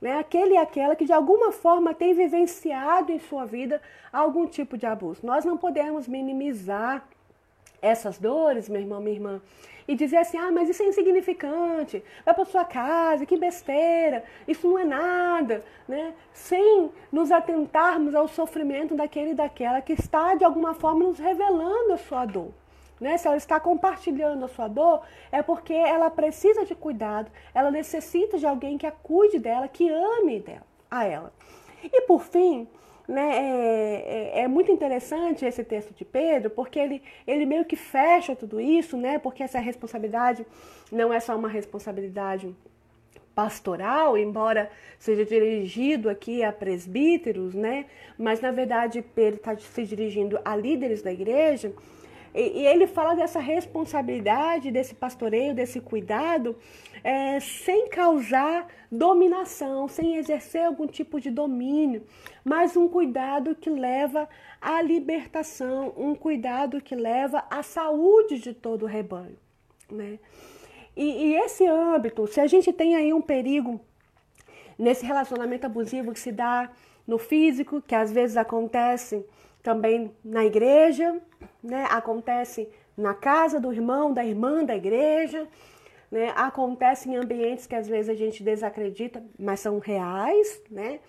Né? 0.00 0.18
Aquele 0.18 0.54
e 0.54 0.56
aquela 0.56 0.96
que 0.96 1.04
de 1.04 1.12
alguma 1.12 1.52
forma 1.52 1.92
tem 1.92 2.14
vivenciado 2.14 3.12
em 3.12 3.18
sua 3.18 3.44
vida 3.44 3.82
algum 4.10 4.46
tipo 4.46 4.78
de 4.78 4.86
abuso. 4.86 5.20
Nós 5.22 5.44
não 5.44 5.58
podemos 5.58 6.08
minimizar 6.08 7.06
essas 7.82 8.18
dores, 8.18 8.68
meu 8.68 8.80
irmão, 8.80 9.00
minha 9.00 9.14
irmã, 9.14 9.42
e 9.86 9.96
dizer 9.96 10.18
assim: 10.18 10.38
ah, 10.38 10.52
mas 10.52 10.68
isso 10.68 10.82
é 10.82 10.86
insignificante, 10.86 12.02
vai 12.24 12.34
para 12.34 12.44
sua 12.44 12.64
casa, 12.64 13.26
que 13.26 13.36
besteira, 13.36 14.22
isso 14.46 14.68
não 14.68 14.78
é 14.78 14.84
nada, 14.84 15.64
né? 15.88 16.14
Sem 16.32 16.90
nos 17.10 17.32
atentarmos 17.32 18.14
ao 18.14 18.28
sofrimento 18.28 18.94
daquele 18.94 19.30
e 19.30 19.34
daquela 19.34 19.80
que 19.80 19.92
está 19.92 20.34
de 20.34 20.44
alguma 20.44 20.74
forma 20.74 21.04
nos 21.04 21.18
revelando 21.18 21.92
a 21.92 21.98
sua 21.98 22.24
dor. 22.24 22.52
Né? 23.00 23.16
Se 23.16 23.26
ela 23.26 23.38
está 23.38 23.58
compartilhando 23.58 24.44
a 24.44 24.48
sua 24.48 24.68
dor, 24.68 25.00
é 25.32 25.42
porque 25.42 25.72
ela 25.72 26.10
precisa 26.10 26.66
de 26.66 26.74
cuidado, 26.74 27.30
ela 27.54 27.70
necessita 27.70 28.38
de 28.38 28.46
alguém 28.46 28.76
que 28.76 28.86
a 28.86 28.92
cuide 28.92 29.38
dela, 29.38 29.66
que 29.66 29.88
ame 29.88 30.38
dela, 30.38 30.66
a 30.90 31.04
ela. 31.04 31.32
E 31.82 32.02
por 32.02 32.22
fim, 32.22 32.68
né, 33.10 33.36
é, 33.36 34.38
é, 34.38 34.40
é, 34.42 34.48
muito 34.48 34.70
interessante 34.70 35.44
esse 35.44 35.64
texto 35.64 35.92
de 35.92 36.04
Pedro, 36.04 36.48
porque 36.50 36.78
ele, 36.78 37.02
ele 37.26 37.44
meio 37.44 37.64
que 37.64 37.74
fecha 37.74 38.36
tudo 38.36 38.60
isso, 38.60 38.96
né, 38.96 39.18
porque 39.18 39.42
essa 39.42 39.58
responsabilidade 39.58 40.46
não 40.92 41.12
é 41.12 41.18
só 41.18 41.36
uma 41.36 41.48
responsabilidade 41.48 42.54
pastoral, 43.34 44.16
embora 44.16 44.70
seja 44.98 45.24
dirigido 45.24 46.08
aqui 46.08 46.44
a 46.44 46.52
presbíteros, 46.52 47.52
né, 47.52 47.86
mas 48.16 48.40
na 48.40 48.52
verdade 48.52 49.02
Pedro 49.02 49.36
está 49.36 49.56
se 49.56 49.84
dirigindo 49.84 50.38
a 50.44 50.54
líderes 50.54 51.02
da 51.02 51.12
igreja, 51.12 51.72
e, 52.32 52.60
e 52.60 52.66
ele 52.66 52.86
fala 52.86 53.14
dessa 53.14 53.40
responsabilidade, 53.40 54.70
desse 54.70 54.94
pastoreio, 54.94 55.52
desse 55.52 55.80
cuidado, 55.80 56.56
é, 57.02 57.40
sem 57.40 57.88
causar 57.88 58.66
dominação, 58.90 59.88
sem 59.88 60.16
exercer 60.16 60.64
algum 60.64 60.86
tipo 60.86 61.20
de 61.20 61.30
domínio, 61.30 62.04
mas 62.44 62.76
um 62.76 62.88
cuidado 62.88 63.54
que 63.54 63.70
leva 63.70 64.28
à 64.60 64.82
libertação, 64.82 65.92
um 65.96 66.14
cuidado 66.14 66.80
que 66.80 66.94
leva 66.94 67.44
à 67.50 67.62
saúde 67.62 68.38
de 68.38 68.52
todo 68.52 68.82
o 68.82 68.86
rebanho. 68.86 69.36
Né? 69.90 70.18
E, 70.96 71.04
e 71.04 71.34
esse 71.34 71.66
âmbito, 71.66 72.26
se 72.26 72.40
a 72.40 72.46
gente 72.46 72.72
tem 72.72 72.96
aí 72.96 73.12
um 73.12 73.22
perigo 73.22 73.80
nesse 74.78 75.04
relacionamento 75.04 75.66
abusivo 75.66 76.12
que 76.12 76.20
se 76.20 76.32
dá 76.32 76.70
no 77.06 77.18
físico, 77.18 77.82
que 77.82 77.94
às 77.94 78.10
vezes 78.10 78.36
acontece 78.36 79.24
também 79.62 80.10
na 80.24 80.44
igreja, 80.44 81.20
né? 81.62 81.86
acontece 81.90 82.68
na 82.96 83.14
casa 83.14 83.60
do 83.60 83.72
irmão, 83.72 84.12
da 84.12 84.24
irmã 84.24 84.64
da 84.64 84.76
igreja, 84.76 85.46
né? 86.10 86.32
acontece 86.34 87.08
em 87.08 87.16
ambientes 87.16 87.66
que 87.66 87.74
às 87.74 87.86
vezes 87.86 88.08
a 88.08 88.14
gente 88.14 88.42
desacredita, 88.42 89.22
mas 89.38 89.60
são 89.60 89.78
reais, 89.78 90.62
né? 90.70 91.00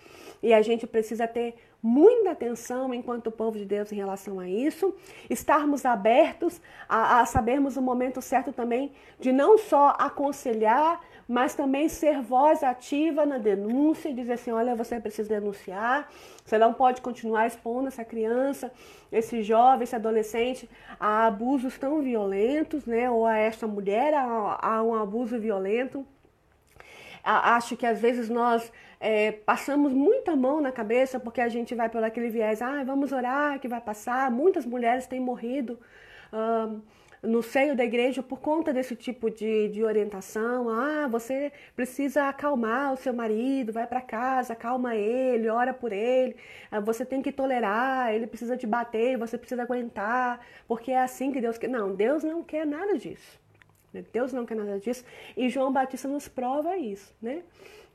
e 0.42 0.52
a 0.52 0.62
gente 0.62 0.86
precisa 0.86 1.26
ter 1.26 1.54
muita 1.82 2.30
atenção 2.30 2.94
enquanto 2.94 3.30
povo 3.30 3.58
de 3.58 3.64
Deus 3.64 3.90
em 3.90 3.96
relação 3.96 4.38
a 4.38 4.48
isso, 4.48 4.94
estarmos 5.28 5.84
abertos 5.84 6.60
a, 6.88 7.20
a 7.20 7.26
sabermos 7.26 7.76
o 7.76 7.82
momento 7.82 8.22
certo 8.22 8.52
também 8.52 8.92
de 9.18 9.32
não 9.32 9.58
só 9.58 9.94
aconselhar, 9.98 11.00
mas 11.32 11.54
também 11.54 11.88
ser 11.88 12.20
voz 12.20 12.62
ativa 12.62 13.24
na 13.24 13.38
denúncia 13.38 14.10
e 14.10 14.12
dizer 14.12 14.34
assim: 14.34 14.50
olha, 14.50 14.74
você 14.74 15.00
precisa 15.00 15.30
denunciar, 15.30 16.06
você 16.44 16.58
não 16.58 16.74
pode 16.74 17.00
continuar 17.00 17.46
expondo 17.46 17.88
essa 17.88 18.04
criança, 18.04 18.70
esse 19.10 19.42
jovem, 19.42 19.84
esse 19.84 19.96
adolescente 19.96 20.68
a 21.00 21.26
abusos 21.26 21.78
tão 21.78 22.02
violentos, 22.02 22.84
né? 22.84 23.10
Ou 23.10 23.24
a 23.24 23.38
esta 23.38 23.66
mulher 23.66 24.12
a, 24.12 24.58
a 24.60 24.82
um 24.82 24.94
abuso 24.94 25.40
violento. 25.40 26.06
Acho 27.24 27.78
que 27.78 27.86
às 27.86 27.98
vezes 27.98 28.28
nós 28.28 28.70
é, 29.00 29.32
passamos 29.32 29.94
muita 29.94 30.36
mão 30.36 30.60
na 30.60 30.70
cabeça 30.70 31.18
porque 31.18 31.40
a 31.40 31.48
gente 31.48 31.74
vai 31.74 31.88
por 31.88 32.04
aquele 32.04 32.28
viés, 32.28 32.60
ah, 32.60 32.84
vamos 32.84 33.10
orar 33.10 33.58
que 33.58 33.68
vai 33.68 33.80
passar. 33.80 34.30
Muitas 34.30 34.66
mulheres 34.66 35.06
têm 35.06 35.20
morrido. 35.20 35.78
No 37.22 37.40
seio 37.40 37.76
da 37.76 37.84
igreja 37.84 38.22
por 38.22 38.40
conta 38.40 38.72
desse 38.72 38.96
tipo 38.96 39.30
de, 39.30 39.68
de 39.68 39.84
orientação. 39.84 40.68
Ah, 40.68 41.06
você 41.08 41.52
precisa 41.76 42.28
acalmar 42.28 42.92
o 42.92 42.96
seu 42.96 43.14
marido, 43.14 43.72
vai 43.72 43.86
para 43.86 44.00
casa, 44.00 44.54
acalma 44.54 44.96
ele, 44.96 45.48
ora 45.48 45.72
por 45.72 45.92
ele. 45.92 46.34
Ah, 46.70 46.80
você 46.80 47.04
tem 47.04 47.22
que 47.22 47.30
tolerar, 47.30 48.12
ele 48.12 48.26
precisa 48.26 48.56
te 48.56 48.66
bater, 48.66 49.16
você 49.16 49.38
precisa 49.38 49.62
aguentar, 49.62 50.44
porque 50.66 50.90
é 50.90 51.00
assim 51.00 51.30
que 51.32 51.40
Deus 51.40 51.56
quer. 51.58 51.68
Não, 51.68 51.94
Deus 51.94 52.24
não 52.24 52.42
quer 52.42 52.66
nada 52.66 52.98
disso. 52.98 53.40
Né? 53.92 54.04
Deus 54.12 54.32
não 54.32 54.44
quer 54.44 54.56
nada 54.56 54.80
disso. 54.80 55.04
E 55.36 55.48
João 55.48 55.72
Batista 55.72 56.08
nos 56.08 56.26
prova 56.26 56.76
isso, 56.76 57.14
né? 57.22 57.42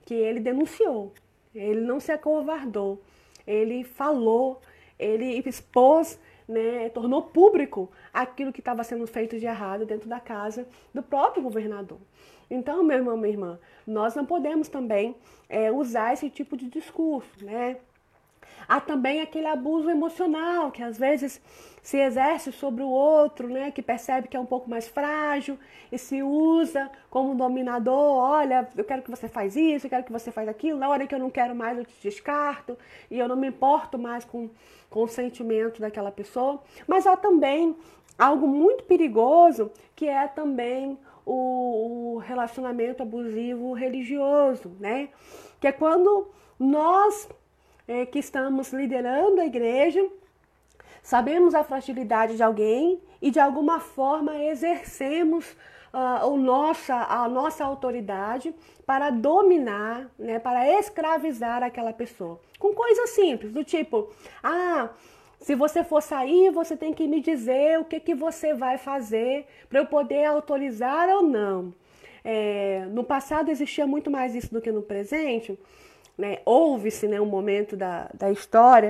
Que 0.06 0.14
ele 0.14 0.40
denunciou, 0.40 1.14
ele 1.54 1.82
não 1.82 2.00
se 2.00 2.14
acovardou, 2.14 3.02
ele 3.46 3.84
falou, 3.84 4.62
ele 4.98 5.44
expôs 5.46 6.18
né, 6.48 6.90
tornou 6.90 7.24
público 7.24 7.92
aquilo 8.14 8.54
que 8.54 8.62
estava 8.62 8.84
sendo 8.84 9.06
feito 9.06 9.38
de 9.40 9.46
errado 9.46 9.86
dentro 9.86 10.08
da 10.08 10.20
casa 10.20 10.68
do 10.94 11.04
próprio 11.04 11.44
governador. 11.44 12.00
Então, 12.50 12.84
meu 12.84 12.98
irmão, 12.98 13.18
minha 13.18 13.34
irmã, 13.34 13.60
nós 13.86 14.16
não 14.16 14.26
podemos 14.26 14.70
também 14.70 15.16
é, 15.50 15.72
usar 15.72 16.14
esse 16.14 16.30
tipo 16.30 16.56
de 16.56 16.70
discurso, 16.70 17.44
né? 17.44 17.78
Há 18.68 18.82
também 18.82 19.22
aquele 19.22 19.48
abuso 19.48 19.90
emocional 19.90 20.72
que 20.72 20.84
às 20.84 20.98
vezes 20.98 21.42
se 21.82 21.98
exerce 21.98 22.52
sobre 22.52 22.84
o 22.84 22.90
outro, 22.90 23.48
né, 23.48 23.72
que 23.72 23.82
percebe 23.82 24.28
que 24.28 24.36
é 24.36 24.40
um 24.40 24.46
pouco 24.46 24.70
mais 24.70 24.88
frágil 24.90 25.58
e 25.90 25.98
se 25.98 26.22
usa 26.22 26.92
como 27.10 27.34
dominador. 27.34 27.94
Olha, 27.94 28.68
eu 28.76 28.84
quero 28.84 29.02
que 29.02 29.10
você 29.10 29.30
faz 29.30 29.56
isso, 29.56 29.86
eu 29.86 29.90
quero 29.90 30.04
que 30.04 30.12
você 30.12 30.30
faz 30.30 30.50
aquilo. 30.50 30.78
Na 30.78 30.90
hora 30.90 31.08
que 31.08 31.16
eu 31.16 31.20
não 31.20 31.30
quero 31.30 31.56
mais, 31.56 31.78
eu 31.78 31.86
te 31.86 31.96
descarto 32.02 32.78
e 33.10 33.18
eu 33.18 33.28
não 33.28 33.38
me 33.38 33.48
importo 33.48 33.98
mais 33.98 34.26
com, 34.26 34.50
com 34.90 35.04
o 35.04 35.08
sentimento 35.08 35.80
daquela 35.80 36.12
pessoa. 36.12 36.62
Mas 36.86 37.08
há 37.08 37.16
também 37.16 37.74
algo 38.18 38.48
muito 38.48 38.84
perigoso 38.84 39.72
que 39.96 40.10
é 40.10 40.28
também 40.28 41.00
o, 41.26 42.16
o 42.16 42.18
relacionamento 42.18 43.04
abusivo 43.04 43.74
religioso, 43.74 44.76
né? 44.80 45.10
Que 45.60 45.68
é 45.68 45.72
quando 45.72 46.30
nós 46.60 47.30
é, 47.88 48.06
que 48.06 48.20
estamos 48.20 48.74
liderando 48.74 49.40
a 49.40 49.46
igreja, 49.46 50.06
sabemos 51.02 51.56
a 51.56 51.64
fragilidade 51.64 52.36
de 52.36 52.44
alguém 52.44 53.00
e 53.22 53.32
de 53.32 53.40
alguma 53.40 53.80
forma 53.80 54.38
exercemos 54.44 55.56
uh, 55.94 56.28
o 56.28 56.38
nossa, 56.38 56.96
a 56.96 57.28
nossa 57.30 57.64
autoridade 57.64 58.54
para 58.86 59.10
dominar, 59.10 60.10
né, 60.18 60.40
para 60.40 60.68
escravizar 60.80 61.64
aquela 61.64 61.94
pessoa. 61.94 62.40
Com 62.60 62.74
coisas 62.74 63.12
simples, 63.12 63.52
do 63.52 63.64
tipo, 63.64 64.10
ah, 64.44 64.90
se 65.40 65.56
você 65.56 65.84
for 65.84 66.02
sair, 66.02 66.52
você 66.52 66.76
tem 66.76 66.94
que 66.94 67.08
me 67.08 67.22
dizer 67.22 67.80
o 67.80 67.86
que, 67.86 68.00
que 68.00 68.16
você 68.16 68.54
vai 68.54 68.78
fazer 68.78 69.46
para 69.70 69.80
eu 69.80 69.86
poder 69.86 70.26
autorizar 70.26 71.08
ou 71.10 71.24
não. 71.24 71.74
É, 72.24 72.86
no 72.92 73.04
passado 73.04 73.50
existia 73.50 73.88
muito 73.88 74.12
mais 74.12 74.36
isso 74.36 74.54
do 74.54 74.60
que 74.60 74.72
no 74.72 74.82
presente 74.82 75.58
né, 76.18 76.40
houve-se 76.46 77.08
né, 77.08 77.22
um 77.22 77.26
momento 77.26 77.78
da, 77.78 78.10
da 78.14 78.32
história, 78.32 78.90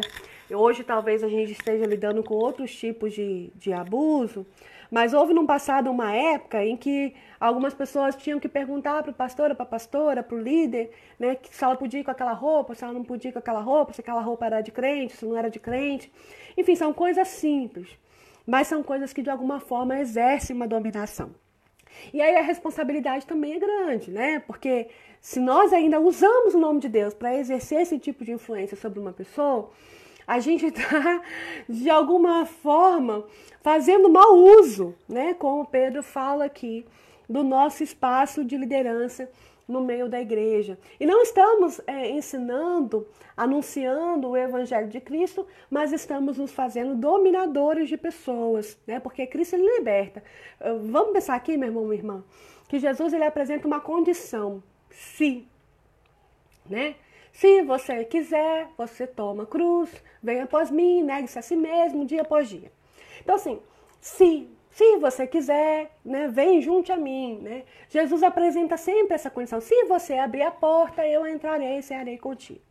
hoje 0.49 0.83
talvez 0.83 1.23
a 1.23 1.27
gente 1.27 1.51
esteja 1.51 1.85
lidando 1.85 2.23
com 2.23 2.35
outros 2.35 2.73
tipos 2.73 3.13
de, 3.13 3.51
de 3.55 3.73
abuso, 3.73 4.45
mas 4.89 5.13
houve 5.13 5.33
no 5.33 5.45
passado 5.45 5.91
uma 5.91 6.13
época 6.13 6.63
em 6.63 6.77
que 6.77 7.13
algumas 7.39 7.73
pessoas 7.73 8.15
tinham 8.15 8.39
que 8.39 8.47
perguntar 8.47 9.03
para 9.03 9.11
o 9.11 9.13
pastor, 9.13 9.53
para 9.53 9.63
a 9.63 9.67
pastora, 9.67 10.23
para 10.23 10.37
o 10.37 10.39
líder, 10.39 10.91
né, 11.19 11.37
se 11.51 11.63
ela 11.63 11.75
podia 11.75 11.99
ir 11.99 12.03
com 12.03 12.11
aquela 12.11 12.31
roupa, 12.31 12.73
se 12.73 12.83
ela 12.83 12.93
não 12.93 13.03
podia 13.03 13.29
ir 13.29 13.33
com 13.33 13.39
aquela 13.39 13.59
roupa, 13.59 13.91
se 13.91 13.99
aquela 13.99 14.21
roupa 14.21 14.45
era 14.45 14.61
de 14.61 14.71
crente, 14.71 15.17
se 15.17 15.25
não 15.25 15.37
era 15.37 15.49
de 15.49 15.59
crente. 15.59 16.11
Enfim, 16.57 16.75
são 16.75 16.93
coisas 16.93 17.27
simples, 17.27 17.89
mas 18.45 18.67
são 18.67 18.81
coisas 18.81 19.11
que 19.11 19.21
de 19.21 19.29
alguma 19.29 19.59
forma 19.59 19.99
exercem 19.99 20.55
uma 20.55 20.67
dominação. 20.67 21.31
E 22.13 22.21
aí 22.21 22.35
a 22.37 22.41
responsabilidade 22.41 23.25
também 23.25 23.53
é 23.53 23.59
grande, 23.59 24.11
né? 24.11 24.39
Porque 24.39 24.87
se 25.21 25.39
nós 25.39 25.73
ainda 25.73 25.99
usamos 25.99 26.53
o 26.53 26.59
nome 26.59 26.79
de 26.79 26.89
Deus 26.89 27.13
para 27.13 27.35
exercer 27.35 27.81
esse 27.81 27.99
tipo 27.99 28.23
de 28.23 28.31
influência 28.31 28.77
sobre 28.77 28.99
uma 28.99 29.13
pessoa, 29.13 29.69
a 30.25 30.39
gente 30.39 30.65
está, 30.65 31.21
de 31.67 31.89
alguma 31.89 32.45
forma, 32.45 33.25
fazendo 33.61 34.09
mau 34.09 34.37
uso, 34.37 34.93
né? 35.07 35.33
Como 35.33 35.65
Pedro 35.65 36.03
fala 36.03 36.45
aqui, 36.45 36.85
do 37.29 37.43
nosso 37.43 37.83
espaço 37.83 38.43
de 38.43 38.57
liderança 38.57 39.29
no 39.67 39.81
meio 39.81 40.07
da 40.07 40.19
igreja. 40.21 40.79
E 40.99 41.05
não 41.05 41.21
estamos 41.21 41.81
é, 41.85 42.09
ensinando, 42.09 43.05
anunciando 43.35 44.29
o 44.29 44.37
evangelho 44.37 44.87
de 44.87 45.01
Cristo, 45.01 45.45
mas 45.69 45.91
estamos 45.91 46.37
nos 46.37 46.51
fazendo 46.51 46.95
dominadores 46.95 47.89
de 47.89 47.97
pessoas, 47.97 48.77
né? 48.87 48.99
Porque 48.99 49.27
Cristo 49.27 49.55
ele 49.55 49.77
liberta. 49.77 50.23
Vamos 50.83 51.11
pensar 51.11 51.35
aqui, 51.35 51.57
meu 51.57 51.67
irmão, 51.67 51.83
minha 51.83 51.95
irmã, 51.95 52.23
que 52.69 52.79
Jesus 52.79 53.13
ele 53.13 53.25
apresenta 53.25 53.67
uma 53.67 53.81
condição, 53.81 54.63
se, 54.89 55.47
né? 56.65 56.95
Se 57.31 57.61
você 57.61 58.03
quiser, 58.03 58.67
você 58.77 59.05
toma 59.05 59.45
cruz, 59.45 59.91
venha 60.23 60.45
após 60.45 60.71
mim, 60.71 61.03
negue-se 61.03 61.37
a 61.37 61.41
si 61.41 61.55
mesmo, 61.55 62.05
dia 62.05 62.23
após 62.23 62.49
dia. 62.49 62.71
Então, 63.21 63.35
assim, 63.35 63.61
se 64.01 64.49
se 64.77 64.97
você 64.97 65.25
quiser, 65.25 65.89
né, 66.05 66.27
vem 66.27 66.61
junto 66.61 66.93
a 66.93 66.95
mim, 66.95 67.39
né? 67.41 67.63
Jesus 67.89 68.21
apresenta 68.21 68.77
sempre 68.77 69.15
essa 69.15 69.27
condição. 69.27 69.59
Se 69.59 69.85
você 69.85 70.13
abrir 70.13 70.43
a 70.43 70.51
porta, 70.51 71.03
eu 71.03 71.25
entrarei 71.25 71.79
e 71.79 71.81
cearei 71.81 72.15
contigo. 72.15 72.61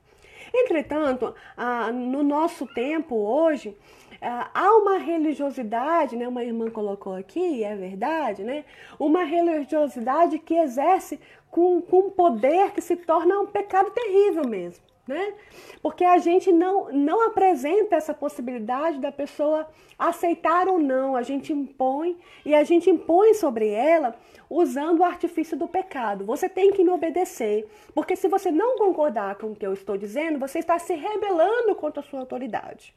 Entretanto, 0.54 1.34
ah, 1.56 1.90
no 1.90 2.22
nosso 2.22 2.64
tempo 2.74 3.16
hoje, 3.16 3.76
ah, 4.22 4.48
há 4.54 4.76
uma 4.76 4.98
religiosidade, 4.98 6.14
né? 6.14 6.28
Uma 6.28 6.44
irmã 6.44 6.70
colocou 6.70 7.14
aqui, 7.14 7.64
é 7.64 7.74
verdade, 7.74 8.44
né? 8.44 8.64
Uma 9.00 9.24
religiosidade 9.24 10.38
que 10.38 10.54
exerce 10.54 11.18
com, 11.50 11.80
com 11.80 12.10
poder 12.10 12.72
que 12.72 12.80
se 12.80 12.96
torna 12.96 13.38
um 13.40 13.46
pecado 13.46 13.90
terrível 13.90 14.46
mesmo 14.46 14.86
né? 15.06 15.34
Porque 15.80 16.04
a 16.04 16.18
gente 16.18 16.50
não, 16.50 16.90
não 16.92 17.26
apresenta 17.26 17.94
essa 17.94 18.12
possibilidade 18.12 18.98
da 18.98 19.12
pessoa 19.12 19.66
aceitar 19.98 20.68
ou 20.68 20.78
não, 20.78 21.14
a 21.14 21.22
gente 21.22 21.52
impõe 21.52 22.18
e 22.44 22.54
a 22.54 22.64
gente 22.64 22.90
impõe 22.90 23.32
sobre 23.34 23.68
ela 23.68 24.16
usando 24.50 25.00
o 25.00 25.04
artifício 25.04 25.56
do 25.56 25.68
pecado. 25.68 26.24
Você 26.24 26.48
tem 26.48 26.72
que 26.72 26.82
me 26.82 26.90
obedecer, 26.90 27.68
porque 27.94 28.16
se 28.16 28.28
você 28.28 28.50
não 28.50 28.76
concordar 28.76 29.36
com 29.36 29.48
o 29.48 29.56
que 29.56 29.66
eu 29.66 29.72
estou 29.72 29.96
dizendo, 29.96 30.38
você 30.38 30.58
está 30.58 30.78
se 30.78 30.94
rebelando 30.94 31.74
contra 31.76 32.00
a 32.00 32.04
sua 32.04 32.20
autoridade. 32.20 32.94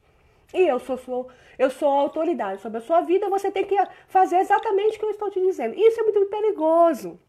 E 0.52 0.62
eu 0.62 0.80
sou, 0.80 0.97
sou, 0.97 1.28
eu 1.60 1.70
sou 1.70 1.89
a 1.89 2.02
autoridade 2.02 2.60
sobre 2.60 2.80
a 2.80 2.82
sua 2.82 3.02
vida, 3.02 3.30
você 3.30 3.52
tem 3.52 3.66
que 3.66 3.78
fazer 4.08 4.38
exatamente 4.38 4.97
o 4.97 5.00
que 5.00 5.06
eu 5.06 5.12
estou 5.12 5.30
te 5.30 5.39
dizendo. 5.39 5.76
Isso 5.76 6.00
é 6.00 6.04
muito 6.04 6.26
perigoso. 6.26 7.20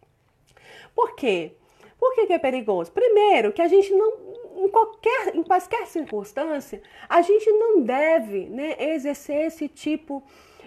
Por 0.95 1.15
quê? 1.15 1.53
Por 1.99 2.15
que, 2.15 2.27
que 2.27 2.33
é 2.33 2.39
perigoso? 2.39 2.91
Primeiro, 2.91 3.53
que 3.53 3.61
a 3.61 3.69
gente 3.69 3.93
não, 3.93 4.13
em 4.57 4.69
qualquer, 4.69 5.35
em 5.35 5.43
quaisquer 5.43 5.87
circunstância, 5.87 6.83
a 7.09 7.21
gente 7.21 7.51
não 7.53 7.83
deve 7.83 8.47
né, 8.47 8.77
exercer 8.79 9.47
esse 9.47 9.69
tipo 9.69 10.23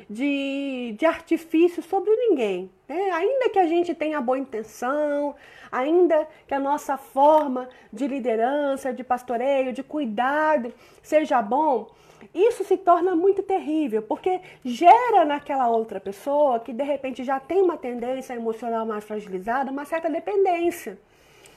de, 0.09 0.95
de 0.97 1.05
artifício 1.05 1.81
sobre 1.81 2.15
ninguém. 2.15 2.69
Né? 2.87 3.11
Ainda 3.11 3.49
que 3.49 3.59
a 3.59 3.67
gente 3.67 3.95
tenha 3.95 4.21
boa 4.21 4.37
intenção, 4.37 5.35
ainda 5.71 6.27
que 6.47 6.53
a 6.53 6.59
nossa 6.59 6.97
forma 6.97 7.67
de 7.91 8.07
liderança, 8.07 8.93
de 8.93 9.03
pastoreio, 9.03 9.73
de 9.73 9.81
cuidado 9.81 10.73
seja 11.01 11.41
bom, 11.41 11.89
isso 12.33 12.63
se 12.63 12.77
torna 12.77 13.15
muito 13.15 13.43
terrível, 13.43 14.01
porque 14.01 14.41
gera 14.65 15.23
naquela 15.23 15.67
outra 15.67 15.99
pessoa 15.99 16.59
que 16.59 16.73
de 16.73 16.83
repente 16.83 17.23
já 17.23 17.39
tem 17.39 17.61
uma 17.61 17.77
tendência 17.77 18.33
emocional 18.33 18.85
mais 18.85 19.03
fragilizada, 19.03 19.71
uma 19.71 19.85
certa 19.85 20.09
dependência. 20.09 20.97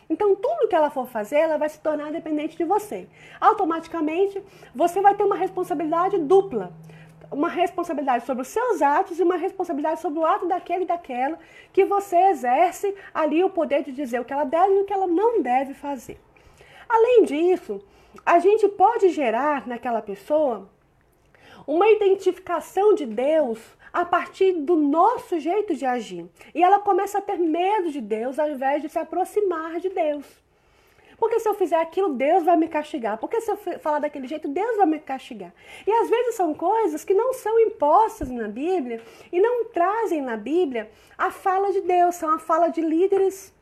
Então, 0.08 0.36
tudo 0.36 0.68
que 0.68 0.74
ela 0.74 0.90
for 0.90 1.08
fazer, 1.08 1.36
ela 1.36 1.56
vai 1.56 1.68
se 1.68 1.80
tornar 1.80 2.12
dependente 2.12 2.56
de 2.56 2.64
você. 2.64 3.08
Automaticamente, 3.40 4.40
você 4.74 5.00
vai 5.00 5.14
ter 5.14 5.24
uma 5.24 5.34
responsabilidade 5.34 6.18
dupla. 6.18 6.72
Uma 7.32 7.48
responsabilidade 7.48 8.24
sobre 8.24 8.42
os 8.42 8.48
seus 8.48 8.80
atos 8.80 9.18
e 9.18 9.22
uma 9.22 9.36
responsabilidade 9.36 10.00
sobre 10.00 10.20
o 10.20 10.24
ato 10.24 10.46
daquele 10.46 10.84
e 10.84 10.86
daquela 10.86 11.36
que 11.72 11.84
você 11.84 12.16
exerce 12.28 12.94
ali 13.12 13.42
o 13.42 13.50
poder 13.50 13.82
de 13.82 13.90
dizer 13.90 14.20
o 14.20 14.24
que 14.24 14.32
ela 14.32 14.44
deve 14.44 14.74
e 14.74 14.80
o 14.82 14.84
que 14.84 14.92
ela 14.92 15.08
não 15.08 15.42
deve 15.42 15.74
fazer. 15.74 16.20
Além 16.88 17.24
disso, 17.24 17.82
a 18.24 18.38
gente 18.38 18.68
pode 18.68 19.08
gerar 19.10 19.66
naquela 19.66 20.02
pessoa 20.02 20.68
uma 21.66 21.88
identificação 21.88 22.94
de 22.94 23.04
Deus 23.04 23.58
a 23.92 24.04
partir 24.04 24.52
do 24.52 24.76
nosso 24.76 25.40
jeito 25.40 25.74
de 25.74 25.84
agir. 25.84 26.26
E 26.54 26.62
ela 26.62 26.78
começa 26.78 27.18
a 27.18 27.22
ter 27.22 27.38
medo 27.38 27.90
de 27.90 28.00
Deus 28.00 28.38
ao 28.38 28.50
invés 28.50 28.82
de 28.82 28.88
se 28.88 28.98
aproximar 28.98 29.80
de 29.80 29.88
Deus. 29.88 30.24
Porque 31.18 31.40
se 31.40 31.48
eu 31.48 31.54
fizer 31.54 31.80
aquilo, 31.80 32.12
Deus 32.12 32.44
vai 32.44 32.56
me 32.56 32.68
castigar. 32.68 33.16
Porque 33.16 33.40
se 33.40 33.50
eu 33.50 33.56
falar 33.56 34.00
daquele 34.00 34.26
jeito, 34.26 34.48
Deus 34.48 34.76
vai 34.76 34.86
me 34.86 34.98
castigar. 34.98 35.52
E 35.86 35.90
às 35.90 36.10
vezes 36.10 36.34
são 36.34 36.52
coisas 36.52 37.04
que 37.04 37.14
não 37.14 37.32
são 37.32 37.58
impostas 37.58 38.30
na 38.30 38.48
Bíblia 38.48 39.02
e 39.32 39.40
não 39.40 39.64
trazem 39.64 40.20
na 40.20 40.36
Bíblia 40.36 40.90
a 41.16 41.30
fala 41.30 41.72
de 41.72 41.80
Deus, 41.80 42.16
são 42.16 42.34
a 42.34 42.38
fala 42.38 42.68
de 42.68 42.82
líderes 42.82 43.52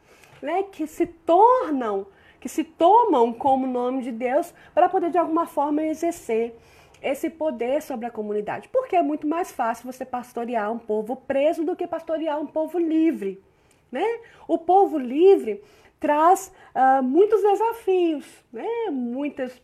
né, 0.42 0.64
que 0.64 0.86
se 0.86 1.06
tornam, 1.06 2.06
que 2.44 2.48
se 2.50 2.62
tomam 2.62 3.32
como 3.32 3.66
nome 3.66 4.02
de 4.02 4.12
Deus 4.12 4.52
para 4.74 4.86
poder 4.86 5.10
de 5.10 5.16
alguma 5.16 5.46
forma 5.46 5.82
exercer 5.82 6.54
esse 7.02 7.30
poder 7.30 7.80
sobre 7.80 8.04
a 8.04 8.10
comunidade. 8.10 8.68
Porque 8.68 8.94
é 8.94 9.02
muito 9.02 9.26
mais 9.26 9.50
fácil 9.50 9.90
você 9.90 10.04
pastorear 10.04 10.70
um 10.70 10.78
povo 10.78 11.16
preso 11.16 11.64
do 11.64 11.74
que 11.74 11.86
pastorear 11.86 12.38
um 12.38 12.46
povo 12.46 12.78
livre. 12.78 13.42
Né? 13.90 14.04
O 14.46 14.58
povo 14.58 14.98
livre 14.98 15.64
traz 15.98 16.52
uh, 16.74 17.02
muitos 17.02 17.40
desafios, 17.40 18.26
né? 18.52 18.90
Muitas, 18.90 19.58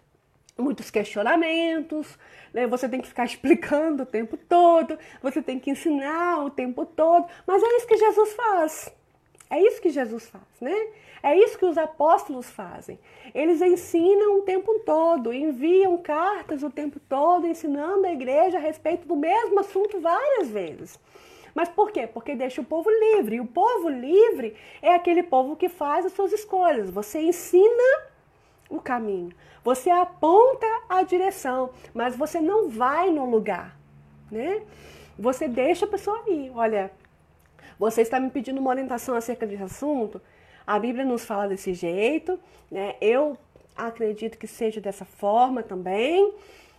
muitos 0.57 0.91
questionamentos, 0.91 2.19
né? 2.51 2.67
Você 2.67 2.89
tem 2.89 3.03
que 3.03 3.09
ficar 3.09 3.27
explicando 3.29 4.05
o 4.05 4.07
tempo 4.07 4.39
todo, 4.39 4.99
você 5.23 5.43
tem 5.43 5.59
que 5.59 5.71
ensinar 5.71 6.43
o 6.47 6.49
tempo 6.49 6.87
todo, 6.87 7.27
mas 7.47 7.63
é 7.63 7.77
isso 7.77 7.87
que 7.87 7.99
Jesus 7.99 8.33
faz. 8.33 9.00
É 9.51 9.61
isso 9.61 9.83
que 9.83 9.91
Jesus 9.91 10.29
faz, 10.29 10.45
né? 10.61 10.89
É 11.23 11.37
isso 11.37 11.59
que 11.59 11.67
os 11.67 11.77
apóstolos 11.77 12.49
fazem. 12.49 12.99
Eles 13.35 13.61
ensinam 13.61 14.39
o 14.39 14.43
tempo 14.43 14.79
todo, 14.87 15.33
enviam 15.33 15.99
cartas 15.99 16.63
o 16.63 16.71
tempo 16.71 17.01
todo, 17.01 17.47
ensinando 17.47 18.07
a 18.07 18.13
igreja 18.13 18.59
a 18.59 18.61
respeito 18.61 19.07
do 19.09 19.17
mesmo 19.17 19.59
assunto 19.59 20.01
várias 20.01 20.49
vezes. 20.49 20.99
Mas 21.55 21.69
por 21.69 21.91
quê? 21.91 22.07
Porque 22.07 22.37
deixa 22.37 22.61
o 22.61 22.65
povo 22.65 22.89
livre. 22.89 23.37
E 23.37 23.41
o 23.41 23.47
povo 23.47 23.89
livre 23.89 24.57
é 24.81 24.95
aquele 24.95 25.23
povo 25.23 25.57
que 25.57 25.69
faz 25.69 26.07
as 26.07 26.13
suas 26.13 26.33
escolhas. 26.33 26.89
Você 26.89 27.21
ensina 27.21 28.05
o 28.69 28.81
caminho, 28.81 29.33
você 29.65 29.91
aponta 29.91 30.67
a 30.89 31.03
direção, 31.03 31.71
mas 31.93 32.15
você 32.17 32.41
não 32.41 32.69
vai 32.69 33.11
no 33.11 33.29
lugar, 33.29 33.77
né? 34.31 34.63
Você 35.19 35.49
deixa 35.49 35.85
a 35.85 35.89
pessoa 35.89 36.23
ir. 36.29 36.53
Olha, 36.55 36.93
você 37.81 38.03
está 38.03 38.21
me 38.21 38.29
pedindo 38.29 38.61
uma 38.61 38.69
orientação 38.69 39.15
acerca 39.15 39.47
desse 39.47 39.63
assunto? 39.63 40.21
A 40.67 40.79
Bíblia 40.79 41.03
nos 41.03 41.25
fala 41.25 41.49
desse 41.49 41.73
jeito, 41.73 42.39
né? 42.71 42.95
Eu 43.01 43.39
acredito 43.75 44.37
que 44.37 44.47
seja 44.47 44.83
dessa 44.83 45.07
forma 45.07 45.63
também, 45.63 46.35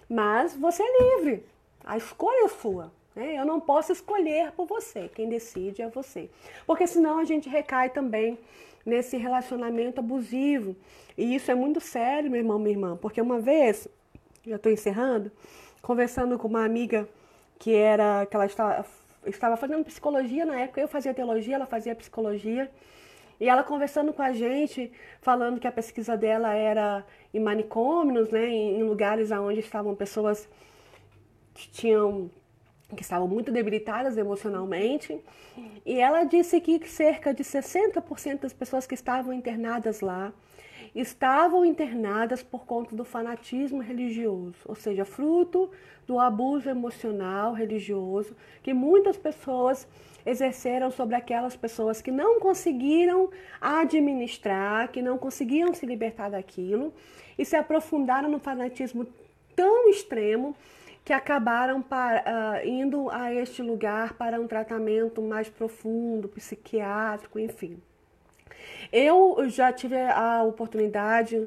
mas 0.07 0.55
você 0.55 0.83
é 0.83 1.17
livre. 1.17 1.43
A 1.83 1.97
escolha 1.97 2.45
é 2.45 2.47
sua. 2.49 2.91
Né? 3.15 3.33
Eu 3.35 3.45
não 3.45 3.59
posso 3.59 3.91
escolher 3.91 4.51
por 4.51 4.67
você. 4.67 5.09
Quem 5.09 5.27
decide 5.27 5.81
é 5.81 5.87
você. 5.87 6.29
Porque 6.67 6.85
senão 6.85 7.17
a 7.17 7.25
gente 7.25 7.49
recai 7.49 7.89
também 7.89 8.37
nesse 8.85 9.17
relacionamento 9.17 10.01
abusivo. 10.01 10.75
E 11.17 11.33
isso 11.33 11.49
é 11.49 11.55
muito 11.55 11.81
sério, 11.81 12.29
meu 12.29 12.41
irmão, 12.41 12.59
minha 12.59 12.75
irmã. 12.75 12.95
Porque 12.95 13.19
uma 13.19 13.39
vez, 13.39 13.87
já 14.45 14.57
estou 14.57 14.71
encerrando, 14.71 15.31
conversando 15.81 16.37
com 16.37 16.47
uma 16.47 16.63
amiga 16.63 17.09
que 17.57 17.73
era 17.73 18.23
que 18.27 18.35
ela 18.35 18.45
estava, 18.45 18.85
estava 19.25 19.55
fazendo 19.57 19.83
psicologia 19.83 20.45
na 20.45 20.59
época, 20.59 20.81
eu 20.81 20.87
fazia 20.87 21.13
teologia, 21.13 21.55
ela 21.55 21.65
fazia 21.65 21.95
psicologia. 21.95 22.69
E 23.39 23.49
ela 23.49 23.63
conversando 23.63 24.13
com 24.13 24.21
a 24.21 24.31
gente, 24.31 24.91
falando 25.19 25.59
que 25.59 25.67
a 25.67 25.71
pesquisa 25.71 26.15
dela 26.15 26.53
era 26.53 27.03
em 27.33 27.39
manicômios, 27.39 28.29
né, 28.29 28.47
em 28.47 28.83
lugares 28.83 29.31
onde 29.31 29.59
estavam 29.59 29.95
pessoas 29.95 30.47
que 31.53 31.69
tinham 31.69 32.29
que 32.95 33.01
estavam 33.01 33.27
muito 33.27 33.51
debilitadas 33.51 34.17
emocionalmente. 34.17 35.19
E 35.85 35.99
ela 35.99 36.23
disse 36.23 36.59
que 36.59 36.85
cerca 36.87 37.33
de 37.33 37.43
60% 37.43 38.41
das 38.41 38.53
pessoas 38.53 38.85
que 38.85 38.93
estavam 38.93 39.33
internadas 39.33 40.01
lá 40.01 40.33
estavam 40.93 41.65
internadas 41.65 42.43
por 42.43 42.65
conta 42.65 42.95
do 42.95 43.05
fanatismo 43.05 43.81
religioso, 43.81 44.57
ou 44.65 44.75
seja, 44.75 45.05
fruto 45.05 45.69
do 46.05 46.19
abuso 46.19 46.69
emocional 46.69 47.53
religioso 47.53 48.35
que 48.61 48.73
muitas 48.73 49.17
pessoas 49.17 49.87
exerceram 50.25 50.91
sobre 50.91 51.15
aquelas 51.15 51.55
pessoas 51.55 52.01
que 52.01 52.11
não 52.11 52.39
conseguiram 52.39 53.29
administrar, 53.59 54.91
que 54.91 55.01
não 55.01 55.17
conseguiam 55.17 55.73
se 55.73 55.85
libertar 55.85 56.29
daquilo 56.29 56.93
e 57.37 57.45
se 57.45 57.55
aprofundaram 57.55 58.29
no 58.29 58.39
fanatismo 58.39 59.07
tão 59.55 59.89
extremo 59.89 60.55
que 61.03 61.13
acabaram 61.13 61.81
para, 61.81 62.61
uh, 62.61 62.67
indo 62.67 63.09
a 63.09 63.33
este 63.33 63.61
lugar 63.61 64.13
para 64.13 64.39
um 64.39 64.47
tratamento 64.47 65.21
mais 65.21 65.49
profundo, 65.49 66.27
psiquiátrico, 66.29 67.39
enfim. 67.39 67.81
Eu 68.91 69.49
já 69.49 69.71
tive 69.71 69.95
a 69.97 70.43
oportunidade, 70.43 71.37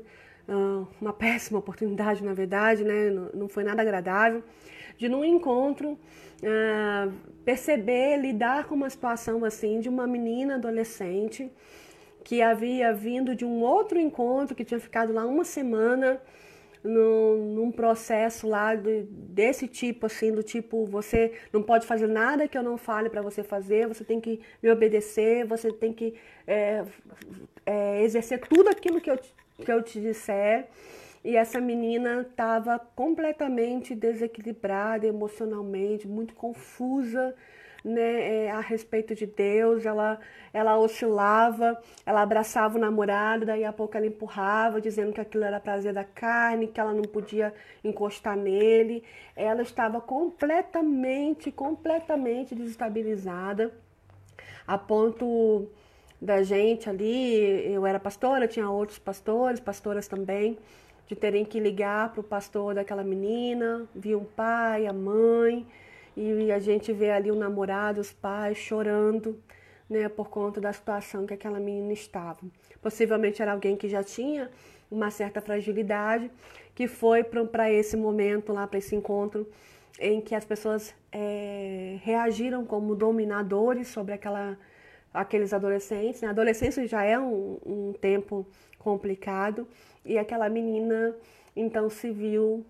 uh, 0.48 0.86
uma 1.00 1.12
péssima 1.12 1.58
oportunidade, 1.58 2.24
na 2.24 2.32
verdade, 2.32 2.84
né? 2.84 3.10
não, 3.32 3.48
foi 3.48 3.64
nada 3.64 3.82
agradável, 3.82 4.42
de 4.96 5.08
num 5.08 5.24
encontro 5.24 5.90
uh, 5.92 7.12
perceber, 7.44 8.16
lidar 8.16 8.64
com 8.64 8.74
uma 8.74 8.88
situação 8.88 9.44
assim 9.44 9.80
de 9.80 9.88
uma 9.88 10.06
menina 10.06 10.54
adolescente 10.54 11.50
que 12.22 12.40
havia 12.40 12.92
vindo 12.92 13.34
de 13.34 13.44
um 13.44 13.60
outro 13.60 13.98
encontro, 13.98 14.54
que 14.54 14.64
tinha 14.64 14.80
ficado 14.80 15.12
lá 15.12 15.26
uma 15.26 15.44
semana 15.44 16.20
num, 16.84 17.54
num 17.54 17.72
processo 17.72 18.46
lá 18.46 18.74
de, 18.74 19.04
desse 19.04 19.66
tipo, 19.66 20.04
assim, 20.04 20.30
do 20.30 20.42
tipo, 20.42 20.84
você 20.84 21.32
não 21.50 21.62
pode 21.62 21.86
fazer 21.86 22.06
nada 22.06 22.46
que 22.46 22.56
eu 22.56 22.62
não 22.62 22.76
fale 22.76 23.08
para 23.08 23.22
você 23.22 23.42
fazer, 23.42 23.88
você 23.88 24.04
tem 24.04 24.20
que 24.20 24.40
me 24.62 24.70
obedecer, 24.70 25.46
você 25.46 25.72
tem 25.72 25.94
que 25.94 26.14
é, 26.46 26.84
é, 27.64 28.02
exercer 28.02 28.38
tudo 28.40 28.68
aquilo 28.68 29.00
que 29.00 29.10
eu, 29.10 29.18
que 29.18 29.72
eu 29.72 29.82
te 29.82 29.98
disser. 29.98 30.68
E 31.24 31.36
essa 31.36 31.58
menina 31.58 32.20
estava 32.20 32.78
completamente 32.78 33.94
desequilibrada 33.94 35.06
emocionalmente, 35.06 36.06
muito 36.06 36.34
confusa, 36.34 37.34
né, 37.84 38.46
é, 38.46 38.50
a 38.50 38.60
respeito 38.60 39.14
de 39.14 39.26
Deus, 39.26 39.84
ela, 39.84 40.18
ela 40.54 40.78
oscilava, 40.78 41.78
ela 42.06 42.22
abraçava 42.22 42.78
o 42.78 42.80
namorado, 42.80 43.44
daí 43.44 43.62
a 43.62 43.72
pouco 43.72 43.94
ela 43.96 44.06
empurrava, 44.06 44.80
dizendo 44.80 45.12
que 45.12 45.20
aquilo 45.20 45.44
era 45.44 45.60
prazer 45.60 45.92
da 45.92 46.02
carne, 46.02 46.66
que 46.66 46.80
ela 46.80 46.94
não 46.94 47.02
podia 47.02 47.52
encostar 47.84 48.36
nele. 48.36 49.04
Ela 49.36 49.60
estava 49.60 50.00
completamente, 50.00 51.52
completamente 51.52 52.54
desestabilizada, 52.54 53.70
a 54.66 54.78
ponto 54.78 55.68
da 56.18 56.42
gente 56.42 56.88
ali, 56.88 57.70
eu 57.70 57.84
era 57.86 58.00
pastora, 58.00 58.48
tinha 58.48 58.70
outros 58.70 58.98
pastores, 58.98 59.60
pastoras 59.60 60.08
também, 60.08 60.58
de 61.06 61.14
terem 61.14 61.44
que 61.44 61.60
ligar 61.60 62.12
para 62.12 62.20
o 62.20 62.24
pastor 62.24 62.74
daquela 62.74 63.04
menina, 63.04 63.86
via 63.94 64.16
o 64.16 64.24
pai, 64.24 64.86
a 64.86 64.92
mãe, 64.92 65.66
e 66.16 66.52
a 66.52 66.58
gente 66.58 66.92
vê 66.92 67.10
ali 67.10 67.30
o 67.30 67.34
namorado, 67.34 68.00
os 68.00 68.12
pais 68.12 68.56
chorando, 68.56 69.40
né, 69.88 70.08
por 70.08 70.28
conta 70.28 70.60
da 70.60 70.72
situação 70.72 71.26
que 71.26 71.34
aquela 71.34 71.58
menina 71.58 71.92
estava. 71.92 72.40
Possivelmente 72.80 73.42
era 73.42 73.52
alguém 73.52 73.76
que 73.76 73.88
já 73.88 74.02
tinha 74.02 74.50
uma 74.90 75.10
certa 75.10 75.40
fragilidade, 75.40 76.30
que 76.74 76.86
foi 76.86 77.22
para 77.24 77.70
esse 77.70 77.96
momento 77.96 78.52
lá, 78.52 78.66
para 78.66 78.78
esse 78.78 78.94
encontro, 78.94 79.46
em 79.98 80.20
que 80.20 80.34
as 80.34 80.44
pessoas 80.44 80.94
é, 81.12 81.98
reagiram 82.02 82.64
como 82.64 82.94
dominadores 82.94 83.88
sobre 83.88 84.14
aquela, 84.14 84.58
aqueles 85.12 85.52
adolescentes. 85.52 86.20
Né? 86.20 86.28
A 86.28 86.30
adolescência 86.30 86.86
já 86.86 87.04
é 87.04 87.18
um, 87.18 87.58
um 87.64 87.92
tempo 87.92 88.46
complicado 88.78 89.66
e 90.04 90.18
aquela 90.18 90.48
menina 90.48 91.14
então 91.56 91.88
se 91.88 92.10
viu 92.10 92.64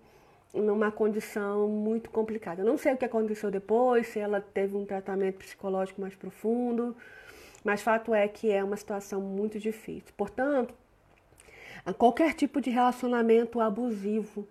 numa 0.61 0.91
condição 0.91 1.67
muito 1.67 2.09
complicada. 2.09 2.61
Eu 2.61 2.65
não 2.65 2.77
sei 2.77 2.93
o 2.93 2.97
que 2.97 3.05
aconteceu 3.05 3.51
depois, 3.51 4.07
se 4.07 4.19
ela 4.19 4.39
teve 4.39 4.75
um 4.75 4.85
tratamento 4.85 5.37
psicológico 5.37 6.01
mais 6.01 6.15
profundo, 6.15 6.95
mas 7.63 7.81
fato 7.81 8.13
é 8.13 8.27
que 8.27 8.51
é 8.51 8.63
uma 8.63 8.77
situação 8.77 9.21
muito 9.21 9.59
difícil. 9.59 10.13
Portanto, 10.15 10.73
qualquer 11.97 12.33
tipo 12.33 12.61
de 12.61 12.69
relacionamento 12.69 13.59
abusivo 13.59 14.47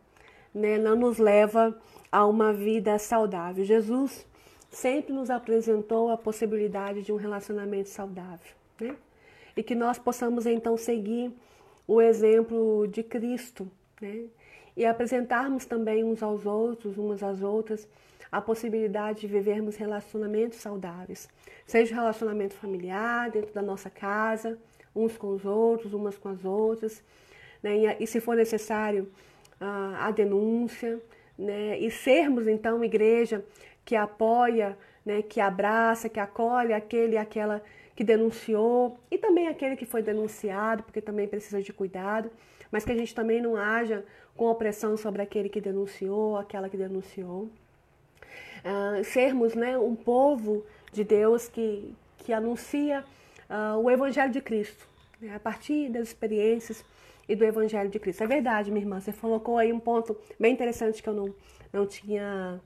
né, 0.55 0.79
não 0.79 0.95
nos 0.95 1.19
leva 1.19 1.77
a 2.11 2.25
uma 2.27 2.53
vida 2.53 2.99
saudável. 2.99 3.65
Jesus 3.65 4.27
sempre 4.71 5.13
nos 5.13 5.31
apresentou 5.31 6.11
a 6.11 6.17
possibilidade 6.17 7.03
de 7.03 7.13
um 7.13 7.17
relacionamento 7.17 7.89
saudável, 7.89 8.55
né? 8.81 8.97
E 9.57 9.63
que 9.63 9.75
nós 9.75 9.99
possamos 9.99 10.47
então 10.47 10.77
seguir 10.77 11.33
o 11.87 12.01
exemplo 12.01 12.87
de 12.89 13.03
Cristo, 13.03 13.71
né? 14.01 14.25
E 14.77 14.85
apresentarmos 14.85 15.65
também 15.65 16.03
uns 16.05 16.23
aos 16.23 16.47
outros, 16.47 16.97
umas 16.99 17.23
às 17.23 17.43
outras, 17.43 17.89
a 18.31 18.41
possibilidade 18.41 19.21
de 19.21 19.27
vivermos 19.27 19.77
relacionamentos 19.77 20.59
saudáveis, 20.59 21.29
seja 21.67 21.95
relacionamento 21.95 22.55
familiar, 22.55 23.31
dentro 23.31 23.55
da 23.55 23.63
nossa 23.63 23.89
casa, 23.89 24.59
uns 24.95 25.17
com 25.17 25.29
os 25.29 25.45
outros, 25.45 25.93
umas 25.93 26.17
com 26.17 26.29
as 26.29 26.45
outras, 26.45 27.03
né? 27.63 27.97
e 28.01 28.07
se 28.07 28.21
for 28.21 28.37
necessário, 28.37 29.09
a 29.61 30.11
denúncia, 30.11 31.01
né? 31.39 31.79
e 31.79 31.91
sermos 31.91 32.49
então 32.49 32.85
igreja 32.85 33.45
que 33.85 33.95
apoia 33.95 34.77
né, 35.05 35.23
que 35.23 35.41
abraça, 35.41 36.09
que 36.09 36.19
acolhe 36.19 36.73
aquele 36.73 37.15
e 37.15 37.19
aquela 37.19 37.63
que 37.95 38.03
denunciou 38.03 38.99
e 39.11 39.19
também 39.19 39.49
aquele 39.49 39.77
que 39.77 39.85
foi 39.85 40.03
denunciado, 40.03 40.83
porque 40.83 41.01
também 41.01 41.29
precisa 41.29 41.63
de 41.63 41.73
cuidado, 41.73 42.31
mas 42.75 42.85
que 42.85 42.91
a 42.91 42.97
gente 42.97 43.15
também 43.15 43.41
não 43.41 43.55
haja 43.55 44.05
com 44.37 44.47
opressão 44.47 44.97
sobre 44.97 45.23
aquele 45.23 45.49
que 45.49 45.61
denunciou, 45.61 46.37
aquela 46.37 46.69
que 46.69 46.77
denunciou. 46.77 47.49
Uh, 48.65 49.05
sermos 49.05 49.55
né, 49.55 49.79
um 49.79 49.95
povo 49.95 50.67
de 50.91 51.05
Deus 51.05 51.47
que, 51.47 51.95
que 52.19 52.33
anuncia 52.33 53.05
uh, 53.49 53.79
o 53.79 53.89
Evangelho 53.89 54.33
de 54.33 54.41
Cristo, 54.41 54.89
né, 55.21 55.37
a 55.37 55.39
partir 55.39 55.89
das 55.89 56.09
experiências 56.09 56.85
e 57.29 57.37
do 57.37 57.45
Evangelho 57.45 57.89
de 57.89 58.01
Cristo. 58.01 58.25
É 58.25 58.27
verdade, 58.27 58.73
minha 58.73 58.83
irmã, 58.83 58.99
você 58.99 59.13
colocou 59.13 59.57
aí 59.57 59.73
um 59.73 59.79
ponto 59.79 60.17
bem 60.37 60.53
interessante 60.53 61.01
que 61.01 61.09
eu 61.09 61.15
não, 61.15 61.33
não 61.73 61.87
tinha 61.87 62.61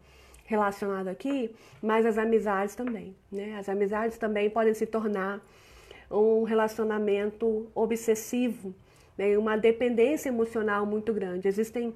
relacionado 0.47 1.09
aqui, 1.09 1.55
mas 1.83 2.07
as 2.07 2.17
amizades 2.17 2.75
também. 2.75 3.15
Né? 3.31 3.59
As 3.59 3.69
amizades 3.69 4.17
também 4.17 4.49
podem 4.49 4.73
se 4.73 4.87
tornar 4.87 5.39
um 6.11 6.45
relacionamento 6.45 7.71
obsessivo, 7.75 8.75
né? 9.19 9.37
uma 9.37 9.57
dependência 9.57 10.29
emocional 10.29 10.87
muito 10.87 11.13
grande. 11.13 11.49
Existem 11.49 11.93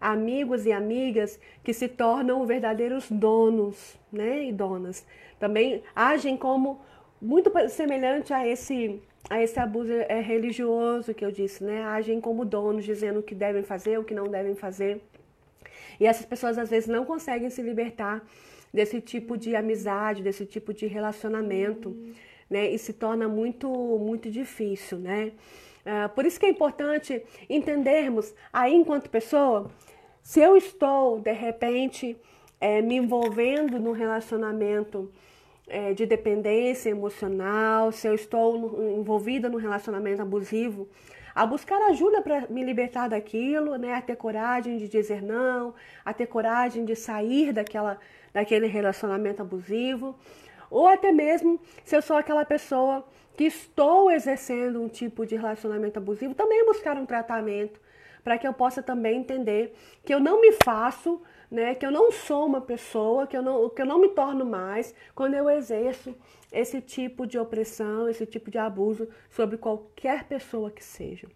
amigos 0.00 0.66
e 0.66 0.72
amigas 0.72 1.40
que 1.64 1.72
se 1.72 1.88
tornam 1.88 2.46
verdadeiros 2.46 3.10
donos 3.10 3.98
né? 4.12 4.44
e 4.44 4.52
donas. 4.52 5.04
Também 5.40 5.82
agem 5.96 6.36
como 6.36 6.80
muito 7.20 7.50
semelhante 7.68 8.32
a 8.32 8.46
esse 8.46 9.02
a 9.28 9.42
esse 9.42 9.58
abuso 9.58 9.92
é 9.92 10.20
religioso 10.20 11.12
que 11.12 11.24
eu 11.24 11.30
disse, 11.30 11.62
né? 11.62 11.82
Agem 11.82 12.18
como 12.18 12.46
donos, 12.46 12.84
dizendo 12.84 13.20
o 13.20 13.22
que 13.22 13.34
devem 13.34 13.62
fazer, 13.62 13.98
o 13.98 14.04
que 14.04 14.14
não 14.14 14.24
devem 14.24 14.54
fazer. 14.54 15.02
E 16.00 16.06
essas 16.06 16.24
pessoas 16.24 16.56
às 16.56 16.70
vezes 16.70 16.88
não 16.88 17.04
conseguem 17.04 17.50
se 17.50 17.60
libertar 17.60 18.24
desse 18.72 19.00
tipo 19.00 19.36
de 19.36 19.54
amizade, 19.54 20.22
desse 20.22 20.46
tipo 20.46 20.72
de 20.72 20.86
relacionamento, 20.86 21.90
uhum. 21.90 22.14
né? 22.48 22.70
E 22.70 22.78
se 22.78 22.92
torna 22.92 23.28
muito, 23.28 23.68
muito 23.98 24.30
difícil, 24.30 24.98
né? 24.98 25.32
Uh, 25.88 26.08
por 26.10 26.26
isso 26.26 26.38
que 26.38 26.44
é 26.44 26.50
importante 26.50 27.24
entendermos 27.48 28.34
aí 28.52 28.74
enquanto 28.74 29.08
pessoa, 29.08 29.70
se 30.22 30.38
eu 30.38 30.54
estou 30.54 31.18
de 31.18 31.32
repente 31.32 32.14
é, 32.60 32.82
me 32.82 32.96
envolvendo 32.96 33.80
num 33.80 33.92
relacionamento 33.92 35.10
é, 35.66 35.94
de 35.94 36.04
dependência 36.04 36.90
emocional, 36.90 37.90
se 37.90 38.06
eu 38.06 38.14
estou 38.14 38.78
envolvida 38.98 39.48
num 39.48 39.56
relacionamento 39.56 40.20
abusivo, 40.20 40.86
a 41.34 41.46
buscar 41.46 41.80
ajuda 41.88 42.20
para 42.20 42.46
me 42.48 42.62
libertar 42.62 43.08
daquilo, 43.08 43.76
né? 43.76 43.94
A 43.94 44.02
ter 44.02 44.16
coragem 44.16 44.76
de 44.76 44.88
dizer 44.88 45.22
não, 45.22 45.74
a 46.04 46.12
ter 46.12 46.26
coragem 46.26 46.84
de 46.84 46.94
sair 46.94 47.50
daquela, 47.52 47.98
daquele 48.30 48.66
relacionamento 48.66 49.40
abusivo, 49.40 50.14
ou 50.70 50.86
até 50.86 51.12
mesmo 51.12 51.58
se 51.82 51.96
eu 51.96 52.02
sou 52.02 52.16
aquela 52.18 52.44
pessoa 52.44 53.06
que 53.38 53.44
estou 53.44 54.10
exercendo 54.10 54.82
um 54.82 54.88
tipo 54.88 55.24
de 55.24 55.36
relacionamento 55.36 55.96
abusivo, 55.96 56.34
também 56.34 56.66
buscar 56.66 56.96
um 56.96 57.06
tratamento 57.06 57.80
para 58.24 58.36
que 58.36 58.48
eu 58.48 58.52
possa 58.52 58.82
também 58.82 59.20
entender 59.20 59.76
que 60.04 60.12
eu 60.12 60.18
não 60.18 60.40
me 60.40 60.50
faço, 60.64 61.22
né, 61.48 61.72
que 61.76 61.86
eu 61.86 61.90
não 61.92 62.10
sou 62.10 62.44
uma 62.44 62.60
pessoa, 62.60 63.28
que 63.28 63.36
eu 63.36 63.40
não, 63.40 63.70
que 63.70 63.80
eu 63.80 63.86
não 63.86 64.00
me 64.00 64.08
torno 64.08 64.44
mais 64.44 64.92
quando 65.14 65.34
eu 65.34 65.48
exerço 65.48 66.16
esse 66.50 66.80
tipo 66.80 67.28
de 67.28 67.38
opressão, 67.38 68.08
esse 68.08 68.26
tipo 68.26 68.50
de 68.50 68.58
abuso 68.58 69.08
sobre 69.30 69.56
qualquer 69.56 70.24
pessoa 70.24 70.68
que 70.68 70.82
seja. 70.82 71.28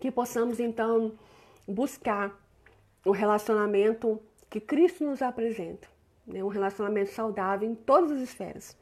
Que 0.00 0.10
possamos 0.10 0.58
então 0.58 1.12
buscar 1.68 2.36
o 3.04 3.12
relacionamento 3.12 4.20
que 4.50 4.58
Cristo 4.58 5.04
nos 5.04 5.22
apresenta, 5.22 5.86
né? 6.26 6.42
um 6.42 6.48
relacionamento 6.48 7.12
saudável 7.12 7.70
em 7.70 7.76
todas 7.76 8.10
as 8.10 8.22
esferas, 8.22 8.76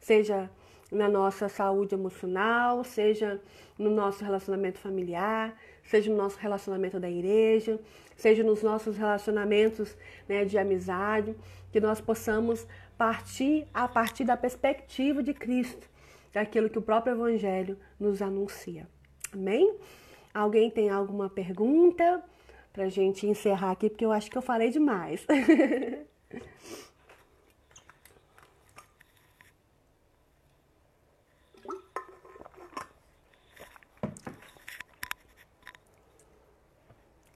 seja 0.00 0.50
na 0.90 1.08
nossa 1.08 1.48
saúde 1.48 1.94
emocional, 1.94 2.82
seja 2.82 3.40
no 3.78 3.90
nosso 3.90 4.24
relacionamento 4.24 4.78
familiar, 4.78 5.56
seja 5.82 6.10
no 6.10 6.16
nosso 6.16 6.38
relacionamento 6.38 6.98
da 6.98 7.10
igreja, 7.10 7.78
seja 8.16 8.42
nos 8.42 8.62
nossos 8.62 8.96
relacionamentos 8.96 9.96
né, 10.28 10.44
de 10.44 10.58
amizade, 10.58 11.36
que 11.70 11.80
nós 11.80 12.00
possamos 12.00 12.66
partir 12.96 13.66
a 13.72 13.86
partir 13.86 14.24
da 14.24 14.36
perspectiva 14.36 15.22
de 15.22 15.32
Cristo, 15.32 15.88
daquilo 16.32 16.68
que 16.68 16.78
o 16.78 16.82
próprio 16.82 17.14
Evangelho 17.14 17.78
nos 17.98 18.20
anuncia. 18.20 18.88
Amém? 19.32 19.74
Alguém 20.32 20.70
tem 20.70 20.90
alguma 20.90 21.28
pergunta 21.28 22.22
para 22.72 22.88
gente 22.88 23.26
encerrar 23.26 23.72
aqui, 23.72 23.88
porque 23.90 24.04
eu 24.04 24.12
acho 24.12 24.30
que 24.30 24.38
eu 24.38 24.42
falei 24.42 24.70
demais. 24.70 25.26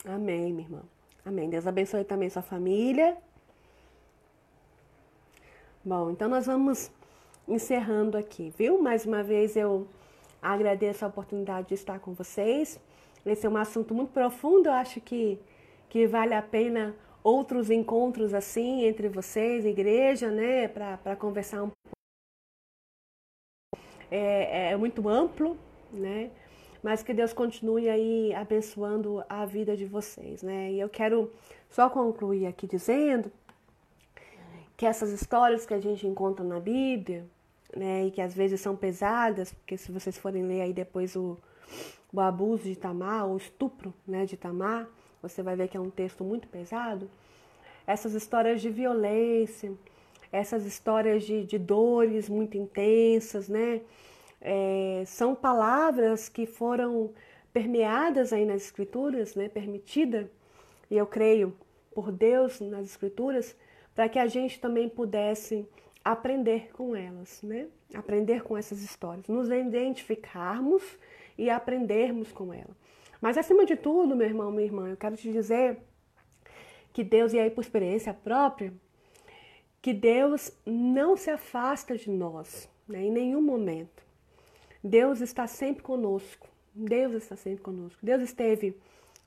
Amém, 0.05 0.53
minha 0.53 0.67
irmã. 0.67 0.83
Amém. 1.25 1.49
Deus 1.49 1.67
abençoe 1.67 2.05
também 2.05 2.29
sua 2.29 2.43
família. 2.43 3.17
Bom, 5.85 6.11
então 6.11 6.29
nós 6.29 6.47
vamos 6.47 6.91
encerrando 7.47 8.17
aqui, 8.17 8.53
viu? 8.57 8.81
Mais 8.83 9.05
uma 9.05 9.23
vez 9.23 9.57
eu 9.57 9.87
agradeço 10.41 11.05
a 11.05 11.09
oportunidade 11.09 11.69
de 11.69 11.75
estar 11.75 12.01
com 12.01 12.13
vocês. 12.13 12.81
Esse 13.25 13.47
é 13.47 13.49
um 13.49 13.57
assunto 13.57 13.95
muito 13.95 14.13
profundo, 14.13 14.67
eu 14.67 14.73
acho 14.73 15.01
que, 15.01 15.39
que 15.89 16.07
vale 16.07 16.35
a 16.35 16.43
pena 16.43 16.95
outros 17.23 17.71
encontros 17.71 18.35
assim 18.35 18.85
entre 18.85 19.09
vocês, 19.09 19.65
igreja, 19.65 20.31
né, 20.31 20.67
para 20.67 21.15
conversar 21.15 21.63
um 21.63 21.71
pouco. 21.71 21.97
É, 24.11 24.73
é 24.73 24.77
muito 24.77 25.09
amplo, 25.09 25.57
né? 25.93 26.31
Mas 26.83 27.03
que 27.03 27.15
Deus 27.15 27.33
continue 27.33 27.89
aí 27.89 28.35
abençoando 28.35 29.23
a 29.29 29.45
vida 29.45 29.77
de 29.77 29.85
vocês, 29.85 30.43
né? 30.43 30.73
E 30.73 30.81
eu 30.81 30.89
quero 30.89 31.31
só 31.71 31.89
concluir 31.89 32.47
aqui 32.47 32.67
dizendo 32.67 33.31
que 34.77 34.85
essas 34.85 35.11
histórias 35.11 35.65
que 35.65 35.75
a 35.75 35.81
gente 35.81 36.07
encontra 36.07 36.45
na 36.45 36.59
Bíblia, 36.59 37.25
né, 37.77 38.07
e 38.07 38.11
que 38.11 38.21
às 38.21 38.35
vezes 38.35 38.61
são 38.61 38.77
pesadas, 38.77 39.53
porque 39.53 39.77
se 39.77 39.93
vocês 39.93 40.19
forem 40.19 40.43
ler 40.43 40.63
aí 40.63 40.73
depois 40.73 41.15
o, 41.15 41.39
o 42.13 42.21
abuso 42.21 42.65
de 42.65 42.77
Tamar, 42.77 43.27
o 43.29 43.37
estupro 43.37 43.95
né, 44.07 44.27
de 44.27 44.37
Tamar, 44.37 44.89
você 45.23 45.43
vai 45.43 45.55
ver 45.55 45.69
que 45.69 45.77
é 45.77 45.81
um 45.81 45.89
texto 45.89 46.25
muito 46.25 46.49
pesado. 46.49 47.09
Essas 47.87 48.13
histórias 48.13 48.61
de 48.61 48.71
violência, 48.71 49.73
essas 50.33 50.67
histórias 50.67 51.23
de, 51.23 51.45
de 51.45 51.59
dores 51.59 52.29
muito 52.29 52.57
intensas, 52.57 53.49
né? 53.49 53.81
É, 54.45 55.05
são 55.07 55.35
palavras 55.37 56.29
que 56.29 56.47
foram 56.47 57.13
permeadas 57.53 58.33
aí 58.33 58.45
nas 58.45 58.63
escrituras, 58.63 59.37
né? 59.37 59.49
Permitida, 59.49 60.31
e 60.91 60.97
eu 60.97 61.07
creio, 61.07 61.57
por 61.95 62.11
Deus 62.11 62.61
nas 62.61 62.87
escrituras, 62.87 63.57
para 63.95 64.09
que 64.09 64.19
a 64.19 64.27
gente 64.27 64.61
também 64.61 64.89
pudesse 64.89 65.67
aprender 66.05 66.71
com 66.73 66.97
elas, 66.97 67.41
né? 67.43 67.69
Aprender 67.95 68.43
com 68.43 68.57
essas 68.57 68.83
histórias, 68.83 69.29
nos 69.29 69.49
identificarmos 69.49 70.83
e 71.39 71.49
aprendermos 71.49 72.33
com 72.33 72.53
ela. 72.53 72.77
Mas 73.21 73.39
acima 73.39 73.65
de 73.65 73.77
tudo, 73.77 74.17
meu 74.17 74.27
irmão, 74.27 74.51
minha 74.51 74.65
irmã, 74.65 74.89
eu 74.89 74.97
quero 74.97 75.17
te 75.17 75.31
dizer 75.31 75.79
que 76.93 77.05
Deus, 77.05 77.33
e 77.33 77.39
aí 77.39 77.51
por 77.51 77.61
experiência 77.61 78.13
própria, 78.13 78.73
que 79.81 79.93
Deus 79.93 80.51
não 80.67 81.17
se 81.17 81.31
afasta 81.31 81.97
de 81.97 82.11
nós, 82.11 82.69
né, 82.89 83.03
em 83.03 83.11
nenhum 83.11 83.41
momento. 83.41 84.02
Deus 84.83 85.21
está 85.21 85.47
sempre 85.47 85.83
conosco. 85.83 86.49
Deus 86.75 87.15
está 87.15 87.37
sempre 87.37 87.63
conosco. 87.63 87.99
Deus 88.03 88.23
esteve 88.23 88.77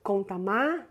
com 0.02 0.22
Tamar, 0.22 0.86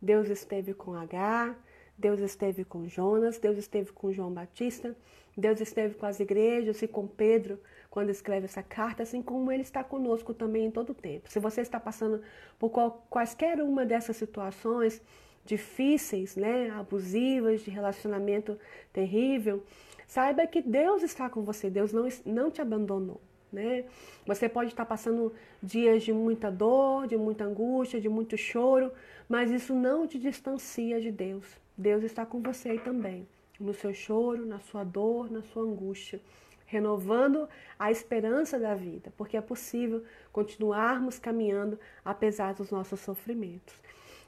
Deus 0.00 0.28
esteve 0.28 0.74
com 0.74 0.94
Agar, 0.94 1.56
Deus 1.96 2.20
esteve 2.20 2.64
com 2.64 2.88
Jonas, 2.88 3.38
Deus 3.38 3.58
esteve 3.58 3.92
com 3.92 4.12
João 4.12 4.32
Batista, 4.32 4.96
Deus 5.36 5.60
esteve 5.60 5.94
com 5.94 6.06
as 6.06 6.18
igrejas 6.18 6.80
e 6.82 6.88
com 6.88 7.06
Pedro 7.06 7.60
quando 7.90 8.10
escreve 8.10 8.46
essa 8.46 8.62
carta, 8.62 9.02
assim 9.02 9.22
como 9.22 9.50
Ele 9.52 9.62
está 9.62 9.84
conosco 9.84 10.32
também 10.32 10.66
em 10.66 10.70
todo 10.70 10.90
o 10.90 10.94
tempo. 10.94 11.30
Se 11.30 11.38
você 11.38 11.60
está 11.60 11.78
passando 11.78 12.22
por 12.58 12.70
quaisquer 13.10 13.60
uma 13.60 13.84
dessas 13.84 14.16
situações 14.16 15.02
difíceis, 15.44 16.36
né, 16.36 16.70
abusivas, 16.70 17.62
de 17.62 17.70
relacionamento 17.70 18.58
terrível, 18.92 19.62
saiba 20.06 20.46
que 20.46 20.62
Deus 20.62 21.02
está 21.02 21.28
com 21.28 21.42
você, 21.42 21.68
Deus 21.68 21.92
não, 21.92 22.08
não 22.24 22.50
te 22.50 22.60
abandonou. 22.60 23.20
Né? 23.52 23.84
Você 24.26 24.48
pode 24.48 24.70
estar 24.70 24.84
passando 24.84 25.32
dias 25.62 26.02
de 26.02 26.12
muita 26.12 26.50
dor, 26.50 27.06
de 27.06 27.16
muita 27.16 27.44
angústia, 27.44 28.00
de 28.00 28.08
muito 28.08 28.36
choro, 28.36 28.92
mas 29.28 29.50
isso 29.50 29.74
não 29.74 30.06
te 30.06 30.18
distancia 30.18 31.00
de 31.00 31.10
Deus. 31.10 31.46
Deus 31.76 32.04
está 32.04 32.24
com 32.24 32.40
você 32.40 32.78
também, 32.78 33.26
no 33.58 33.74
seu 33.74 33.92
choro, 33.92 34.46
na 34.46 34.60
sua 34.60 34.84
dor, 34.84 35.30
na 35.30 35.42
sua 35.42 35.62
angústia, 35.62 36.20
renovando 36.66 37.48
a 37.78 37.90
esperança 37.90 38.58
da 38.58 38.74
vida, 38.74 39.12
porque 39.16 39.36
é 39.36 39.40
possível 39.40 40.04
continuarmos 40.32 41.18
caminhando 41.18 41.78
apesar 42.04 42.54
dos 42.54 42.70
nossos 42.70 43.00
sofrimentos. 43.00 43.74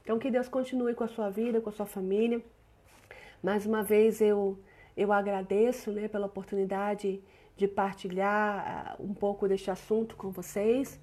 Então, 0.01 0.19
que 0.19 0.29
Deus 0.29 0.49
continue 0.49 0.93
com 0.93 1.05
a 1.05 1.07
sua 1.07 1.29
vida, 1.29 1.61
com 1.61 1.69
a 1.69 1.73
sua 1.73 1.85
família. 1.85 2.41
Mais 3.41 3.65
uma 3.65 3.81
vez, 3.81 4.19
eu, 4.19 4.59
eu 4.97 5.13
agradeço 5.13 5.91
né, 5.91 6.09
pela 6.09 6.25
oportunidade 6.25 7.21
de 7.55 7.67
partilhar 7.67 8.97
uh, 8.99 9.03
um 9.03 9.13
pouco 9.13 9.47
deste 9.47 9.69
assunto 9.69 10.15
com 10.15 10.31
vocês, 10.31 10.99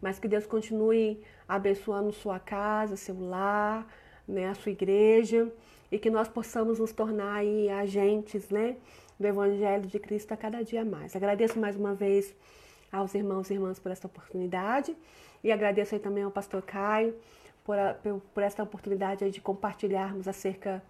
mas 0.00 0.18
que 0.18 0.28
Deus 0.28 0.46
continue 0.46 1.22
abençoando 1.48 2.12
sua 2.12 2.38
casa, 2.38 2.96
seu 2.96 3.18
lar, 3.18 3.86
né, 4.26 4.48
a 4.48 4.54
sua 4.54 4.72
igreja 4.72 5.50
e 5.90 5.98
que 5.98 6.10
nós 6.10 6.28
possamos 6.28 6.78
nos 6.78 6.92
tornar 6.92 7.36
aí 7.36 7.70
agentes 7.70 8.50
né, 8.50 8.76
do 9.18 9.26
Evangelho 9.26 9.86
de 9.86 9.98
Cristo 9.98 10.32
a 10.32 10.36
cada 10.36 10.62
dia 10.62 10.84
mais. 10.84 11.14
Agradeço 11.14 11.58
mais 11.58 11.76
uma 11.76 11.94
vez 11.94 12.34
aos 12.90 13.14
irmãos 13.14 13.50
e 13.50 13.54
irmãs 13.54 13.78
por 13.78 13.90
esta 13.90 14.06
oportunidade 14.06 14.96
e 15.42 15.52
agradeço 15.52 15.94
aí 15.94 16.00
também 16.00 16.24
ao 16.24 16.30
pastor 16.30 16.62
Caio 16.62 17.14
por, 17.64 17.78
a, 17.78 17.96
por 18.32 18.42
esta 18.42 18.62
oportunidade 18.62 19.30
de 19.30 19.40
compartilharmos 19.40 20.28
acerca 20.28 20.82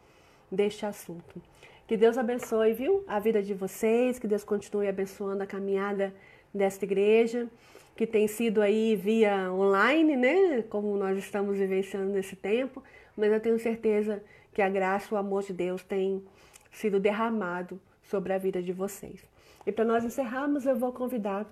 deste 0.51 0.87
assunto. 0.87 1.41
Que 1.87 1.99
Deus 1.99 2.17
abençoe, 2.17 2.73
viu, 2.73 3.05
a 3.07 3.21
vida 3.21 3.43
de 3.43 3.53
vocês, 3.53 4.19
que 4.19 4.27
Deus 4.27 4.43
continue 4.43 4.89
abençoando 4.89 5.43
a 5.43 5.47
caminhada 5.47 6.15
desta 6.53 6.87
igreja, 6.87 7.47
que 7.95 8.07
tem 8.07 8.27
sido 8.27 8.63
aí 8.63 8.97
via 8.97 9.53
online, 9.53 10.17
né, 10.17 10.63
como 10.63 10.97
nós 10.97 11.19
estamos 11.19 11.59
vivenciando 11.59 12.11
nesse 12.11 12.37
tempo, 12.37 12.83
mas 13.15 13.31
eu 13.31 13.39
tenho 13.39 13.59
certeza 13.59 14.23
que 14.55 14.63
a 14.63 14.69
graça 14.69 15.15
o 15.15 15.19
amor 15.19 15.43
de 15.43 15.53
Deus 15.53 15.83
tem 15.83 16.25
sido 16.73 16.99
derramado 16.99 17.79
sobre 18.03 18.33
a 18.33 18.39
vida 18.39 18.63
de 18.63 18.73
vocês. 18.73 19.23
E 19.67 19.71
para 19.71 19.85
nós 19.85 20.05
encerrarmos, 20.05 20.65
eu 20.65 20.77
vou 20.77 20.91
convidar 20.91 21.47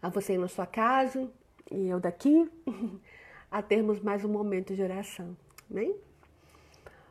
a 0.00 0.08
você 0.08 0.38
na 0.38 0.46
sua 0.46 0.66
casa 0.66 1.28
e 1.72 1.88
eu 1.88 1.98
daqui 1.98 2.48
a 3.50 3.60
termos 3.60 4.00
mais 4.00 4.24
um 4.24 4.28
momento 4.28 4.74
de 4.74 4.82
oração. 4.82 5.36
Amém? 5.68 5.96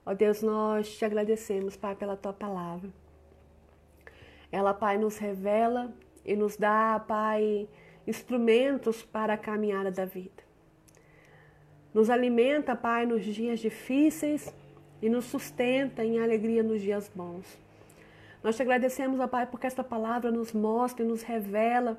Ó 0.05 0.13
Deus, 0.13 0.41
nós 0.41 0.97
te 0.97 1.05
agradecemos, 1.05 1.77
Pai, 1.77 1.95
pela 1.95 2.17
tua 2.17 2.33
palavra. 2.33 2.89
Ela, 4.51 4.73
Pai, 4.73 4.97
nos 4.97 5.17
revela 5.17 5.93
e 6.25 6.35
nos 6.35 6.57
dá, 6.57 7.03
Pai, 7.07 7.67
instrumentos 8.05 9.01
para 9.01 9.33
a 9.33 9.37
caminhada 9.37 9.91
da 9.91 10.05
vida. 10.05 10.43
Nos 11.93 12.09
alimenta, 12.09 12.75
Pai, 12.75 13.05
nos 13.05 13.23
dias 13.23 13.59
difíceis 13.59 14.53
e 15.01 15.09
nos 15.09 15.25
sustenta 15.25 16.03
em 16.03 16.19
alegria 16.19 16.63
nos 16.63 16.81
dias 16.81 17.11
bons. 17.13 17.45
Nós 18.43 18.55
te 18.55 18.61
agradecemos, 18.61 19.19
ó 19.19 19.27
Pai, 19.27 19.45
porque 19.45 19.67
esta 19.67 19.83
palavra 19.83 20.31
nos 20.31 20.51
mostra 20.51 21.05
e 21.05 21.07
nos 21.07 21.21
revela 21.21 21.97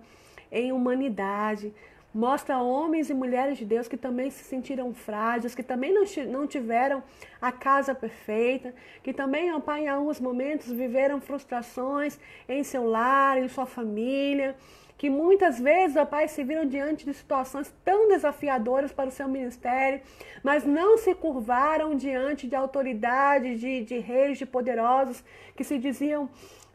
em 0.53 0.73
humanidade, 0.73 1.73
Mostra 2.15 2.59
homens 2.59 3.11
e 3.11 3.15
mulheres 3.15 3.59
de 3.59 3.65
Deus 3.65 3.89
que 3.89 3.97
também 3.97 4.31
se 4.31 4.45
sentiram 4.45 4.95
frágeis, 4.95 5.53
que 5.53 5.65
também 5.65 5.93
não 6.29 6.47
tiveram 6.47 7.03
a 7.43 7.51
casa 7.51 7.93
perfeita, 7.93 8.73
que 9.03 9.13
também, 9.13 9.53
ó 9.53 9.59
Pai, 9.59 9.83
em 9.83 9.89
alguns 9.89 10.21
momentos 10.21 10.71
viveram 10.71 11.21
frustrações 11.21 12.17
em 12.49 12.63
seu 12.63 12.85
lar, 12.85 13.37
em 13.37 13.49
sua 13.49 13.67
família, 13.67 14.55
que 14.97 15.11
muitas 15.11 15.59
vezes, 15.59 15.97
ó 15.97 16.05
Pai, 16.05 16.29
se 16.29 16.45
viram 16.45 16.65
diante 16.65 17.05
de 17.05 17.13
situações 17.13 17.75
tão 17.85 18.09
desafiadoras 18.09 18.93
para 18.93 19.09
o 19.09 19.13
seu 19.13 19.29
ministério, 19.29 20.01
mas 20.43 20.65
não 20.65 20.97
se 20.97 21.15
curvaram 21.15 21.95
diante 21.95 22.47
de 22.47 22.55
autoridades, 22.55 23.61
de, 23.61 23.85
de 23.85 23.99
reis, 23.99 24.39
de 24.39 24.47
poderosos 24.47 25.25
que 25.57 25.65
se 25.65 25.79
diziam 25.79 26.25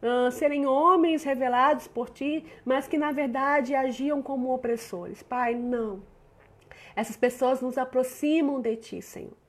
uh, 0.02 0.32
serem 0.32 0.66
homens 0.66 1.24
revelados 1.24 1.88
por 1.88 2.10
ti, 2.10 2.46
mas 2.66 2.88
que 2.88 2.98
na 2.98 3.12
verdade 3.12 3.74
agiam 3.74 4.22
como 4.22 4.54
opressores. 4.54 5.24
Pai, 5.24 5.56
não. 5.56 6.02
Essas 6.96 7.16
pessoas 7.16 7.62
nos 7.62 7.78
aproximam 7.78 8.60
de 8.60 8.76
ti, 8.76 9.02
Senhor. 9.02 9.49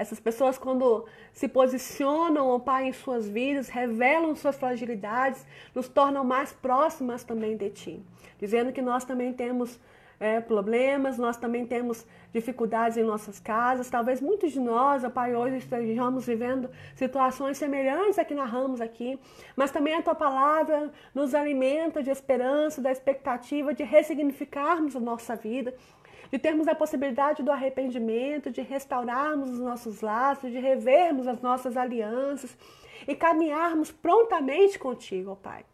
Essas 0.00 0.18
pessoas, 0.18 0.56
quando 0.56 1.04
se 1.30 1.46
posicionam, 1.46 2.48
ó 2.48 2.58
Pai, 2.58 2.84
em 2.88 2.92
suas 2.92 3.28
vidas, 3.28 3.68
revelam 3.68 4.34
suas 4.34 4.56
fragilidades, 4.56 5.46
nos 5.74 5.88
tornam 5.88 6.24
mais 6.24 6.54
próximas 6.54 7.22
também 7.22 7.54
de 7.54 7.68
Ti. 7.68 8.02
Dizendo 8.38 8.72
que 8.72 8.80
nós 8.80 9.04
também 9.04 9.30
temos 9.34 9.78
é, 10.18 10.40
problemas, 10.40 11.18
nós 11.18 11.36
também 11.36 11.66
temos 11.66 12.06
dificuldades 12.32 12.96
em 12.96 13.02
nossas 13.02 13.38
casas. 13.38 13.90
Talvez 13.90 14.22
muitos 14.22 14.52
de 14.52 14.60
nós, 14.60 15.04
ó 15.04 15.10
Pai, 15.10 15.36
hoje 15.36 15.58
estejamos 15.58 16.26
vivendo 16.26 16.70
situações 16.94 17.58
semelhantes 17.58 18.18
a 18.18 18.24
que 18.24 18.34
narramos 18.34 18.80
aqui, 18.80 19.18
mas 19.54 19.70
também 19.70 19.94
a 19.94 20.02
Tua 20.02 20.14
palavra 20.14 20.90
nos 21.14 21.34
alimenta 21.34 22.02
de 22.02 22.10
esperança, 22.10 22.80
da 22.80 22.90
expectativa 22.90 23.74
de 23.74 23.82
ressignificarmos 23.82 24.96
a 24.96 25.00
nossa 25.00 25.36
vida, 25.36 25.74
de 26.30 26.38
termos 26.38 26.68
a 26.68 26.74
possibilidade 26.74 27.42
do 27.42 27.50
arrependimento, 27.50 28.50
de 28.50 28.60
restaurarmos 28.60 29.50
os 29.50 29.58
nossos 29.58 30.00
laços, 30.00 30.50
de 30.50 30.58
revermos 30.58 31.26
as 31.26 31.40
nossas 31.40 31.76
alianças 31.76 32.56
e 33.06 33.14
caminharmos 33.14 33.90
prontamente 33.90 34.78
contigo, 34.78 35.32
ó 35.32 35.34
Pai. 35.34 35.64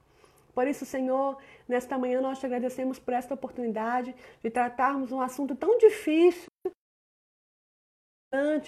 Por 0.54 0.66
isso, 0.66 0.86
Senhor, 0.86 1.36
nesta 1.68 1.98
manhã 1.98 2.20
nós 2.20 2.38
te 2.38 2.46
agradecemos 2.46 2.98
por 2.98 3.12
esta 3.12 3.34
oportunidade 3.34 4.14
de 4.42 4.50
tratarmos 4.50 5.12
um 5.12 5.20
assunto 5.20 5.54
tão 5.54 5.76
difícil, 5.76 6.48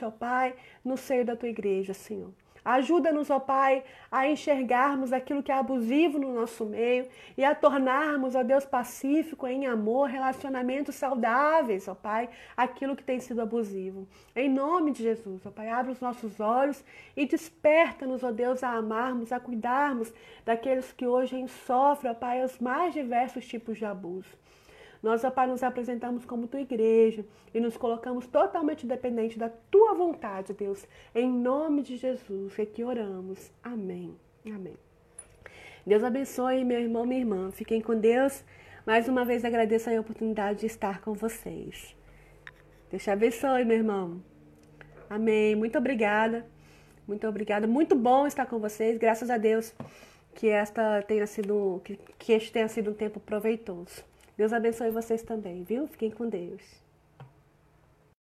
ó 0.03 0.11
Pai, 0.11 0.55
no 0.85 0.97
seio 0.97 1.25
da 1.25 1.35
tua 1.35 1.49
igreja, 1.49 1.95
Senhor. 1.95 2.33
Ajuda-nos, 2.69 3.31
ó 3.31 3.41
Pai, 3.41 3.83
a 4.13 4.29
enxergarmos 4.29 5.11
aquilo 5.11 5.43
que 5.43 5.51
é 5.51 5.55
abusivo 5.55 6.19
no 6.19 6.35
nosso 6.35 6.67
meio 6.67 7.09
e 7.35 7.43
a 7.43 7.55
tornarmos, 7.55 8.35
ó 8.35 8.43
Deus, 8.43 8.67
pacífico, 8.67 9.47
em 9.47 9.67
amor, 9.67 10.11
relacionamentos 10.11 10.95
saudáveis, 10.95 11.89
ó 11.89 11.95
Pai, 11.95 12.29
aquilo 12.55 12.95
que 12.95 13.03
tem 13.03 13.21
sido 13.21 13.41
abusivo. 13.41 14.07
Em 14.37 14.51
nome 14.51 14.93
de 14.93 15.03
Jesus, 15.03 15.47
ó 15.47 15.51
Pai, 15.51 15.71
abre 15.71 15.93
os 15.93 16.01
nossos 16.03 16.41
olhos 16.41 16.85
e 17.17 17.25
desperta-nos, 17.25 18.23
ó 18.23 18.31
Deus, 18.31 18.63
a 18.63 18.73
amarmos, 18.73 19.33
a 19.33 19.41
cuidarmos 19.41 20.13
daqueles 20.45 20.93
que 20.93 21.07
hoje 21.07 21.43
sofrem, 21.49 22.13
ó 22.13 22.15
Pai, 22.15 22.45
os 22.45 22.59
mais 22.59 22.93
diversos 22.93 23.47
tipos 23.47 23.79
de 23.79 23.87
abuso. 23.87 24.37
Nós, 25.03 25.23
ó 25.23 25.31
Pai, 25.31 25.47
nos 25.47 25.63
apresentamos 25.63 26.25
como 26.25 26.49
tua 26.49 26.61
igreja 26.61 27.25
e 27.55 27.61
nos 27.61 27.77
colocamos 27.77 28.27
totalmente 28.27 28.87
dependentes 28.87 29.37
da 29.37 29.49
tua 29.71 29.95
vontade, 29.95 30.53
Deus. 30.53 30.87
Em 31.15 31.31
nome 31.31 31.83
de 31.83 31.97
Jesus 31.97 32.59
é 32.59 32.67
que 32.67 32.83
oramos. 32.83 33.53
Amém. 33.63 34.17
Amém. 34.47 34.77
Deus 35.87 36.03
abençoe 36.03 36.65
meu 36.65 36.81
irmão, 36.81 37.07
minha 37.07 37.21
irmã. 37.21 37.51
Fiquem 37.53 37.81
com 37.81 37.99
Deus. 37.99 38.45
Mais 38.85 39.09
uma 39.09 39.25
vez 39.25 39.45
agradeço 39.45 39.89
a 39.89 40.01
oportunidade 40.01 40.61
de 40.61 40.67
estar 40.67 41.01
com 41.01 41.13
vocês. 41.15 41.95
Deus 42.91 43.03
te 43.03 43.11
abençoe, 43.11 43.65
meu 43.65 43.77
irmão. 43.77 44.23
Amém. 45.09 45.55
Muito 45.55 45.79
obrigada. 45.79 46.45
Muito 47.07 47.27
obrigada. 47.27 47.67
Muito 47.67 47.95
bom 47.95 48.27
estar 48.27 48.47
com 48.47 48.59
vocês. 48.59 48.99
Graças 48.99 49.31
a 49.31 49.39
Deus 49.39 49.75
que 50.35 50.49
esta 50.49 51.03
tenha 51.03 51.27
sido 51.27 51.81
que, 51.85 51.99
que 52.19 52.33
este 52.33 52.53
tenha 52.53 52.69
sido 52.69 52.91
um 52.91 52.95
tempo 52.95 53.21
proveitoso. 53.21 54.08
Deus 54.39 54.53
abençoe 54.53 54.93
vocês 54.93 55.21
também, 55.21 55.65
viu? 55.65 55.89
Fiquem 55.89 56.13
com 56.13 56.29
Deus. 56.29 56.63